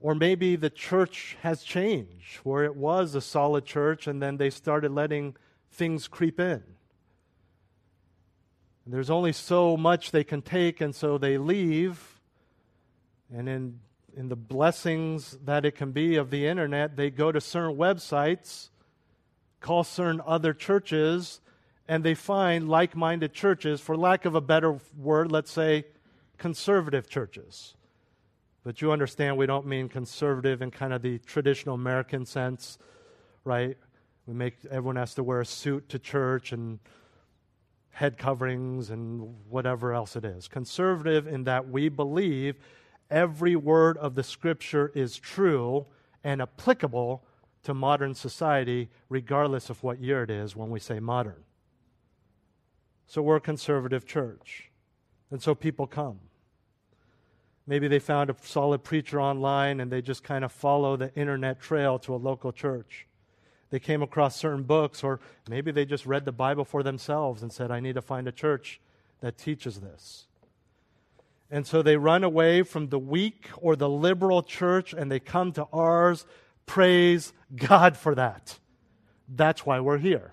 Or 0.00 0.14
maybe 0.14 0.56
the 0.56 0.70
church 0.70 1.36
has 1.42 1.62
changed, 1.62 2.38
where 2.42 2.64
it 2.64 2.76
was 2.76 3.14
a 3.14 3.20
solid 3.20 3.64
church 3.64 4.06
and 4.06 4.22
then 4.22 4.36
they 4.36 4.50
started 4.50 4.92
letting 4.92 5.36
things 5.70 6.06
creep 6.06 6.38
in. 6.38 6.62
And 8.84 8.94
there's 8.94 9.10
only 9.10 9.32
so 9.32 9.76
much 9.76 10.12
they 10.12 10.22
can 10.22 10.42
take, 10.42 10.80
and 10.80 10.94
so 10.94 11.18
they 11.18 11.38
leave. 11.38 12.20
And 13.34 13.48
in, 13.48 13.80
in 14.16 14.28
the 14.28 14.36
blessings 14.36 15.36
that 15.44 15.64
it 15.64 15.72
can 15.74 15.90
be 15.90 16.16
of 16.16 16.30
the 16.30 16.46
internet, 16.46 16.96
they 16.96 17.10
go 17.10 17.32
to 17.32 17.40
certain 17.40 17.76
websites 17.76 18.68
call 19.60 19.84
certain 19.84 20.20
other 20.26 20.52
churches 20.52 21.40
and 21.88 22.04
they 22.04 22.14
find 22.14 22.68
like 22.68 22.96
minded 22.96 23.32
churches, 23.32 23.80
for 23.80 23.96
lack 23.96 24.24
of 24.24 24.34
a 24.34 24.40
better 24.40 24.78
word, 24.96 25.30
let's 25.30 25.50
say 25.50 25.84
conservative 26.36 27.08
churches. 27.08 27.75
But 28.66 28.82
you 28.82 28.90
understand 28.90 29.36
we 29.36 29.46
don't 29.46 29.64
mean 29.64 29.88
conservative 29.88 30.60
in 30.60 30.72
kind 30.72 30.92
of 30.92 31.00
the 31.00 31.18
traditional 31.18 31.76
American 31.76 32.26
sense, 32.26 32.78
right? 33.44 33.76
We 34.26 34.34
make 34.34 34.56
everyone 34.68 34.96
has 34.96 35.14
to 35.14 35.22
wear 35.22 35.40
a 35.40 35.46
suit 35.46 35.88
to 35.90 36.00
church 36.00 36.50
and 36.50 36.80
head 37.90 38.18
coverings 38.18 38.90
and 38.90 39.36
whatever 39.48 39.92
else 39.92 40.16
it 40.16 40.24
is. 40.24 40.48
Conservative 40.48 41.28
in 41.28 41.44
that 41.44 41.68
we 41.70 41.88
believe 41.88 42.56
every 43.08 43.54
word 43.54 43.98
of 43.98 44.16
the 44.16 44.24
scripture 44.24 44.90
is 44.96 45.16
true 45.16 45.86
and 46.24 46.42
applicable 46.42 47.24
to 47.62 47.72
modern 47.72 48.14
society, 48.14 48.90
regardless 49.08 49.70
of 49.70 49.80
what 49.84 50.00
year 50.00 50.24
it 50.24 50.30
is 50.30 50.56
when 50.56 50.70
we 50.70 50.80
say 50.80 50.98
modern. 50.98 51.44
So 53.06 53.22
we're 53.22 53.36
a 53.36 53.40
conservative 53.40 54.04
church. 54.04 54.72
And 55.30 55.40
so 55.40 55.54
people 55.54 55.86
come. 55.86 56.18
Maybe 57.66 57.88
they 57.88 57.98
found 57.98 58.30
a 58.30 58.36
solid 58.42 58.84
preacher 58.84 59.20
online 59.20 59.80
and 59.80 59.90
they 59.90 60.00
just 60.00 60.22
kind 60.22 60.44
of 60.44 60.52
follow 60.52 60.96
the 60.96 61.12
internet 61.14 61.60
trail 61.60 61.98
to 62.00 62.14
a 62.14 62.16
local 62.16 62.52
church. 62.52 63.06
They 63.70 63.80
came 63.80 64.02
across 64.02 64.36
certain 64.36 64.62
books, 64.62 65.02
or 65.02 65.18
maybe 65.48 65.72
they 65.72 65.84
just 65.84 66.06
read 66.06 66.24
the 66.24 66.30
Bible 66.30 66.64
for 66.64 66.84
themselves 66.84 67.42
and 67.42 67.52
said, 67.52 67.72
I 67.72 67.80
need 67.80 67.96
to 67.96 68.02
find 68.02 68.28
a 68.28 68.32
church 68.32 68.80
that 69.20 69.36
teaches 69.36 69.80
this. 69.80 70.26
And 71.50 71.66
so 71.66 71.82
they 71.82 71.96
run 71.96 72.22
away 72.22 72.62
from 72.62 72.88
the 72.88 72.98
weak 72.98 73.48
or 73.56 73.74
the 73.74 73.88
liberal 73.88 74.44
church 74.44 74.92
and 74.92 75.10
they 75.10 75.18
come 75.18 75.52
to 75.52 75.66
ours 75.72 76.26
Praise 76.66 77.32
God 77.54 77.96
for 77.96 78.14
that. 78.16 78.58
That's 79.28 79.64
why 79.64 79.80
we're 79.80 79.98
here. 79.98 80.32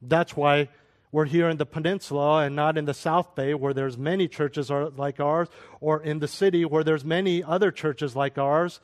That's 0.00 0.36
why 0.36 0.68
we're 1.12 1.24
here 1.24 1.48
in 1.48 1.56
the 1.56 1.66
peninsula 1.66 2.44
and 2.44 2.54
not 2.54 2.78
in 2.78 2.84
the 2.84 2.94
South 2.94 3.34
Bay 3.34 3.54
where 3.54 3.74
there's 3.74 3.98
many 3.98 4.28
churches 4.28 4.70
like 4.70 5.18
ours 5.18 5.48
or 5.80 6.02
in 6.02 6.20
the 6.20 6.28
city 6.28 6.64
where 6.64 6.84
there's 6.84 7.04
many 7.04 7.42
other 7.42 7.72
churches 7.72 8.14
like 8.14 8.38
ours. 8.38 8.80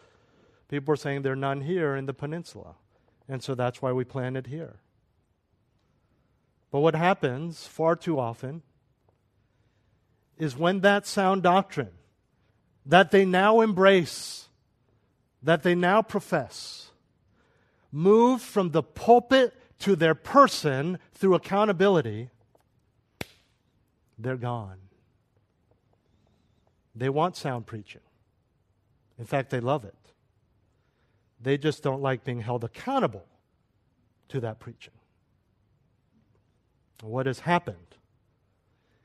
People 0.69 0.95
are 0.95 0.97
saying 0.97 1.23
there 1.23 1.35
are 1.35 1.37
none 1.37 1.61
here 1.61 1.95
in 1.95 2.07
the 2.07 2.15
peninsula. 2.15 2.75
And 3.29 3.43
so 3.43 3.55
that's 3.55 3.81
why 3.81 3.93
we 3.93 4.05
planted 4.05 4.49
here. 4.49 4.81
But 6.73 6.81
what 6.81 6.97
happens 6.97 7.67
far 7.67 7.95
too 7.95 8.19
often 8.19 8.63
is 10.37 10.57
when 10.57 10.81
that 10.81 11.07
sound 11.07 11.43
doctrine 11.43 11.93
that 12.85 13.11
they 13.11 13.25
now 13.25 13.61
embrace 13.61 14.49
that 15.43 15.63
they 15.63 15.75
now 15.75 16.03
profess 16.03 16.91
move 17.93 18.43
from 18.43 18.73
the 18.73 18.83
pulpit 18.83 19.55
to 19.79 19.95
their 19.97 20.15
person 20.15 20.99
through 21.17 21.35
accountability, 21.35 22.31
they're 24.19 24.37
gone. 24.37 24.77
They 26.95 27.09
want 27.09 27.37
sound 27.37 27.67
preaching. 27.67 28.01
In 29.19 29.25
fact, 29.25 29.51
they 29.51 29.61
love 29.61 29.85
it. 29.85 29.95
They 31.41 31.59
just 31.59 31.83
don't 31.83 32.03
like 32.03 32.25
being 32.25 32.41
held 32.41 32.65
accountable 32.65 33.27
to 34.29 34.41
that 34.41 34.59
preaching. 34.59 34.95
What 37.03 37.27
has 37.27 37.41
happened 37.41 37.77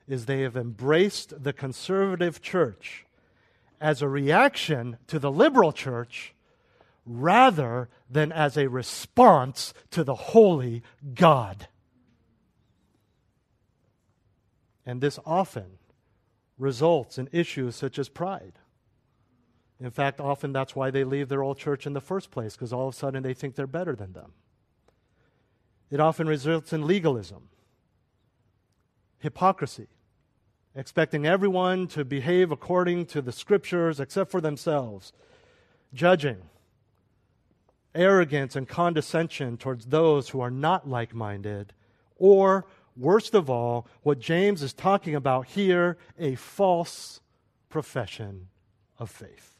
is 0.08 0.26
they 0.26 0.40
have 0.40 0.56
embraced 0.56 1.42
the 1.42 1.52
conservative 1.52 2.40
church 2.40 3.04
as 3.80 4.00
a 4.00 4.08
reaction 4.08 4.96
to 5.06 5.18
the 5.18 5.30
liberal 5.30 5.72
church 5.72 6.34
rather 7.04 7.88
than 8.10 8.32
as 8.32 8.56
a 8.56 8.68
response 8.68 9.74
to 9.90 10.04
the 10.04 10.14
holy 10.14 10.82
God. 11.14 11.68
And 14.84 15.00
this 15.00 15.18
often 15.24 15.78
results 16.58 17.18
in 17.18 17.28
issues 17.32 17.76
such 17.76 17.98
as 17.98 18.08
pride. 18.08 18.54
In 19.80 19.90
fact, 19.90 20.20
often 20.20 20.52
that's 20.52 20.76
why 20.76 20.90
they 20.90 21.04
leave 21.04 21.28
their 21.28 21.42
old 21.42 21.58
church 21.58 21.86
in 21.86 21.92
the 21.92 22.00
first 22.00 22.30
place, 22.30 22.54
because 22.54 22.72
all 22.72 22.88
of 22.88 22.94
a 22.94 22.96
sudden 22.96 23.22
they 23.22 23.34
think 23.34 23.54
they're 23.54 23.66
better 23.66 23.96
than 23.96 24.12
them. 24.12 24.32
It 25.90 26.00
often 26.00 26.26
results 26.26 26.72
in 26.72 26.86
legalism, 26.86 27.48
hypocrisy, 29.18 29.88
expecting 30.74 31.26
everyone 31.26 31.86
to 31.88 32.04
behave 32.04 32.50
according 32.50 33.06
to 33.06 33.20
the 33.20 33.32
scriptures 33.32 34.00
except 34.00 34.30
for 34.30 34.40
themselves, 34.40 35.12
judging, 35.92 36.38
arrogance 37.94 38.56
and 38.56 38.66
condescension 38.66 39.56
towards 39.56 39.86
those 39.86 40.30
who 40.30 40.40
are 40.40 40.50
not 40.50 40.88
like 40.88 41.14
minded, 41.14 41.72
or, 42.16 42.66
worst 42.96 43.34
of 43.34 43.48
all, 43.48 43.86
what 44.02 44.18
James 44.18 44.62
is 44.62 44.72
talking 44.72 45.14
about 45.14 45.46
here 45.46 45.96
a 46.18 46.34
false 46.34 47.20
profession 47.68 48.48
of 48.98 49.10
faith. 49.10 49.52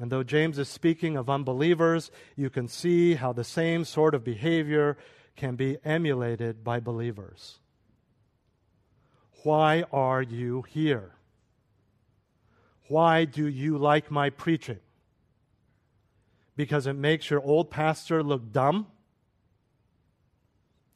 And 0.00 0.10
though 0.10 0.24
James 0.24 0.58
is 0.58 0.68
speaking 0.68 1.16
of 1.16 1.30
unbelievers, 1.30 2.10
you 2.34 2.50
can 2.50 2.66
see 2.66 3.14
how 3.14 3.32
the 3.32 3.44
same 3.44 3.84
sort 3.84 4.14
of 4.14 4.24
behavior 4.24 4.96
can 5.36 5.54
be 5.54 5.78
emulated 5.84 6.64
by 6.64 6.80
believers. 6.80 7.60
Why 9.44 9.84
are 9.92 10.22
you 10.22 10.62
here? 10.62 11.12
Why 12.88 13.24
do 13.24 13.46
you 13.46 13.78
like 13.78 14.10
my 14.10 14.30
preaching? 14.30 14.80
Because 16.56 16.86
it 16.86 16.94
makes 16.94 17.30
your 17.30 17.40
old 17.40 17.70
pastor 17.70 18.22
look 18.22 18.52
dumb? 18.52 18.86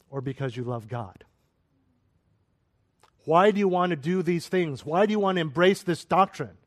Or 0.09 0.21
because 0.21 0.55
you 0.55 0.63
love 0.63 0.87
God? 0.87 1.23
Why 3.25 3.51
do 3.51 3.59
you 3.59 3.67
want 3.67 3.91
to 3.91 3.95
do 3.95 4.23
these 4.23 4.47
things? 4.47 4.85
Why 4.85 5.05
do 5.05 5.11
you 5.11 5.19
want 5.19 5.35
to 5.35 5.41
embrace 5.41 5.83
this 5.83 6.03
doctrine? 6.03 6.57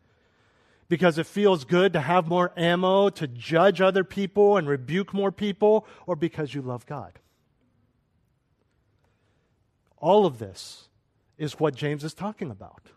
Because 0.88 1.18
it 1.18 1.26
feels 1.26 1.64
good 1.64 1.92
to 1.94 2.00
have 2.00 2.28
more 2.28 2.52
ammo 2.56 3.08
to 3.10 3.26
judge 3.26 3.80
other 3.80 4.04
people 4.04 4.56
and 4.56 4.68
rebuke 4.68 5.12
more 5.12 5.32
people, 5.32 5.86
or 6.06 6.14
because 6.14 6.54
you 6.54 6.62
love 6.62 6.86
God? 6.86 7.18
All 9.96 10.26
of 10.26 10.38
this 10.38 10.88
is 11.38 11.58
what 11.58 11.74
James 11.74 12.04
is 12.04 12.14
talking 12.14 12.50
about. 12.50 12.90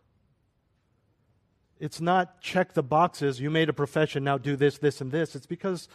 It's 1.80 2.02
not 2.02 2.42
check 2.42 2.74
the 2.74 2.84
boxes, 2.84 3.40
you 3.40 3.50
made 3.50 3.70
a 3.70 3.74
profession, 3.74 4.24
now 4.24 4.38
do 4.38 4.56
this, 4.56 4.78
this, 4.78 5.02
and 5.02 5.12
this. 5.12 5.36
It's 5.36 5.46
because 5.46 5.88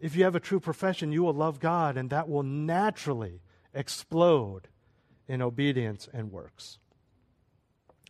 if 0.00 0.16
you 0.16 0.24
have 0.24 0.34
a 0.34 0.40
true 0.40 0.60
profession, 0.60 1.12
you 1.12 1.22
will 1.22 1.34
love 1.34 1.60
God, 1.60 1.96
and 1.96 2.10
that 2.10 2.28
will 2.28 2.42
naturally 2.42 3.40
explode 3.76 4.68
in 5.28 5.42
obedience 5.42 6.08
and 6.12 6.32
works. 6.32 6.78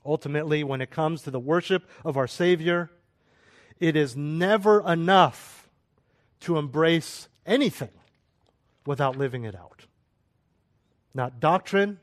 Ultimately, 0.04 0.62
when 0.62 0.80
it 0.80 0.90
comes 0.90 1.22
to 1.22 1.30
the 1.30 1.40
worship 1.40 1.88
of 2.04 2.16
our 2.16 2.28
Savior, 2.28 2.90
it 3.80 3.96
is 3.96 4.16
never 4.16 4.80
enough 4.88 5.68
to 6.40 6.58
embrace 6.58 7.28
anything 7.44 7.90
without 8.86 9.16
living 9.16 9.44
it 9.44 9.54
out. 9.54 9.86
Not 11.12 11.40
doctrine, 11.40 11.98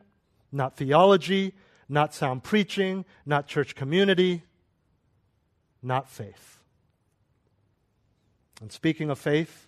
not 0.51 0.75
theology, 0.75 1.53
not 1.87 2.13
sound 2.13 2.43
preaching, 2.43 3.05
not 3.25 3.47
church 3.47 3.75
community, 3.75 4.43
not 5.81 6.09
faith. 6.09 6.59
And 8.61 8.71
speaking 8.71 9.09
of 9.09 9.19
faith, 9.19 9.67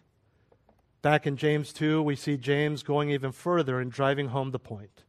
back 1.06 1.28
in 1.28 1.38
James 1.38 1.72
2, 1.72 2.02
we 2.02 2.16
see 2.16 2.36
James 2.36 2.82
going 2.82 3.12
even 3.12 3.32
further 3.32 3.80
and 3.80 3.92
driving 3.92 4.30
home 4.30 4.50
the 4.50 4.58
point. 4.58 5.04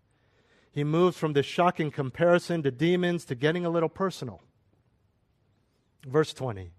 he 0.70 0.84
moves 0.84 1.16
from 1.16 1.32
this 1.32 1.46
shocking 1.46 1.90
comparison 1.90 2.62
to 2.62 2.70
demons 2.70 3.24
to 3.24 3.34
getting 3.34 3.64
a 3.64 3.70
little 3.70 3.88
personal. 3.88 4.42
Verse 6.06 6.34
20. 6.34 6.70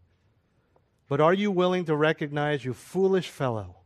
But 1.10 1.20
are 1.20 1.34
you 1.34 1.50
willing 1.50 1.86
to 1.86 1.96
recognize, 1.96 2.64
you 2.64 2.76
foolish 2.76 3.30
fellow, 3.30 3.78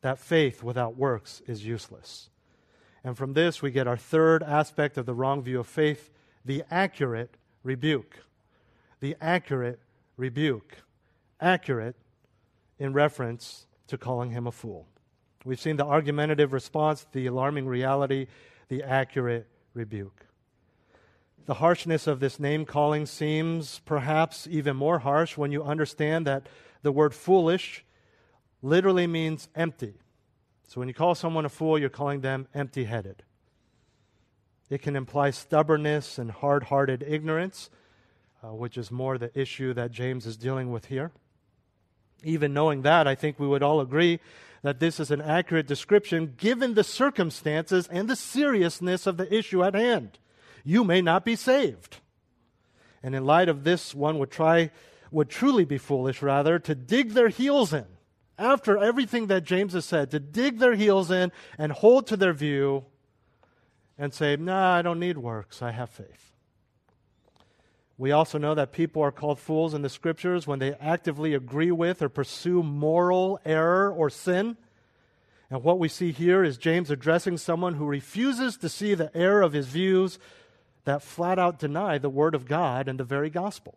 that 0.00 0.18
faith 0.18 0.64
without 0.64 0.96
works 0.96 1.40
is 1.46 1.64
useless? 1.64 2.28
And 3.04 3.16
from 3.16 3.34
this, 3.34 3.62
we 3.62 3.70
get 3.70 3.86
our 3.86 3.96
third 3.96 4.42
aspect 4.42 4.98
of 4.98 5.06
the 5.06 5.14
wrong 5.14 5.40
view 5.40 5.60
of 5.60 5.68
faith 5.68 6.10
the 6.44 6.64
accurate 6.68 7.36
rebuke. 7.62 8.24
The 8.98 9.14
accurate 9.20 9.78
rebuke. 10.16 10.78
Accurate 11.40 11.94
in 12.76 12.92
reference 12.92 13.67
to 13.88 13.98
calling 13.98 14.30
him 14.30 14.46
a 14.46 14.52
fool. 14.52 14.86
We've 15.44 15.60
seen 15.60 15.76
the 15.76 15.84
argumentative 15.84 16.52
response, 16.52 17.06
the 17.12 17.26
alarming 17.26 17.66
reality, 17.66 18.26
the 18.68 18.82
accurate 18.82 19.46
rebuke. 19.74 20.26
The 21.46 21.54
harshness 21.54 22.06
of 22.06 22.20
this 22.20 22.38
name 22.38 22.66
calling 22.66 23.06
seems 23.06 23.80
perhaps 23.86 24.46
even 24.50 24.76
more 24.76 24.98
harsh 24.98 25.36
when 25.38 25.50
you 25.50 25.62
understand 25.64 26.26
that 26.26 26.46
the 26.82 26.92
word 26.92 27.14
foolish 27.14 27.84
literally 28.60 29.06
means 29.06 29.48
empty. 29.54 29.94
So 30.66 30.80
when 30.80 30.88
you 30.88 30.94
call 30.94 31.14
someone 31.14 31.46
a 31.46 31.48
fool, 31.48 31.78
you're 31.78 31.88
calling 31.88 32.20
them 32.20 32.46
empty 32.54 32.84
headed. 32.84 33.22
It 34.68 34.82
can 34.82 34.96
imply 34.96 35.30
stubbornness 35.30 36.18
and 36.18 36.30
hard 36.30 36.64
hearted 36.64 37.02
ignorance, 37.06 37.70
uh, 38.42 38.52
which 38.52 38.76
is 38.76 38.90
more 38.90 39.16
the 39.16 39.36
issue 39.38 39.72
that 39.72 39.90
James 39.90 40.26
is 40.26 40.36
dealing 40.36 40.70
with 40.70 40.86
here. 40.86 41.10
Even 42.24 42.52
knowing 42.52 42.82
that, 42.82 43.06
I 43.06 43.14
think 43.14 43.38
we 43.38 43.46
would 43.46 43.62
all 43.62 43.80
agree 43.80 44.20
that 44.62 44.80
this 44.80 44.98
is 44.98 45.10
an 45.10 45.20
accurate 45.20 45.66
description 45.66 46.34
given 46.36 46.74
the 46.74 46.84
circumstances 46.84 47.86
and 47.88 48.08
the 48.08 48.16
seriousness 48.16 49.06
of 49.06 49.16
the 49.16 49.32
issue 49.32 49.62
at 49.62 49.74
hand. 49.74 50.18
You 50.64 50.84
may 50.84 51.00
not 51.00 51.24
be 51.24 51.36
saved. 51.36 51.98
And 53.02 53.14
in 53.14 53.24
light 53.24 53.48
of 53.48 53.64
this, 53.64 53.94
one 53.94 54.18
would 54.18 54.30
try, 54.30 54.70
would 55.10 55.28
truly 55.28 55.64
be 55.64 55.78
foolish, 55.78 56.20
rather, 56.22 56.58
to 56.58 56.74
dig 56.74 57.10
their 57.12 57.28
heels 57.28 57.72
in 57.72 57.86
after 58.38 58.78
everything 58.78 59.26
that 59.28 59.44
James 59.44 59.72
has 59.72 59.84
said, 59.84 60.10
to 60.10 60.20
dig 60.20 60.58
their 60.58 60.74
heels 60.74 61.10
in 61.10 61.32
and 61.56 61.72
hold 61.72 62.06
to 62.06 62.16
their 62.16 62.32
view 62.32 62.84
and 63.96 64.14
say, 64.14 64.36
Nah, 64.36 64.76
I 64.76 64.82
don't 64.82 65.00
need 65.00 65.18
works, 65.18 65.60
I 65.60 65.72
have 65.72 65.90
faith. 65.90 66.32
We 67.98 68.12
also 68.12 68.38
know 68.38 68.54
that 68.54 68.70
people 68.70 69.02
are 69.02 69.10
called 69.10 69.40
fools 69.40 69.74
in 69.74 69.82
the 69.82 69.88
scriptures 69.88 70.46
when 70.46 70.60
they 70.60 70.74
actively 70.74 71.34
agree 71.34 71.72
with 71.72 72.00
or 72.00 72.08
pursue 72.08 72.62
moral 72.62 73.40
error 73.44 73.92
or 73.92 74.08
sin. 74.08 74.56
And 75.50 75.64
what 75.64 75.80
we 75.80 75.88
see 75.88 76.12
here 76.12 76.44
is 76.44 76.56
James 76.58 76.90
addressing 76.90 77.38
someone 77.38 77.74
who 77.74 77.86
refuses 77.86 78.56
to 78.58 78.68
see 78.68 78.94
the 78.94 79.14
error 79.16 79.42
of 79.42 79.52
his 79.52 79.66
views 79.66 80.20
that 80.84 81.02
flat 81.02 81.40
out 81.40 81.58
deny 81.58 81.98
the 81.98 82.08
Word 82.08 82.36
of 82.36 82.46
God 82.46 82.88
and 82.88 83.00
the 83.00 83.04
very 83.04 83.30
gospel. 83.30 83.76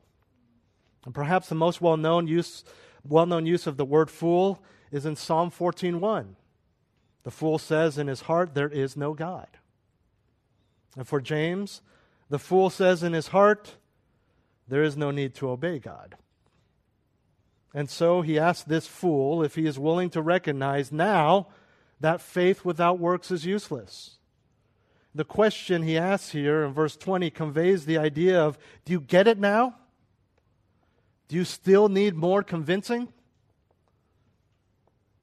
And 1.03 1.15
perhaps 1.15 1.49
the 1.49 1.55
most 1.55 1.81
well 1.81 1.97
known 1.97 2.27
use 2.27 2.63
well 3.03 3.25
known 3.25 3.47
use 3.47 3.65
of 3.65 3.77
the 3.77 3.85
word 3.85 4.11
fool 4.11 4.61
is 4.91 5.05
in 5.05 5.15
Psalm 5.15 5.49
14:1. 5.49 6.35
The 7.23 7.31
fool 7.31 7.57
says 7.57 7.97
in 7.97 8.07
his 8.07 8.21
heart, 8.21 8.53
There 8.53 8.69
is 8.69 8.95
no 8.95 9.13
God. 9.13 9.47
And 10.95 11.07
for 11.07 11.21
James, 11.21 11.81
the 12.29 12.39
fool 12.39 12.69
says 12.69 13.03
in 13.03 13.13
his 13.13 13.27
heart, 13.27 13.77
There 14.71 14.83
is 14.83 14.95
no 14.95 15.11
need 15.11 15.35
to 15.35 15.49
obey 15.49 15.79
God. 15.79 16.15
And 17.73 17.89
so 17.89 18.21
he 18.21 18.39
asks 18.39 18.63
this 18.63 18.87
fool 18.87 19.43
if 19.43 19.55
he 19.55 19.65
is 19.65 19.77
willing 19.77 20.09
to 20.11 20.21
recognize 20.21 20.93
now 20.93 21.49
that 21.99 22.21
faith 22.21 22.63
without 22.63 22.97
works 22.97 23.31
is 23.31 23.45
useless. 23.45 24.17
The 25.13 25.25
question 25.25 25.83
he 25.83 25.97
asks 25.97 26.31
here 26.31 26.63
in 26.63 26.71
verse 26.71 26.95
20 26.95 27.29
conveys 27.31 27.83
the 27.83 27.97
idea 27.97 28.41
of 28.41 28.57
do 28.85 28.93
you 28.93 29.01
get 29.01 29.27
it 29.27 29.37
now? 29.37 29.75
Do 31.27 31.35
you 31.35 31.43
still 31.43 31.89
need 31.89 32.15
more 32.15 32.41
convincing? 32.41 33.09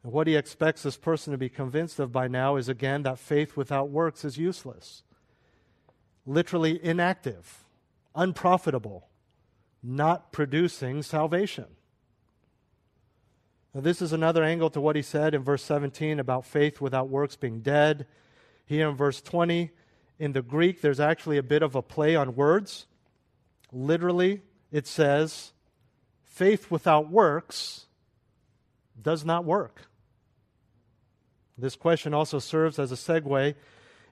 And 0.03 0.13
what 0.13 0.27
he 0.27 0.37
expects 0.37 0.83
this 0.83 0.99
person 0.99 1.31
to 1.31 1.39
be 1.39 1.49
convinced 1.49 1.99
of 1.99 2.13
by 2.13 2.29
now 2.29 2.57
is 2.57 2.69
again 2.69 3.03
that 3.05 3.19
faith 3.19 3.57
without 3.57 3.89
works 3.89 4.27
is 4.27 4.37
useless, 4.37 5.05
literally 6.27 6.85
inactive, 6.85 7.65
unprofitable, 8.15 9.08
not 9.89 10.33
producing 10.33 11.03
salvation. 11.03 11.65
Now, 13.75 13.81
this 13.81 14.03
is 14.03 14.13
another 14.13 14.45
angle 14.45 14.69
to 14.71 14.81
what 14.81 14.97
he 14.97 15.03
said 15.03 15.35
in 15.35 15.43
verse 15.43 15.63
17 15.63 16.21
about 16.21 16.45
faith 16.45 16.81
without 16.81 17.09
works 17.09 17.37
being 17.37 17.61
dead. 17.61 18.07
Here 18.67 18.89
in 18.89 18.97
verse 18.97 19.23
20, 19.23 19.71
in 20.19 20.33
the 20.33 20.43
Greek, 20.43 20.83
there's 20.83 21.01
actually 21.01 21.39
a 21.39 21.43
bit 21.43 21.63
of 21.63 21.75
a 21.75 21.83
play 21.83 22.15
on 22.15 22.35
words. 22.35 22.87
Literally, 23.73 24.43
it 24.71 24.87
says, 24.87 25.53
faith 26.23 26.71
without 26.71 27.11
works 27.11 27.87
does 29.01 29.25
not 29.25 29.45
work. 29.45 29.83
This 31.57 31.77
question 31.77 32.13
also 32.13 32.39
serves 32.39 32.79
as 32.79 32.93
a 32.93 32.95
segue 32.95 33.55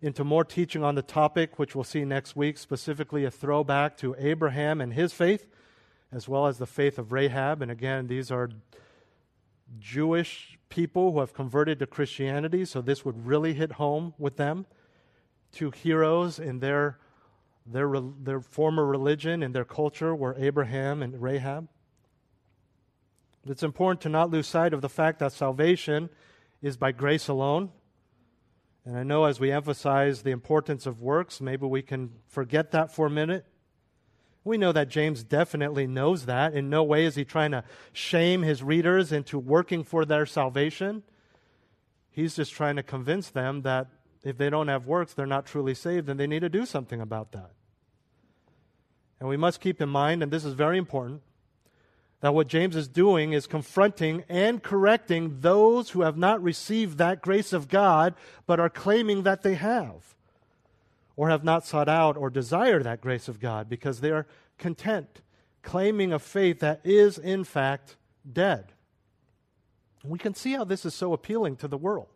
into 0.01 0.25
more 0.25 0.45
teaching 0.45 0.83
on 0.83 0.95
the 0.95 1.03
topic, 1.03 1.59
which 1.59 1.75
we'll 1.75 1.85
see 1.85 2.05
next 2.05 2.35
week, 2.35 2.57
specifically 2.57 3.25
a 3.25 3.31
throwback 3.31 3.97
to 3.99 4.17
Abraham 4.19 4.81
and 4.81 4.95
his 4.95 5.13
faith, 5.13 5.47
as 6.13 6.29
well 6.29 6.47
as 6.47 6.59
the 6.59 6.67
faith 6.67 6.99
of 6.99 7.13
Rahab. 7.13 7.63
And 7.63 7.71
again, 7.71 8.07
these 8.07 8.31
are 8.31 8.51
Jewish 9.79 10.59
people 10.69 11.13
who 11.13 11.21
have 11.21 11.35
converted 11.35 11.79
to 11.81 11.87
Christianity, 11.87 12.65
so 12.65 12.81
this 12.81 13.05
would 13.05 13.27
really 13.27 13.55
hit 13.55 13.73
home 13.73 14.15
with 14.19 14.37
them. 14.37 14.67
Two 15.53 15.71
heroes 15.71 16.39
in 16.39 16.61
their, 16.61 16.99
their, 17.67 17.93
their 18.23 18.41
former 18.41 18.85
religion 18.85 19.43
and 19.43 19.55
their 19.55 19.65
culture 19.65 20.15
were 20.15 20.37
Abraham 20.39 21.03
and 21.03 21.21
Rahab. 21.21 21.69
It's 23.49 23.63
important 23.63 24.01
to 24.03 24.09
not 24.09 24.31
lose 24.31 24.47
sight 24.47 24.73
of 24.73 24.81
the 24.81 24.89
fact 24.89 25.21
that 25.21 25.33
salvation 25.33 26.11
is 26.63 26.77
by 26.77 26.93
grace 26.93 27.29
alone. 27.29 27.71
And 28.85 28.97
I 28.97 29.03
know 29.03 29.25
as 29.25 29.41
we 29.41 29.53
emphasize 29.53 30.23
the 30.23 30.31
importance 30.31 30.87
of 30.87 31.01
works, 31.01 31.41
maybe 31.41 31.67
we 31.67 31.83
can 31.83 32.11
forget 32.29 32.73
that 32.73 32.93
for 32.93 33.07
a 33.07 33.11
minute. 33.11 33.45
We 34.47 34.59
know 34.59 34.71
that 34.71 34.89
James 34.89 35.25
definitely 35.25 35.89
knows 35.89 36.27
that. 36.27 36.55
In 36.55 36.71
no 36.71 36.85
way 36.85 37.05
is 37.05 37.17
he 37.17 37.25
trying 37.25 37.51
to 37.51 37.65
shame 37.93 38.43
his 38.43 38.63
readers 38.63 39.11
into 39.11 39.41
working 39.41 39.83
for 39.83 40.05
their 40.05 40.25
salvation. 40.25 41.03
He's 42.13 42.37
just 42.37 42.53
trying 42.53 42.77
to 42.77 42.85
convince 42.85 43.29
them 43.29 43.63
that 43.63 43.89
if 44.23 44.39
they 44.39 44.49
don't 44.49 44.69
have 44.69 44.87
works, 44.87 45.13
they're 45.15 45.27
not 45.27 45.47
truly 45.47 45.75
saved 45.75 46.09
and 46.09 46.19
they 46.19 46.29
need 46.29 46.41
to 46.41 46.49
do 46.49 46.65
something 46.65 47.01
about 47.01 47.33
that. 47.33 47.51
And 49.19 49.29
we 49.29 49.37
must 49.37 49.61
keep 49.61 49.83
in 49.83 49.89
mind, 49.89 50.23
and 50.23 50.31
this 50.31 50.45
is 50.45 50.55
very 50.55 50.79
important, 50.79 51.23
that 52.21 52.33
what 52.33 52.47
James 52.47 52.77
is 52.77 52.87
doing 52.87 53.33
is 53.33 53.49
confronting 53.49 54.23
and 54.29 54.63
correcting 54.63 55.41
those 55.41 55.91
who 55.91 56.03
have 56.03 56.17
not 56.17 56.41
received 56.41 56.99
that 56.99 57.21
grace 57.21 57.53
of 57.53 57.67
God 57.67 58.15
but 58.47 58.61
are 58.61 58.71
claiming 58.71 59.25
that 59.25 59.43
they 59.43 59.55
have, 59.55 60.16
or 61.17 61.31
have 61.31 61.43
not 61.43 61.67
sought 61.67 61.89
out 61.89 62.17
or 62.17 62.31
desire 62.31 62.83
that 62.83 63.01
grace 63.01 63.27
of 63.29 63.41
God 63.41 63.69
because 63.69 64.01
they 64.01 64.11
are 64.11 64.27
content, 64.59 65.23
claiming 65.63 66.13
a 66.13 66.19
faith 66.19 66.61
that 66.61 66.81
is 66.85 67.19
in 67.19 67.43
fact 67.45 67.97
dead. 68.31 68.73
We 70.05 70.19
can 70.19 70.35
see 70.35 70.53
how 70.53 70.65
this 70.65 70.85
is 70.85 70.95
so 70.95 71.13
appealing 71.13 71.57
to 71.57 71.69
the 71.69 71.79
world. 71.79 72.09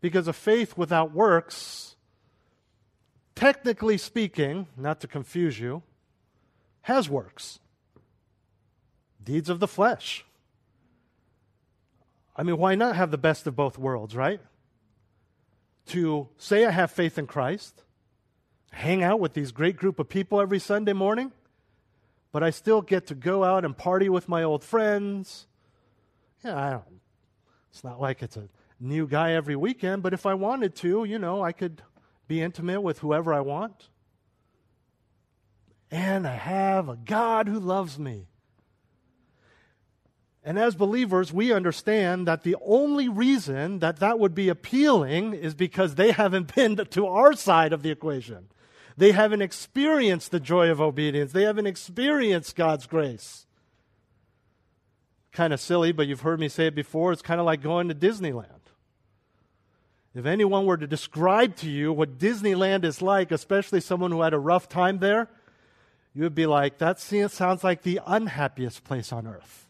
Because 0.00 0.28
a 0.28 0.32
faith 0.32 0.76
without 0.76 1.12
works, 1.12 1.96
technically 3.34 3.96
speaking, 3.96 4.66
not 4.76 5.00
to 5.00 5.06
confuse 5.06 5.58
you, 5.58 5.82
has 6.82 7.08
works 7.08 7.58
deeds 9.24 9.48
of 9.48 9.60
the 9.60 9.68
flesh. 9.68 10.24
I 12.34 12.42
mean, 12.42 12.58
why 12.58 12.74
not 12.74 12.96
have 12.96 13.10
the 13.10 13.18
best 13.18 13.46
of 13.46 13.54
both 13.54 13.78
worlds, 13.78 14.16
right? 14.16 14.40
To 15.92 16.30
say 16.38 16.64
I 16.64 16.70
have 16.70 16.90
faith 16.90 17.18
in 17.18 17.26
Christ, 17.26 17.82
hang 18.70 19.02
out 19.02 19.20
with 19.20 19.34
these 19.34 19.52
great 19.52 19.76
group 19.76 19.98
of 19.98 20.08
people 20.08 20.40
every 20.40 20.58
Sunday 20.58 20.94
morning, 20.94 21.32
but 22.32 22.42
I 22.42 22.48
still 22.48 22.80
get 22.80 23.08
to 23.08 23.14
go 23.14 23.44
out 23.44 23.66
and 23.66 23.76
party 23.76 24.08
with 24.08 24.26
my 24.26 24.42
old 24.42 24.64
friends. 24.64 25.46
Yeah, 26.42 26.56
I 26.56 26.70
don't, 26.70 27.00
it's 27.70 27.84
not 27.84 28.00
like 28.00 28.22
it's 28.22 28.38
a 28.38 28.48
new 28.80 29.06
guy 29.06 29.32
every 29.32 29.54
weekend, 29.54 30.02
but 30.02 30.14
if 30.14 30.24
I 30.24 30.32
wanted 30.32 30.74
to, 30.76 31.04
you 31.04 31.18
know, 31.18 31.44
I 31.44 31.52
could 31.52 31.82
be 32.26 32.40
intimate 32.40 32.80
with 32.80 33.00
whoever 33.00 33.34
I 33.34 33.40
want. 33.40 33.90
And 35.90 36.26
I 36.26 36.36
have 36.36 36.88
a 36.88 36.96
God 36.96 37.48
who 37.48 37.60
loves 37.60 37.98
me. 37.98 38.28
And 40.44 40.58
as 40.58 40.74
believers, 40.74 41.32
we 41.32 41.52
understand 41.52 42.26
that 42.26 42.42
the 42.42 42.56
only 42.64 43.08
reason 43.08 43.78
that 43.78 44.00
that 44.00 44.18
would 44.18 44.34
be 44.34 44.48
appealing 44.48 45.34
is 45.34 45.54
because 45.54 45.94
they 45.94 46.10
haven't 46.10 46.54
been 46.54 46.76
to 46.76 47.06
our 47.06 47.34
side 47.34 47.72
of 47.72 47.82
the 47.82 47.90
equation. 47.90 48.48
They 48.96 49.12
haven't 49.12 49.42
experienced 49.42 50.30
the 50.30 50.40
joy 50.40 50.70
of 50.70 50.80
obedience. 50.80 51.32
They 51.32 51.44
haven't 51.44 51.66
experienced 51.66 52.56
God's 52.56 52.86
grace. 52.86 53.46
Kind 55.30 55.52
of 55.52 55.60
silly, 55.60 55.92
but 55.92 56.06
you've 56.06 56.20
heard 56.20 56.40
me 56.40 56.48
say 56.48 56.66
it 56.66 56.74
before. 56.74 57.12
It's 57.12 57.22
kind 57.22 57.40
of 57.40 57.46
like 57.46 57.62
going 57.62 57.88
to 57.88 57.94
Disneyland. 57.94 58.48
If 60.14 60.26
anyone 60.26 60.66
were 60.66 60.76
to 60.76 60.86
describe 60.86 61.56
to 61.56 61.70
you 61.70 61.92
what 61.92 62.18
Disneyland 62.18 62.84
is 62.84 63.00
like, 63.00 63.32
especially 63.32 63.80
someone 63.80 64.10
who 64.10 64.20
had 64.20 64.34
a 64.34 64.38
rough 64.38 64.68
time 64.68 64.98
there, 64.98 65.30
you 66.12 66.22
would 66.24 66.34
be 66.34 66.44
like, 66.44 66.78
that 66.78 67.00
sounds 67.00 67.64
like 67.64 67.82
the 67.82 68.00
unhappiest 68.06 68.84
place 68.84 69.10
on 69.10 69.26
earth. 69.26 69.61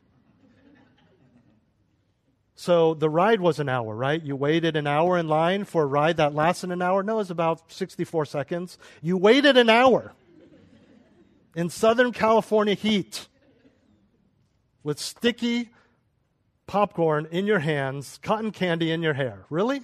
So 2.63 2.95
the 2.95 3.11
ride 3.11 3.41
was 3.41 3.59
an 3.59 3.69
hour, 3.69 3.93
right? 3.93 4.23
You 4.23 4.37
waited 4.37 4.77
an 4.77 4.87
hour 4.87 5.19
in 5.19 5.27
line 5.27 5.65
for 5.65 5.83
a 5.83 5.87
ride 5.87 6.19
that 6.19 6.33
lasted 6.33 6.71
an 6.71 6.81
hour. 6.81 7.03
No, 7.03 7.15
it 7.15 7.17
was 7.17 7.31
about 7.33 7.73
64 7.73 8.25
seconds. 8.25 8.79
You 9.01 9.17
waited 9.17 9.57
an 9.57 9.69
hour 9.69 10.13
in 11.57 11.71
Southern 11.71 12.13
California 12.13 12.75
heat 12.75 13.27
with 14.85 15.01
sticky 15.01 15.71
popcorn 16.69 17.27
in 17.33 17.49
your 17.49 17.59
hands, 17.59 18.21
cotton 18.23 18.53
candy 18.53 18.93
in 18.93 19.03
your 19.03 19.15
hair. 19.15 19.45
Really? 19.51 19.79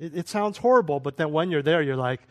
It, 0.00 0.16
it 0.16 0.28
sounds 0.28 0.58
horrible, 0.58 0.98
but 0.98 1.18
then 1.18 1.30
when 1.30 1.52
you're 1.52 1.62
there, 1.62 1.80
you're 1.80 1.94
like, 1.94 2.22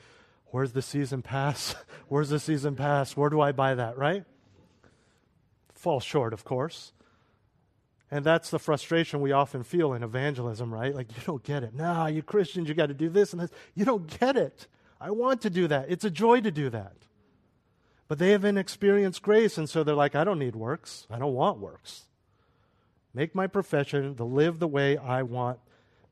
where's 0.47 0.73
the 0.73 0.81
season 0.81 1.21
pass? 1.21 1.73
where's 2.09 2.27
the 2.27 2.41
season 2.41 2.75
pass? 2.75 3.15
Where 3.15 3.29
do 3.29 3.39
I 3.39 3.53
buy 3.53 3.75
that, 3.75 3.97
right? 3.97 4.25
Fall 5.73 6.01
short, 6.01 6.33
of 6.33 6.43
course. 6.43 6.91
And 8.15 8.23
that's 8.23 8.49
the 8.49 8.59
frustration 8.59 9.19
we 9.19 9.33
often 9.33 9.63
feel 9.63 9.91
in 9.91 10.01
evangelism, 10.01 10.73
right? 10.73 10.95
Like, 10.95 11.11
you 11.17 11.21
don't 11.25 11.43
get 11.43 11.63
it. 11.63 11.75
Nah, 11.75 12.05
you 12.05 12.23
Christians, 12.23 12.69
you 12.69 12.73
got 12.73 12.85
to 12.85 12.93
do 12.93 13.09
this 13.09 13.33
and 13.33 13.41
this. 13.41 13.51
You 13.73 13.83
don't 13.83 14.07
get 14.21 14.37
it. 14.37 14.67
I 15.01 15.11
want 15.11 15.41
to 15.41 15.49
do 15.49 15.67
that. 15.67 15.87
It's 15.89 16.05
a 16.05 16.09
joy 16.09 16.39
to 16.39 16.49
do 16.49 16.69
that. 16.69 16.93
But 18.07 18.17
they 18.17 18.31
haven't 18.31 18.57
experienced 18.57 19.21
grace, 19.21 19.57
and 19.57 19.69
so 19.69 19.83
they're 19.83 19.95
like, 19.95 20.15
I 20.15 20.23
don't 20.23 20.39
need 20.39 20.55
works. 20.55 21.07
I 21.11 21.19
don't 21.19 21.33
want 21.33 21.59
works. 21.59 22.03
Make 23.13 23.35
my 23.35 23.47
profession 23.47 24.15
to 24.15 24.23
live 24.23 24.59
the 24.59 24.67
way 24.69 24.95
I 24.95 25.21
want. 25.23 25.59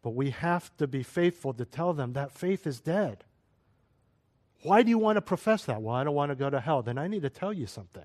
But 0.02 0.10
we 0.10 0.32
have 0.32 0.76
to 0.80 0.88
be 0.88 1.04
faithful 1.04 1.54
to 1.54 1.64
tell 1.64 1.94
them 1.94 2.12
that 2.12 2.34
faith 2.34 2.68
is 2.68 2.82
dead. 2.82 3.24
Why 4.64 4.84
do 4.84 4.90
you 4.90 4.98
want 4.98 5.16
to 5.16 5.22
profess 5.22 5.64
that? 5.64 5.82
Well, 5.82 5.96
I 5.96 6.04
don't 6.04 6.16
want 6.16 6.32
to 6.32 6.36
go 6.36 6.50
to 6.50 6.60
hell. 6.60 6.82
Then 6.82 6.98
I 6.98 7.08
need 7.08 7.22
to 7.22 7.30
tell 7.30 7.54
you 7.54 7.66
something, 7.66 8.04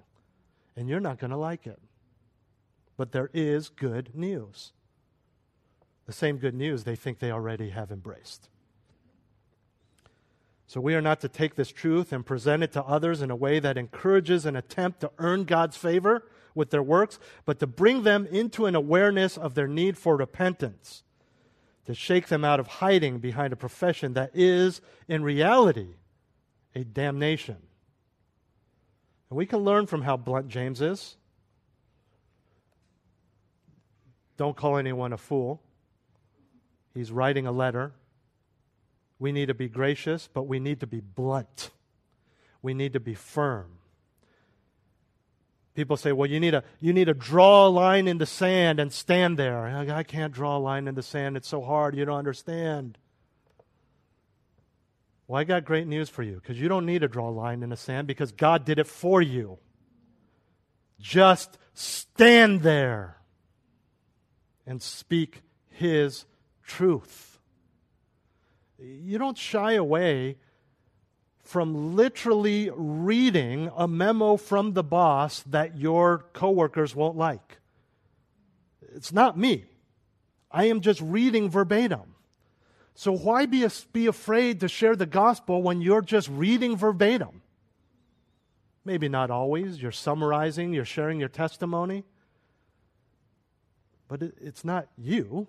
and 0.77 0.89
you're 0.89 1.01
not 1.01 1.19
going 1.19 1.33
to 1.33 1.37
like 1.37 1.67
it 1.67 1.81
but 2.99 3.13
there 3.13 3.31
is 3.33 3.71
good 3.71 4.11
news. 4.15 4.73
The 6.05 6.13
same 6.13 6.37
good 6.37 6.55
news 6.55 6.85
they 6.85 6.97
think 6.97 7.21
they 7.21 7.31
already 7.31 7.71
have 7.71 7.91
embraced. 7.91 8.51
So 10.67 10.81
we 10.83 10.95
are 10.95 11.01
not 11.01 11.21
to 11.21 11.29
take 11.29 11.55
this 11.55 11.71
truth 11.71 12.13
and 12.13 12.27
present 12.27 12.63
it 12.63 12.73
to 12.73 12.83
others 12.83 13.23
in 13.23 13.31
a 13.31 13.37
way 13.37 13.61
that 13.61 13.79
encourages 13.79 14.45
an 14.45 14.57
attempt 14.57 15.01
to 15.01 15.13
earn 15.19 15.45
God's 15.45 15.77
favor 15.77 16.25
with 16.55 16.71
their 16.71 16.83
works, 16.83 17.19
but 17.47 17.61
to 17.61 17.67
bring 17.67 18.03
them 18.03 18.27
into 18.27 18.67
an 18.67 18.75
awareness 18.75 19.39
of 19.39 19.55
their 19.55 19.69
need 19.69 19.97
for 19.97 20.17
repentance, 20.17 21.05
to 21.87 21.95
shake 21.95 22.27
them 22.27 22.45
out 22.45 22.59
of 22.59 22.67
hiding 22.67 23.19
behind 23.19 23.53
a 23.53 23.57
profession 23.57 24.15
that 24.15 24.33
is, 24.35 24.81
in 25.07 25.23
reality, 25.23 25.95
a 26.75 26.83
damnation. 26.85 27.59
And 29.31 29.37
we 29.37 29.47
can 29.47 29.61
learn 29.61 29.87
from 29.87 30.03
how 30.03 30.17
blunt 30.17 30.49
James 30.49 30.81
is. 30.81 31.18
Don't 34.39 34.57
call 34.57 34.79
anyone 34.79 35.13
a 35.13 35.19
fool. 35.19 35.61
He's 36.95 37.13
writing 37.13 37.47
a 37.47 37.53
letter. 37.53 37.93
We 39.19 39.33
need 39.33 39.47
to 39.47 39.55
be 39.55 39.69
gracious, 39.69 40.29
but 40.33 40.45
we 40.45 40.61
need 40.61 40.81
to 40.81 40.87
be 40.87 41.01
blunt. 41.01 41.71
We 42.63 42.73
need 42.73 42.93
to 42.95 43.01
be 43.01 43.15
firm. 43.15 43.73
People 45.75 45.97
say, 45.97 46.13
well, 46.13 46.29
you 46.29 46.41
need, 46.41 46.53
to, 46.53 46.65
you 46.81 46.93
need 46.93 47.05
to 47.05 47.15
draw 47.15 47.67
a 47.67 47.69
line 47.69 48.09
in 48.09 48.19
the 48.19 48.27
sand 48.27 48.81
and 48.81 48.93
stand 48.93 49.39
there. 49.39 49.67
I 49.67 50.03
can't 50.03 50.33
draw 50.33 50.57
a 50.57 50.59
line 50.59 50.89
in 50.89 50.95
the 50.95 51.03
sand. 51.03 51.37
It's 51.37 51.49
so 51.49 51.61
hard. 51.61 51.97
You 51.97 52.05
don't 52.05 52.19
understand. 52.19 52.99
Well, 55.27 55.41
I 55.41 55.45
got 55.45 55.65
great 55.65 55.87
news 55.87 56.09
for 56.09 56.23
you 56.23 56.37
because 56.37 56.61
you 56.61 56.69
don't 56.69 56.87
need 56.87 57.01
to 57.01 57.09
draw 57.09 57.29
a 57.29 57.31
line 57.31 57.63
in 57.63 57.71
the 57.71 57.77
sand 57.77 58.07
because 58.07 58.33
God 58.33 58.65
did 58.65 58.79
it 58.79 58.87
for 58.87 59.21
you. 59.21 59.59
Just 61.01 61.59
stand 61.75 62.63
there 62.63 63.18
and 64.69 64.83
speak 64.83 65.41
His 65.71 66.27
truth. 66.63 67.39
You 68.79 69.19
don't 69.19 69.39
shy 69.39 69.73
away 69.73 70.37
from 71.43 71.97
literally 71.97 72.71
reading 72.77 73.73
a 73.75 73.89
memo 73.89 74.37
from 74.37 74.75
the 74.75 74.85
boss 74.85 75.43
that 75.45 75.79
your 75.79 76.27
coworkers 76.35 76.95
won't 76.95 77.17
like. 77.17 77.59
It's 78.95 79.13
not 79.13 79.39
me. 79.39 79.65
I 80.51 80.67
am 80.67 80.83
just 80.83 81.01
reading 81.01 81.49
verbatim. 81.49 82.15
So 82.95 83.13
why 83.13 83.47
be, 83.47 83.67
be 83.93 84.07
afraid 84.07 84.61
to 84.61 84.69
share 84.69 84.97
the 84.97 85.07
gospel 85.07 85.63
when 85.63 85.81
you're 85.81 86.03
just 86.03 86.29
reading 86.29 86.77
verbatim? 86.77 87.41
Maybe 88.85 89.09
not 89.09 89.31
always. 89.31 89.81
You're 89.81 89.93
summarizing, 89.93 90.75
you're 90.75 90.85
sharing 90.85 91.19
your 91.19 91.29
testimony. 91.31 92.05
But 94.09 94.23
it, 94.23 94.35
it's 94.41 94.65
not 94.65 94.89
you, 94.97 95.49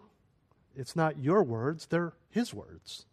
it's 0.76 0.96
not 0.96 1.18
your 1.20 1.44
words, 1.44 1.88
they're 1.88 2.14
His 2.30 2.54
words. 2.54 3.06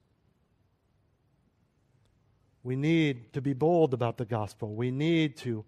We 2.62 2.74
need 2.74 3.32
to 3.32 3.40
be 3.40 3.52
bold 3.52 3.94
about 3.94 4.16
the 4.16 4.24
gospel. 4.24 4.74
We 4.74 4.90
need 4.90 5.36
to 5.38 5.64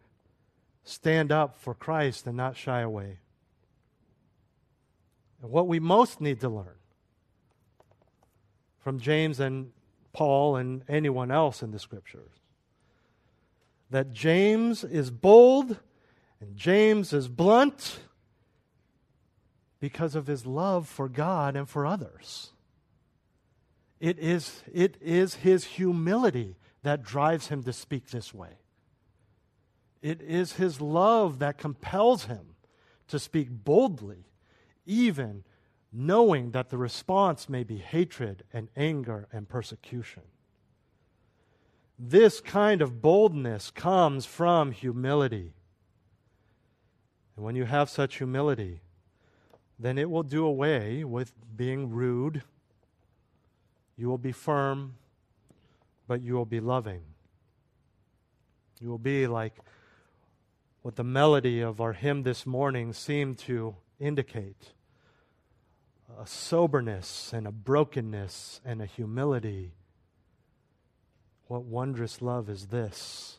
stand 0.83 1.31
up 1.31 1.57
for 1.57 1.73
Christ 1.73 2.27
and 2.27 2.37
not 2.37 2.57
shy 2.57 2.81
away. 2.81 3.19
And 5.41 5.51
what 5.53 5.69
we 5.69 5.79
most 5.79 6.21
need 6.21 6.41
to 6.41 6.49
learn 6.49 6.75
from 8.81 8.99
James 8.99 9.39
and 9.39 9.71
Paul 10.13 10.57
and 10.57 10.83
anyone 10.89 11.31
else 11.31 11.63
in 11.63 11.71
the 11.71 11.79
scriptures 11.79 12.33
that 13.91 14.13
James 14.13 14.83
is 14.83 15.11
bold 15.11 15.77
and 16.41 16.57
James 16.57 17.13
is 17.13 17.29
blunt 17.29 18.01
because 19.81 20.15
of 20.15 20.27
his 20.27 20.47
love 20.47 20.89
for 20.89 21.09
God 21.09 21.57
and 21.57 21.69
for 21.69 21.87
others. 21.87 22.51
It 24.01 24.19
is, 24.19 24.63
it 24.73 24.97
is 25.01 25.37
his 25.37 25.65
humility 25.65 26.57
that 26.83 27.03
drives 27.03 27.49
him 27.49 27.63
to 27.65 27.73
speak 27.73 28.11
this 28.11 28.33
way. 28.33 28.59
It 30.01 30.23
is 30.23 30.53
his 30.53 30.81
love 30.81 31.41
that 31.41 31.59
compels 31.59 32.25
him 32.25 32.55
to 33.09 33.19
speak 33.19 33.49
boldly, 33.51 34.27
even 34.87 35.45
knowing 35.93 36.53
that 36.53 36.71
the 36.71 36.79
response 36.79 37.49
may 37.49 37.65
be 37.65 37.79
hatred 37.79 38.45
and 38.53 38.69
anger 38.77 39.27
and 39.33 39.49
persecution. 39.49 40.23
This 41.99 42.41
kind 42.41 42.81
of 42.81 43.03
boldness 43.03 43.71
comes 43.73 44.25
from 44.25 44.71
humility. 44.71 45.55
And 47.35 47.45
when 47.45 47.57
you 47.57 47.65
have 47.65 47.91
such 47.91 48.19
humility, 48.19 48.83
then 49.79 49.99
it 49.99 50.11
will 50.11 50.23
do 50.23 50.45
away 50.45 51.05
with 51.05 51.33
being 51.57 51.91
rude. 51.91 52.43
You 53.97 54.09
will 54.09 54.19
be 54.19 54.33
firm, 54.33 54.95
but 56.07 56.21
you 56.21 56.35
will 56.35 56.47
be 56.47 56.61
loving. 56.61 57.03
You 58.81 58.89
will 58.89 58.99
be 58.99 59.27
like 59.27 59.55
what 60.83 60.97
the 60.97 61.05
melody 61.05 61.61
of 61.61 61.81
our 61.81 61.93
hymn 61.93 62.23
this 62.23 62.47
morning 62.47 62.93
seemed 62.93 63.39
to 63.39 63.77
indicate 64.01 64.73
a 66.19 66.27
soberness 66.27 67.33
and 67.33 67.47
a 67.47 67.53
brokenness 67.53 68.61
and 68.65 68.81
a 68.81 68.87
humility. 68.87 69.75
What 71.47 71.65
wondrous 71.65 72.23
love 72.23 72.49
is 72.49 72.69
this? 72.69 73.39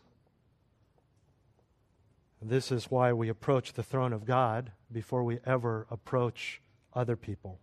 This 2.42 2.72
is 2.72 2.86
why 2.86 3.14
we 3.14 3.30
approach 3.30 3.74
the 3.74 3.84
throne 3.84 4.14
of 4.14 4.26
God 4.26 4.72
before 4.92 5.24
we 5.24 5.40
ever 5.46 5.86
approach 5.92 6.62
other 6.94 7.16
people. 7.16 7.60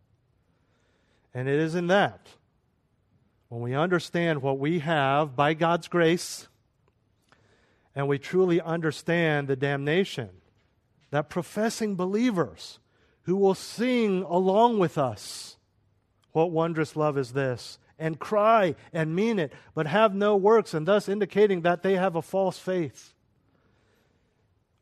And 1.33 1.49
it 1.49 1.59
is 1.59 1.74
in 1.74 1.87
that, 1.89 2.29
when 3.49 3.62
we 3.62 3.74
understand 3.74 4.43
what 4.43 4.59
we 4.59 4.81
have 4.81 5.35
by 5.35 5.55
God's 5.55 5.89
grace, 5.89 6.49
and 7.95 8.07
we 8.07 8.18
truly 8.18 8.61
understand 8.61 9.49
the 9.49 9.57
damnation 9.57 10.29
that 11.11 11.31
professing 11.31 11.97
believers 11.97 12.79
who 13.22 13.37
will 13.37 13.55
sing 13.55 14.22
along 14.22 14.79
with 14.79 14.99
us, 14.99 15.57
What 16.33 16.51
wondrous 16.51 16.97
love 16.97 17.16
is 17.16 17.33
this? 17.33 17.79
and 17.99 18.18
cry 18.18 18.74
and 18.93 19.16
mean 19.16 19.39
it, 19.39 19.51
but 19.74 19.87
have 19.87 20.14
no 20.14 20.37
works, 20.37 20.74
and 20.74 20.87
thus 20.87 21.09
indicating 21.09 21.62
that 21.62 21.83
they 21.83 21.95
have 21.95 22.14
a 22.14 22.20
false 22.20 22.59
faith 22.59 23.14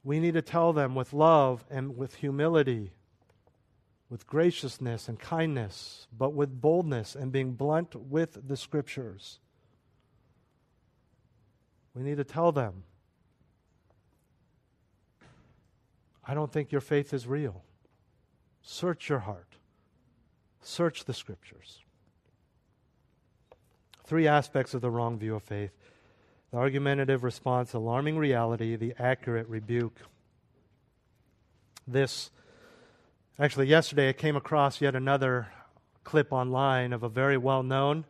we 0.04 0.20
need 0.20 0.34
to 0.34 0.42
tell 0.42 0.74
them 0.74 0.94
with 0.94 1.14
love 1.14 1.64
and 1.70 1.96
with 1.96 2.16
humility, 2.16 2.92
with 4.10 4.26
graciousness 4.26 5.08
and 5.08 5.18
kindness, 5.18 6.06
but 6.16 6.34
with 6.34 6.60
boldness 6.60 7.16
and 7.16 7.32
being 7.32 7.52
blunt 7.52 7.96
with 7.96 8.46
the 8.46 8.56
scriptures. 8.56 9.40
We 11.94 12.02
need 12.02 12.18
to 12.18 12.24
tell 12.24 12.52
them, 12.52 12.84
I 16.26 16.34
don't 16.34 16.52
think 16.52 16.70
your 16.70 16.80
faith 16.82 17.14
is 17.14 17.26
real. 17.26 17.62
Search 18.62 19.08
your 19.08 19.20
heart, 19.20 19.56
search 20.60 21.04
the 21.04 21.14
scriptures. 21.14 21.80
Three 24.04 24.26
aspects 24.26 24.74
of 24.74 24.82
the 24.82 24.90
wrong 24.90 25.18
view 25.18 25.34
of 25.34 25.42
faith 25.42 25.72
the 26.54 26.60
argumentative 26.60 27.24
response, 27.24 27.72
alarming 27.72 28.16
reality, 28.16 28.76
the 28.76 28.94
accurate 28.96 29.48
rebuke. 29.48 29.98
This, 31.84 32.30
actually, 33.40 33.66
yesterday 33.66 34.08
I 34.08 34.12
came 34.12 34.36
across 34.36 34.80
yet 34.80 34.94
another 34.94 35.48
clip 36.04 36.32
online 36.32 36.92
of 36.92 37.02
a 37.02 37.08
very 37.08 37.36
well 37.36 37.64
known 37.64 38.04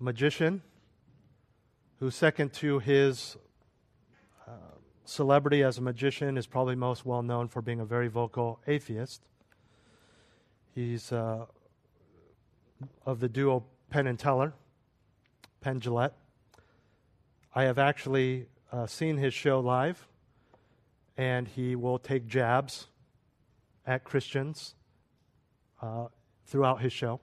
magician 0.00 0.62
who, 2.00 2.10
second 2.10 2.52
to 2.54 2.80
his 2.80 3.36
uh, 4.48 4.50
celebrity 5.04 5.62
as 5.62 5.78
a 5.78 5.82
magician, 5.82 6.36
is 6.36 6.48
probably 6.48 6.74
most 6.74 7.06
well 7.06 7.22
known 7.22 7.46
for 7.46 7.62
being 7.62 7.78
a 7.78 7.84
very 7.84 8.08
vocal 8.08 8.58
atheist. 8.66 9.22
He's 10.74 11.12
uh, 11.12 11.46
of 13.06 13.20
the 13.20 13.28
duo 13.28 13.62
Penn 13.88 14.08
and 14.08 14.18
Teller, 14.18 14.52
Penn 15.60 15.78
Jillette. 15.78 16.14
I 17.56 17.64
have 17.64 17.78
actually 17.78 18.46
uh, 18.72 18.86
seen 18.86 19.16
his 19.16 19.32
show 19.32 19.60
live, 19.60 20.08
and 21.16 21.46
he 21.46 21.76
will 21.76 22.00
take 22.00 22.26
jabs 22.26 22.88
at 23.86 24.02
Christians 24.02 24.74
uh, 25.80 26.06
throughout 26.46 26.80
his 26.80 26.92
show. 26.92 27.20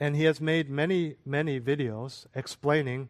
And 0.00 0.16
he 0.16 0.24
has 0.24 0.40
made 0.40 0.68
many, 0.68 1.14
many 1.24 1.60
videos 1.60 2.26
explaining 2.34 3.08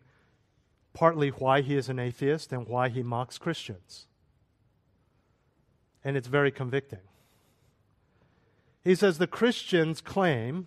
partly 0.92 1.30
why 1.30 1.62
he 1.62 1.74
is 1.74 1.88
an 1.88 1.98
atheist 1.98 2.52
and 2.52 2.68
why 2.68 2.90
he 2.90 3.02
mocks 3.02 3.38
Christians. 3.38 4.06
And 6.04 6.14
it's 6.14 6.28
very 6.28 6.50
convicting. 6.50 6.98
He 8.84 8.94
says 8.94 9.16
the 9.16 9.26
Christians 9.26 10.02
claim 10.02 10.66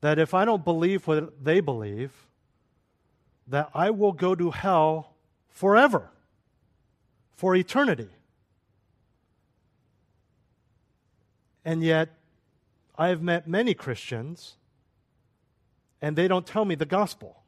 that 0.00 0.18
if 0.18 0.32
I 0.32 0.46
don't 0.46 0.64
believe 0.64 1.06
what 1.06 1.44
they 1.44 1.60
believe, 1.60 2.27
that 3.48 3.70
I 3.74 3.90
will 3.90 4.12
go 4.12 4.34
to 4.34 4.50
hell 4.50 5.14
forever, 5.48 6.10
for 7.34 7.56
eternity. 7.56 8.10
And 11.64 11.82
yet, 11.82 12.10
I 12.96 13.08
have 13.08 13.22
met 13.22 13.46
many 13.48 13.74
Christians 13.74 14.56
and 16.00 16.16
they 16.16 16.28
don't 16.28 16.46
tell 16.46 16.64
me 16.64 16.74
the 16.74 16.86
gospel. 16.86 17.42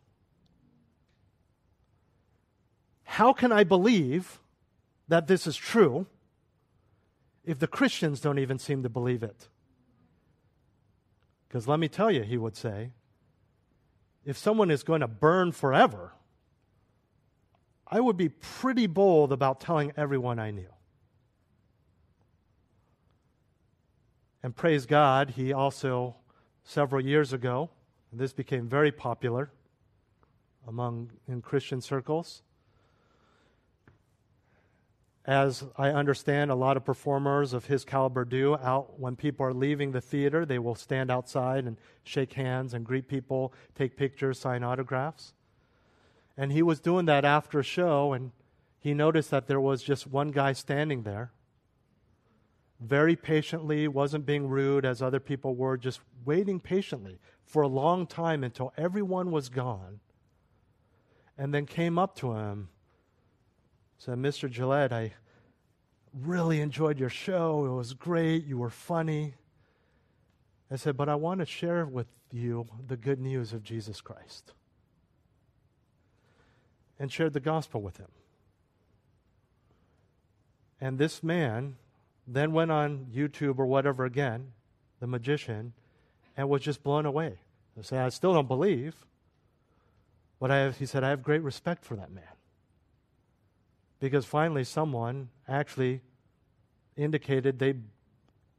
How 3.05 3.33
can 3.33 3.53
I 3.53 3.65
believe 3.65 4.41
that 5.09 5.27
this 5.27 5.47
is 5.47 5.57
true 5.57 6.07
if 7.45 7.59
the 7.59 7.67
Christians 7.67 8.21
don't 8.21 8.39
even 8.39 8.59
seem 8.59 8.83
to 8.83 8.89
believe 8.89 9.23
it? 9.23 9.49
Because 11.49 11.67
let 11.67 11.81
me 11.81 11.89
tell 11.89 12.11
you, 12.11 12.23
he 12.23 12.37
would 12.37 12.57
say, 12.57 12.91
if 14.25 14.37
someone 14.37 14.71
is 14.71 14.83
going 14.83 15.01
to 15.01 15.09
burn 15.09 15.53
forever, 15.53 16.13
I 17.87 18.01
would 18.01 18.17
be 18.17 18.29
pretty 18.29 18.87
bold 18.87 19.33
about 19.33 19.61
telling 19.61 19.93
everyone 19.97 20.39
I 20.39 20.51
knew. 20.51 20.69
And 24.43 24.55
praise 24.55 24.87
God, 24.87 25.31
he 25.31 25.53
also, 25.53 26.17
several 26.65 27.05
years 27.05 27.33
ago, 27.33 27.71
this 28.13 28.33
became 28.33 28.69
very 28.69 28.91
popular 28.93 29.51
among 30.67 31.11
in 31.29 31.43
Christian 31.43 31.81
circles. 31.81 32.43
As 35.27 35.65
I 35.77 35.91
understand, 35.91 36.51
a 36.51 36.55
lot 36.55 36.77
of 36.77 36.85
performers 36.85 37.53
of 37.53 37.67
his 37.67 37.85
caliber 37.85 38.25
do. 38.25 38.57
Out 38.57 38.99
when 38.99 39.17
people 39.17 39.45
are 39.45 39.53
leaving 39.53 39.93
the 39.93 40.01
theater, 40.01 40.47
they 40.47 40.59
will 40.59 40.75
stand 40.75 41.11
outside 41.11 41.65
and 41.67 41.77
shake 42.03 42.33
hands 42.33 42.73
and 42.73 42.87
greet 42.87 43.07
people, 43.07 43.53
take 43.75 43.97
pictures, 43.97 44.39
sign 44.39 44.63
autographs. 44.65 45.35
And 46.37 46.53
he 46.53 46.63
was 46.63 46.81
doing 46.81 47.05
that 47.07 47.25
after 47.25 47.59
a 47.59 47.65
show, 47.65 48.15
and 48.15 48.33
he 48.79 48.95
noticed 48.95 49.31
that 49.31 49.47
there 49.47 49.61
was 49.61 49.83
just 49.83 50.07
one 50.07 50.31
guy 50.31 50.55
standing 50.55 51.03
there 51.03 51.33
very 52.81 53.15
patiently, 53.15 53.87
wasn't 53.87 54.25
being 54.25 54.49
rude 54.49 54.87
as 54.87 55.03
other 55.03 55.21
people 55.21 55.55
were, 55.55 55.77
just 55.77 56.01
waiting 56.25 56.59
patiently 56.59 57.19
for 57.45 57.63
a 57.63 57.69
long 57.69 58.07
time 58.07 58.43
until 58.43 58.73
everyone 58.77 59.31
was 59.31 59.51
gone. 59.51 60.01
And 61.37 61.53
then 61.53 61.67
came 61.67 61.99
up 61.99 62.17
to 62.17 62.33
him, 62.33 62.69
said, 64.01 64.17
Mr. 64.17 64.51
Jillette, 64.51 64.93
I 64.93 65.13
really 66.15 66.63
enjoyed 66.63 66.99
your 66.99 67.11
show. 67.11 67.67
It 67.67 67.77
was 67.77 67.93
great. 67.93 68.47
You 68.47 68.57
were 68.57 68.71
funny. 68.71 69.35
I 70.71 70.77
said, 70.77 70.97
but 70.97 71.11
I 71.11 71.17
want 71.17 71.41
to 71.41 71.47
share 71.47 71.85
with 71.85 72.07
you 72.33 72.67
the 72.87 72.97
good 72.97 73.21
news 73.21 73.53
of 73.53 73.63
Jesus 73.63 74.01
Christ. 74.01 74.55
And 76.99 77.13
shared 77.13 77.35
the 77.35 77.41
gospel 77.41 77.83
with 77.83 77.99
him. 77.99 78.09
And 80.81 80.97
this 80.97 81.23
man 81.23 81.77
then 82.27 82.53
went 82.53 82.71
on 82.71 83.09
YouTube 83.15 83.59
or 83.59 83.67
whatever 83.67 84.07
again, 84.07 84.53
the 85.01 85.07
magician, 85.07 85.75
and 86.39 86.49
was 86.49 86.63
just 86.63 86.83
blown 86.83 87.05
away. 87.05 87.35
I 87.79 87.83
said, 87.83 87.99
I 87.99 88.09
still 88.09 88.33
don't 88.33 88.49
believe, 88.49 88.95
but 90.39 90.51
I 90.51 90.57
have, 90.61 90.79
he 90.79 90.87
said, 90.87 91.05
I 91.05 91.11
have 91.11 91.23
great 91.23 91.43
respect 91.43 91.85
for 91.85 91.97
that 91.97 92.11
man. 92.11 92.25
Because 94.01 94.25
finally, 94.25 94.65
someone 94.65 95.29
actually 95.47 96.01
indicated 96.97 97.59
they 97.59 97.75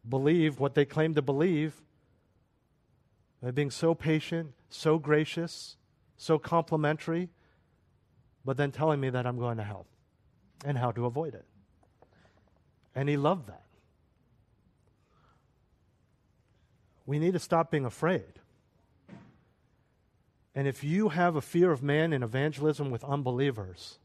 believe 0.08 0.60
what 0.60 0.76
they 0.76 0.86
claim 0.86 1.16
to 1.16 1.22
believe 1.22 1.82
by 3.42 3.52
being 3.52 3.72
so 3.72 3.96
patient, 3.96 4.54
so 4.70 5.00
gracious, 5.00 5.76
so 6.16 6.38
complimentary, 6.38 7.30
but 8.46 8.58
then 8.58 8.72
telling 8.72 9.00
me 9.00 9.10
that 9.10 9.26
I'm 9.26 9.38
going 9.38 9.58
to 9.58 9.64
hell 9.64 9.88
and 10.64 10.78
how 10.78 10.92
to 10.92 11.06
avoid 11.06 11.34
it. 11.34 11.46
And 12.94 13.10
he 13.10 13.18
loved 13.18 13.48
that. 13.48 13.64
We 17.06 17.18
need 17.18 17.34
to 17.34 17.40
stop 17.40 17.72
being 17.72 17.86
afraid. 17.86 18.40
And 20.54 20.68
if 20.68 20.84
you 20.84 21.10
have 21.10 21.36
a 21.36 21.42
fear 21.42 21.72
of 21.72 21.82
man 21.82 22.14
in 22.14 22.22
evangelism 22.22 22.92
with 22.92 23.04
unbelievers, 23.04 23.98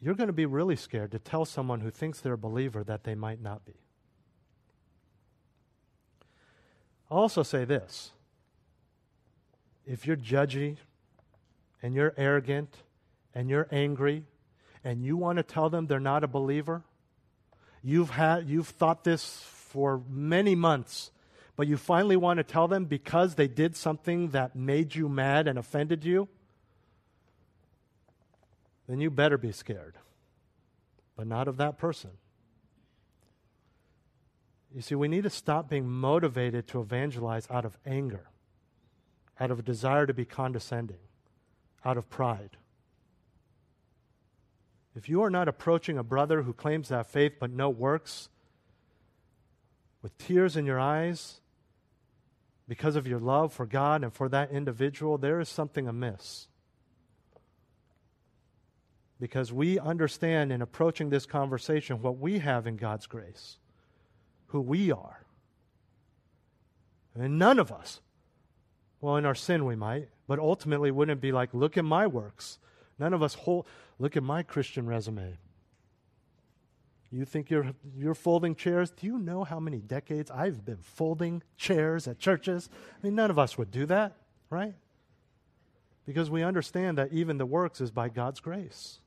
you're 0.00 0.14
going 0.14 0.28
to 0.28 0.32
be 0.32 0.46
really 0.46 0.76
scared 0.76 1.12
to 1.12 1.18
tell 1.18 1.44
someone 1.44 1.80
who 1.80 1.90
thinks 1.90 2.20
they're 2.20 2.34
a 2.34 2.38
believer 2.38 2.84
that 2.84 3.04
they 3.04 3.14
might 3.14 3.40
not 3.40 3.64
be. 3.64 3.74
I'll 7.10 7.18
also 7.18 7.42
say 7.42 7.64
this 7.64 8.12
if 9.86 10.06
you're 10.06 10.16
judgy 10.16 10.76
and 11.82 11.94
you're 11.94 12.14
arrogant 12.16 12.76
and 13.34 13.48
you're 13.48 13.66
angry 13.72 14.24
and 14.84 15.02
you 15.02 15.16
want 15.16 15.38
to 15.38 15.42
tell 15.42 15.70
them 15.70 15.86
they're 15.86 15.98
not 15.98 16.22
a 16.22 16.28
believer, 16.28 16.82
you've, 17.82 18.10
had, 18.10 18.48
you've 18.48 18.68
thought 18.68 19.04
this 19.04 19.40
for 19.42 20.02
many 20.08 20.54
months, 20.54 21.10
but 21.56 21.66
you 21.66 21.76
finally 21.76 22.16
want 22.16 22.36
to 22.38 22.44
tell 22.44 22.68
them 22.68 22.84
because 22.84 23.34
they 23.34 23.48
did 23.48 23.74
something 23.74 24.28
that 24.28 24.54
made 24.54 24.94
you 24.94 25.08
mad 25.08 25.48
and 25.48 25.58
offended 25.58 26.04
you, 26.04 26.28
then 28.88 29.00
you 29.00 29.10
better 29.10 29.38
be 29.38 29.52
scared. 29.52 29.96
But 31.16 31.26
not 31.26 31.46
of 31.46 31.58
that 31.58 31.78
person. 31.78 32.10
You 34.74 34.82
see, 34.82 34.94
we 34.94 35.08
need 35.08 35.24
to 35.24 35.30
stop 35.30 35.68
being 35.68 35.88
motivated 35.88 36.66
to 36.68 36.80
evangelize 36.80 37.46
out 37.50 37.64
of 37.64 37.76
anger, 37.86 38.28
out 39.38 39.50
of 39.50 39.58
a 39.58 39.62
desire 39.62 40.06
to 40.06 40.14
be 40.14 40.24
condescending, 40.24 40.98
out 41.84 41.96
of 41.96 42.08
pride. 42.10 42.56
If 44.94 45.08
you 45.08 45.22
are 45.22 45.30
not 45.30 45.48
approaching 45.48 45.96
a 45.96 46.02
brother 46.02 46.42
who 46.42 46.52
claims 46.52 46.88
to 46.88 46.96
have 46.96 47.06
faith 47.06 47.34
but 47.38 47.50
no 47.50 47.70
works, 47.70 48.28
with 50.02 50.16
tears 50.18 50.56
in 50.56 50.66
your 50.66 50.80
eyes 50.80 51.40
because 52.68 52.96
of 52.96 53.06
your 53.06 53.18
love 53.18 53.52
for 53.52 53.66
God 53.66 54.04
and 54.04 54.12
for 54.12 54.28
that 54.28 54.50
individual, 54.50 55.18
there 55.18 55.40
is 55.40 55.48
something 55.48 55.88
amiss. 55.88 56.47
Because 59.20 59.52
we 59.52 59.78
understand 59.78 60.52
in 60.52 60.62
approaching 60.62 61.10
this 61.10 61.26
conversation 61.26 62.02
what 62.02 62.18
we 62.18 62.38
have 62.38 62.66
in 62.66 62.76
God's 62.76 63.06
grace, 63.06 63.58
who 64.46 64.60
we 64.60 64.92
are. 64.92 65.24
And 67.14 67.38
none 67.38 67.58
of 67.58 67.72
us, 67.72 68.00
well, 69.00 69.16
in 69.16 69.26
our 69.26 69.34
sin 69.34 69.64
we 69.64 69.74
might, 69.74 70.08
but 70.28 70.38
ultimately 70.38 70.90
wouldn't 70.90 71.20
be 71.20 71.32
like, 71.32 71.52
look 71.52 71.76
at 71.76 71.84
my 71.84 72.06
works. 72.06 72.58
None 72.98 73.12
of 73.12 73.22
us 73.22 73.34
hold, 73.34 73.66
look 73.98 74.16
at 74.16 74.22
my 74.22 74.42
Christian 74.42 74.86
resume. 74.86 75.36
You 77.10 77.24
think 77.24 77.50
you're, 77.50 77.72
you're 77.96 78.14
folding 78.14 78.54
chairs? 78.54 78.90
Do 78.90 79.06
you 79.06 79.18
know 79.18 79.42
how 79.42 79.58
many 79.58 79.78
decades 79.78 80.30
I've 80.30 80.64
been 80.64 80.78
folding 80.82 81.42
chairs 81.56 82.06
at 82.06 82.18
churches? 82.18 82.68
I 82.72 83.06
mean, 83.06 83.14
none 83.14 83.30
of 83.30 83.38
us 83.38 83.56
would 83.56 83.70
do 83.70 83.86
that, 83.86 84.16
right? 84.50 84.74
Because 86.04 86.30
we 86.30 86.42
understand 86.42 86.98
that 86.98 87.12
even 87.12 87.38
the 87.38 87.46
works 87.46 87.80
is 87.80 87.90
by 87.90 88.10
God's 88.10 88.40
grace. 88.40 89.00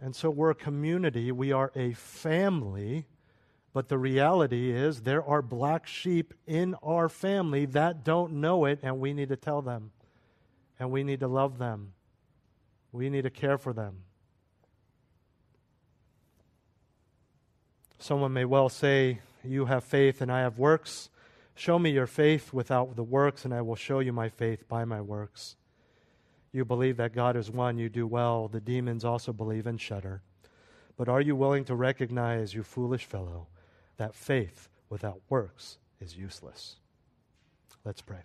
And 0.00 0.14
so 0.14 0.28
we're 0.30 0.50
a 0.50 0.54
community, 0.54 1.32
we 1.32 1.52
are 1.52 1.72
a 1.74 1.92
family, 1.94 3.06
But 3.76 3.90
the 3.90 3.98
reality 3.98 4.70
is, 4.70 5.02
there 5.02 5.22
are 5.22 5.42
black 5.42 5.86
sheep 5.86 6.32
in 6.46 6.74
our 6.82 7.10
family 7.10 7.66
that 7.66 8.04
don't 8.04 8.32
know 8.40 8.64
it, 8.64 8.78
and 8.82 8.98
we 8.98 9.12
need 9.12 9.28
to 9.28 9.36
tell 9.36 9.60
them. 9.60 9.90
And 10.80 10.90
we 10.90 11.04
need 11.04 11.20
to 11.20 11.28
love 11.28 11.58
them. 11.58 11.92
We 12.90 13.10
need 13.10 13.24
to 13.24 13.30
care 13.30 13.58
for 13.58 13.74
them. 13.74 14.04
Someone 17.98 18.32
may 18.32 18.46
well 18.46 18.70
say, 18.70 19.20
You 19.44 19.66
have 19.66 19.84
faith 19.84 20.22
and 20.22 20.32
I 20.32 20.40
have 20.40 20.58
works. 20.58 21.10
Show 21.54 21.78
me 21.78 21.90
your 21.90 22.06
faith 22.06 22.54
without 22.54 22.96
the 22.96 23.02
works, 23.02 23.44
and 23.44 23.52
I 23.52 23.60
will 23.60 23.76
show 23.76 23.98
you 23.98 24.10
my 24.10 24.30
faith 24.30 24.66
by 24.68 24.86
my 24.86 25.02
works. 25.02 25.56
You 26.52 26.64
believe 26.64 26.96
that 26.96 27.14
God 27.14 27.36
is 27.36 27.50
one, 27.50 27.78
you 27.78 27.88
do 27.88 28.06
well. 28.06 28.48
The 28.48 28.60
demons 28.60 29.04
also 29.04 29.32
believe 29.32 29.66
and 29.66 29.80
shudder. 29.80 30.22
But 30.96 31.08
are 31.08 31.20
you 31.20 31.36
willing 31.36 31.64
to 31.66 31.74
recognize, 31.74 32.54
you 32.54 32.62
foolish 32.62 33.04
fellow, 33.04 33.48
that 33.98 34.14
faith 34.14 34.68
without 34.88 35.20
works 35.28 35.78
is 36.00 36.16
useless? 36.16 36.76
Let's 37.84 38.00
pray. 38.00 38.20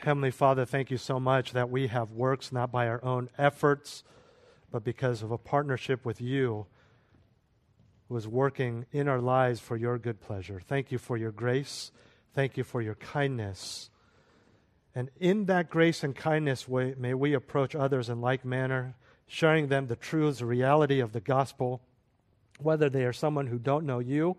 Heavenly 0.00 0.30
Father, 0.30 0.64
thank 0.64 0.90
you 0.90 0.98
so 0.98 1.18
much 1.18 1.52
that 1.52 1.70
we 1.70 1.88
have 1.88 2.12
works 2.12 2.52
not 2.52 2.70
by 2.70 2.86
our 2.86 3.02
own 3.04 3.28
efforts, 3.38 4.04
but 4.70 4.84
because 4.84 5.22
of 5.22 5.30
a 5.30 5.38
partnership 5.38 6.04
with 6.04 6.20
you 6.20 6.66
who 8.08 8.16
is 8.16 8.28
working 8.28 8.86
in 8.92 9.08
our 9.08 9.20
lives 9.20 9.58
for 9.58 9.76
your 9.76 9.98
good 9.98 10.20
pleasure. 10.20 10.60
Thank 10.64 10.92
you 10.92 10.98
for 10.98 11.16
your 11.16 11.32
grace. 11.32 11.90
Thank 12.34 12.56
you 12.56 12.62
for 12.62 12.80
your 12.80 12.94
kindness. 12.94 13.90
And 14.96 15.10
in 15.20 15.44
that 15.44 15.68
grace 15.68 16.02
and 16.02 16.16
kindness, 16.16 16.66
may 16.66 17.12
we 17.12 17.34
approach 17.34 17.76
others 17.76 18.08
in 18.08 18.22
like 18.22 18.46
manner, 18.46 18.94
sharing 19.26 19.68
them 19.68 19.88
the 19.88 19.94
truths, 19.94 20.40
reality 20.40 21.00
of 21.00 21.12
the 21.12 21.20
gospel, 21.20 21.82
whether 22.60 22.88
they 22.88 23.04
are 23.04 23.12
someone 23.12 23.48
who 23.48 23.58
don't 23.58 23.84
know 23.84 23.98
you, 23.98 24.38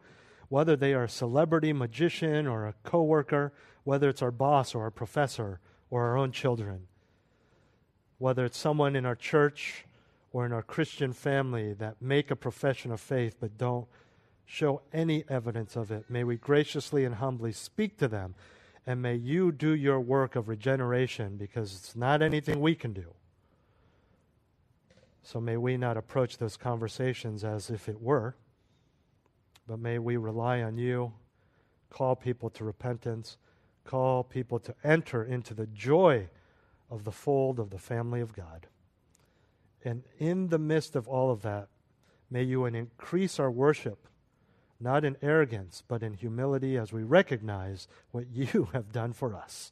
whether 0.49 0.76
they 0.76 0.95
are 0.95 1.03
a 1.03 1.10
celebrity, 1.10 1.74
magician, 1.74 2.47
or 2.47 2.66
a 2.66 2.74
coworker, 2.84 3.53
whether 3.84 4.10
it's 4.10 4.24
our 4.24 4.32
boss 4.32 4.74
or 4.74 4.82
our 4.82 4.91
professor 4.91 5.60
or 5.91 6.05
our 6.05 6.18
own 6.18 6.32
children, 6.32 6.88
whether 8.18 8.43
it's 8.43 8.58
someone 8.58 8.95
in 8.95 9.05
our 9.05 9.16
church 9.16 9.86
or 10.34 10.43
in 10.43 10.51
our 10.51 10.64
Christian 10.64 11.14
family 11.14 11.74
that 11.74 12.01
make 12.01 12.32
a 12.32 12.36
profession 12.36 12.91
of 12.91 12.99
faith 12.99 13.36
but 13.39 13.60
don't 13.60 13.86
show 14.43 14.82
any 14.91 15.24
evidence 15.30 15.76
of 15.76 15.91
it. 15.91 16.05
May 16.10 16.24
we 16.24 16.36
graciously 16.36 17.05
and 17.05 17.14
humbly 17.14 17.51
speak 17.51 17.97
to 17.99 18.08
them 18.08 18.34
and 18.88 19.02
may 19.02 19.16
you 19.16 19.52
do 19.52 19.72
your 19.76 20.00
work 20.00 20.38
of 20.38 20.48
regeneration 20.48 21.36
because 21.36 21.76
it's 21.76 21.96
not 21.96 22.22
anything 22.22 22.62
we 22.62 22.74
can 22.74 22.94
do. 22.94 23.14
So 25.22 25.42
may 25.42 25.58
we 25.58 25.76
not 25.76 25.98
approach 25.98 26.38
those 26.38 26.56
conversations 26.56 27.44
as 27.44 27.70
if 27.70 27.90
it 27.90 28.02
were, 28.02 28.38
but 29.68 29.78
may 29.78 30.00
we 30.00 30.16
rely 30.16 30.62
on 30.62 30.78
you, 30.78 31.12
call 31.90 32.16
people 32.16 32.50
to 32.52 32.64
repentance, 32.64 33.36
call 33.84 34.24
people 34.24 34.58
to 34.60 34.74
enter 34.86 35.22
into 35.22 35.54
the 35.54 35.68
joy 35.68 36.30
of 36.90 37.04
the 37.04 37.12
fold 37.12 37.60
of 37.60 37.72
the 37.72 37.78
family 37.78 38.22
of 38.22 38.32
God. 38.32 38.68
And 39.84 40.04
in 40.18 40.48
the 40.48 40.60
midst 40.60 40.96
of 40.96 41.10
all 41.10 41.30
of 41.30 41.42
that, 41.42 41.68
may 42.32 42.44
you 42.44 42.64
increase 42.64 43.38
our 43.38 43.52
worship 43.52 44.08
not 44.80 45.03
in 45.03 45.17
arrogance, 45.21 45.84
but 45.88 46.03
in 46.03 46.13
humility 46.13 46.78
as 46.78 46.93
we 46.93 47.03
recognize 47.03 47.88
what 48.11 48.25
you 48.32 48.69
have 48.73 48.91
done 48.91 49.13
for 49.13 49.36
us. 49.36 49.71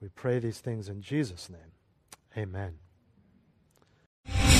We 0.00 0.08
pray 0.08 0.38
these 0.38 0.60
things 0.60 0.88
in 0.88 1.02
Jesus' 1.02 1.50
name. 1.50 1.72
Amen. 2.36 2.78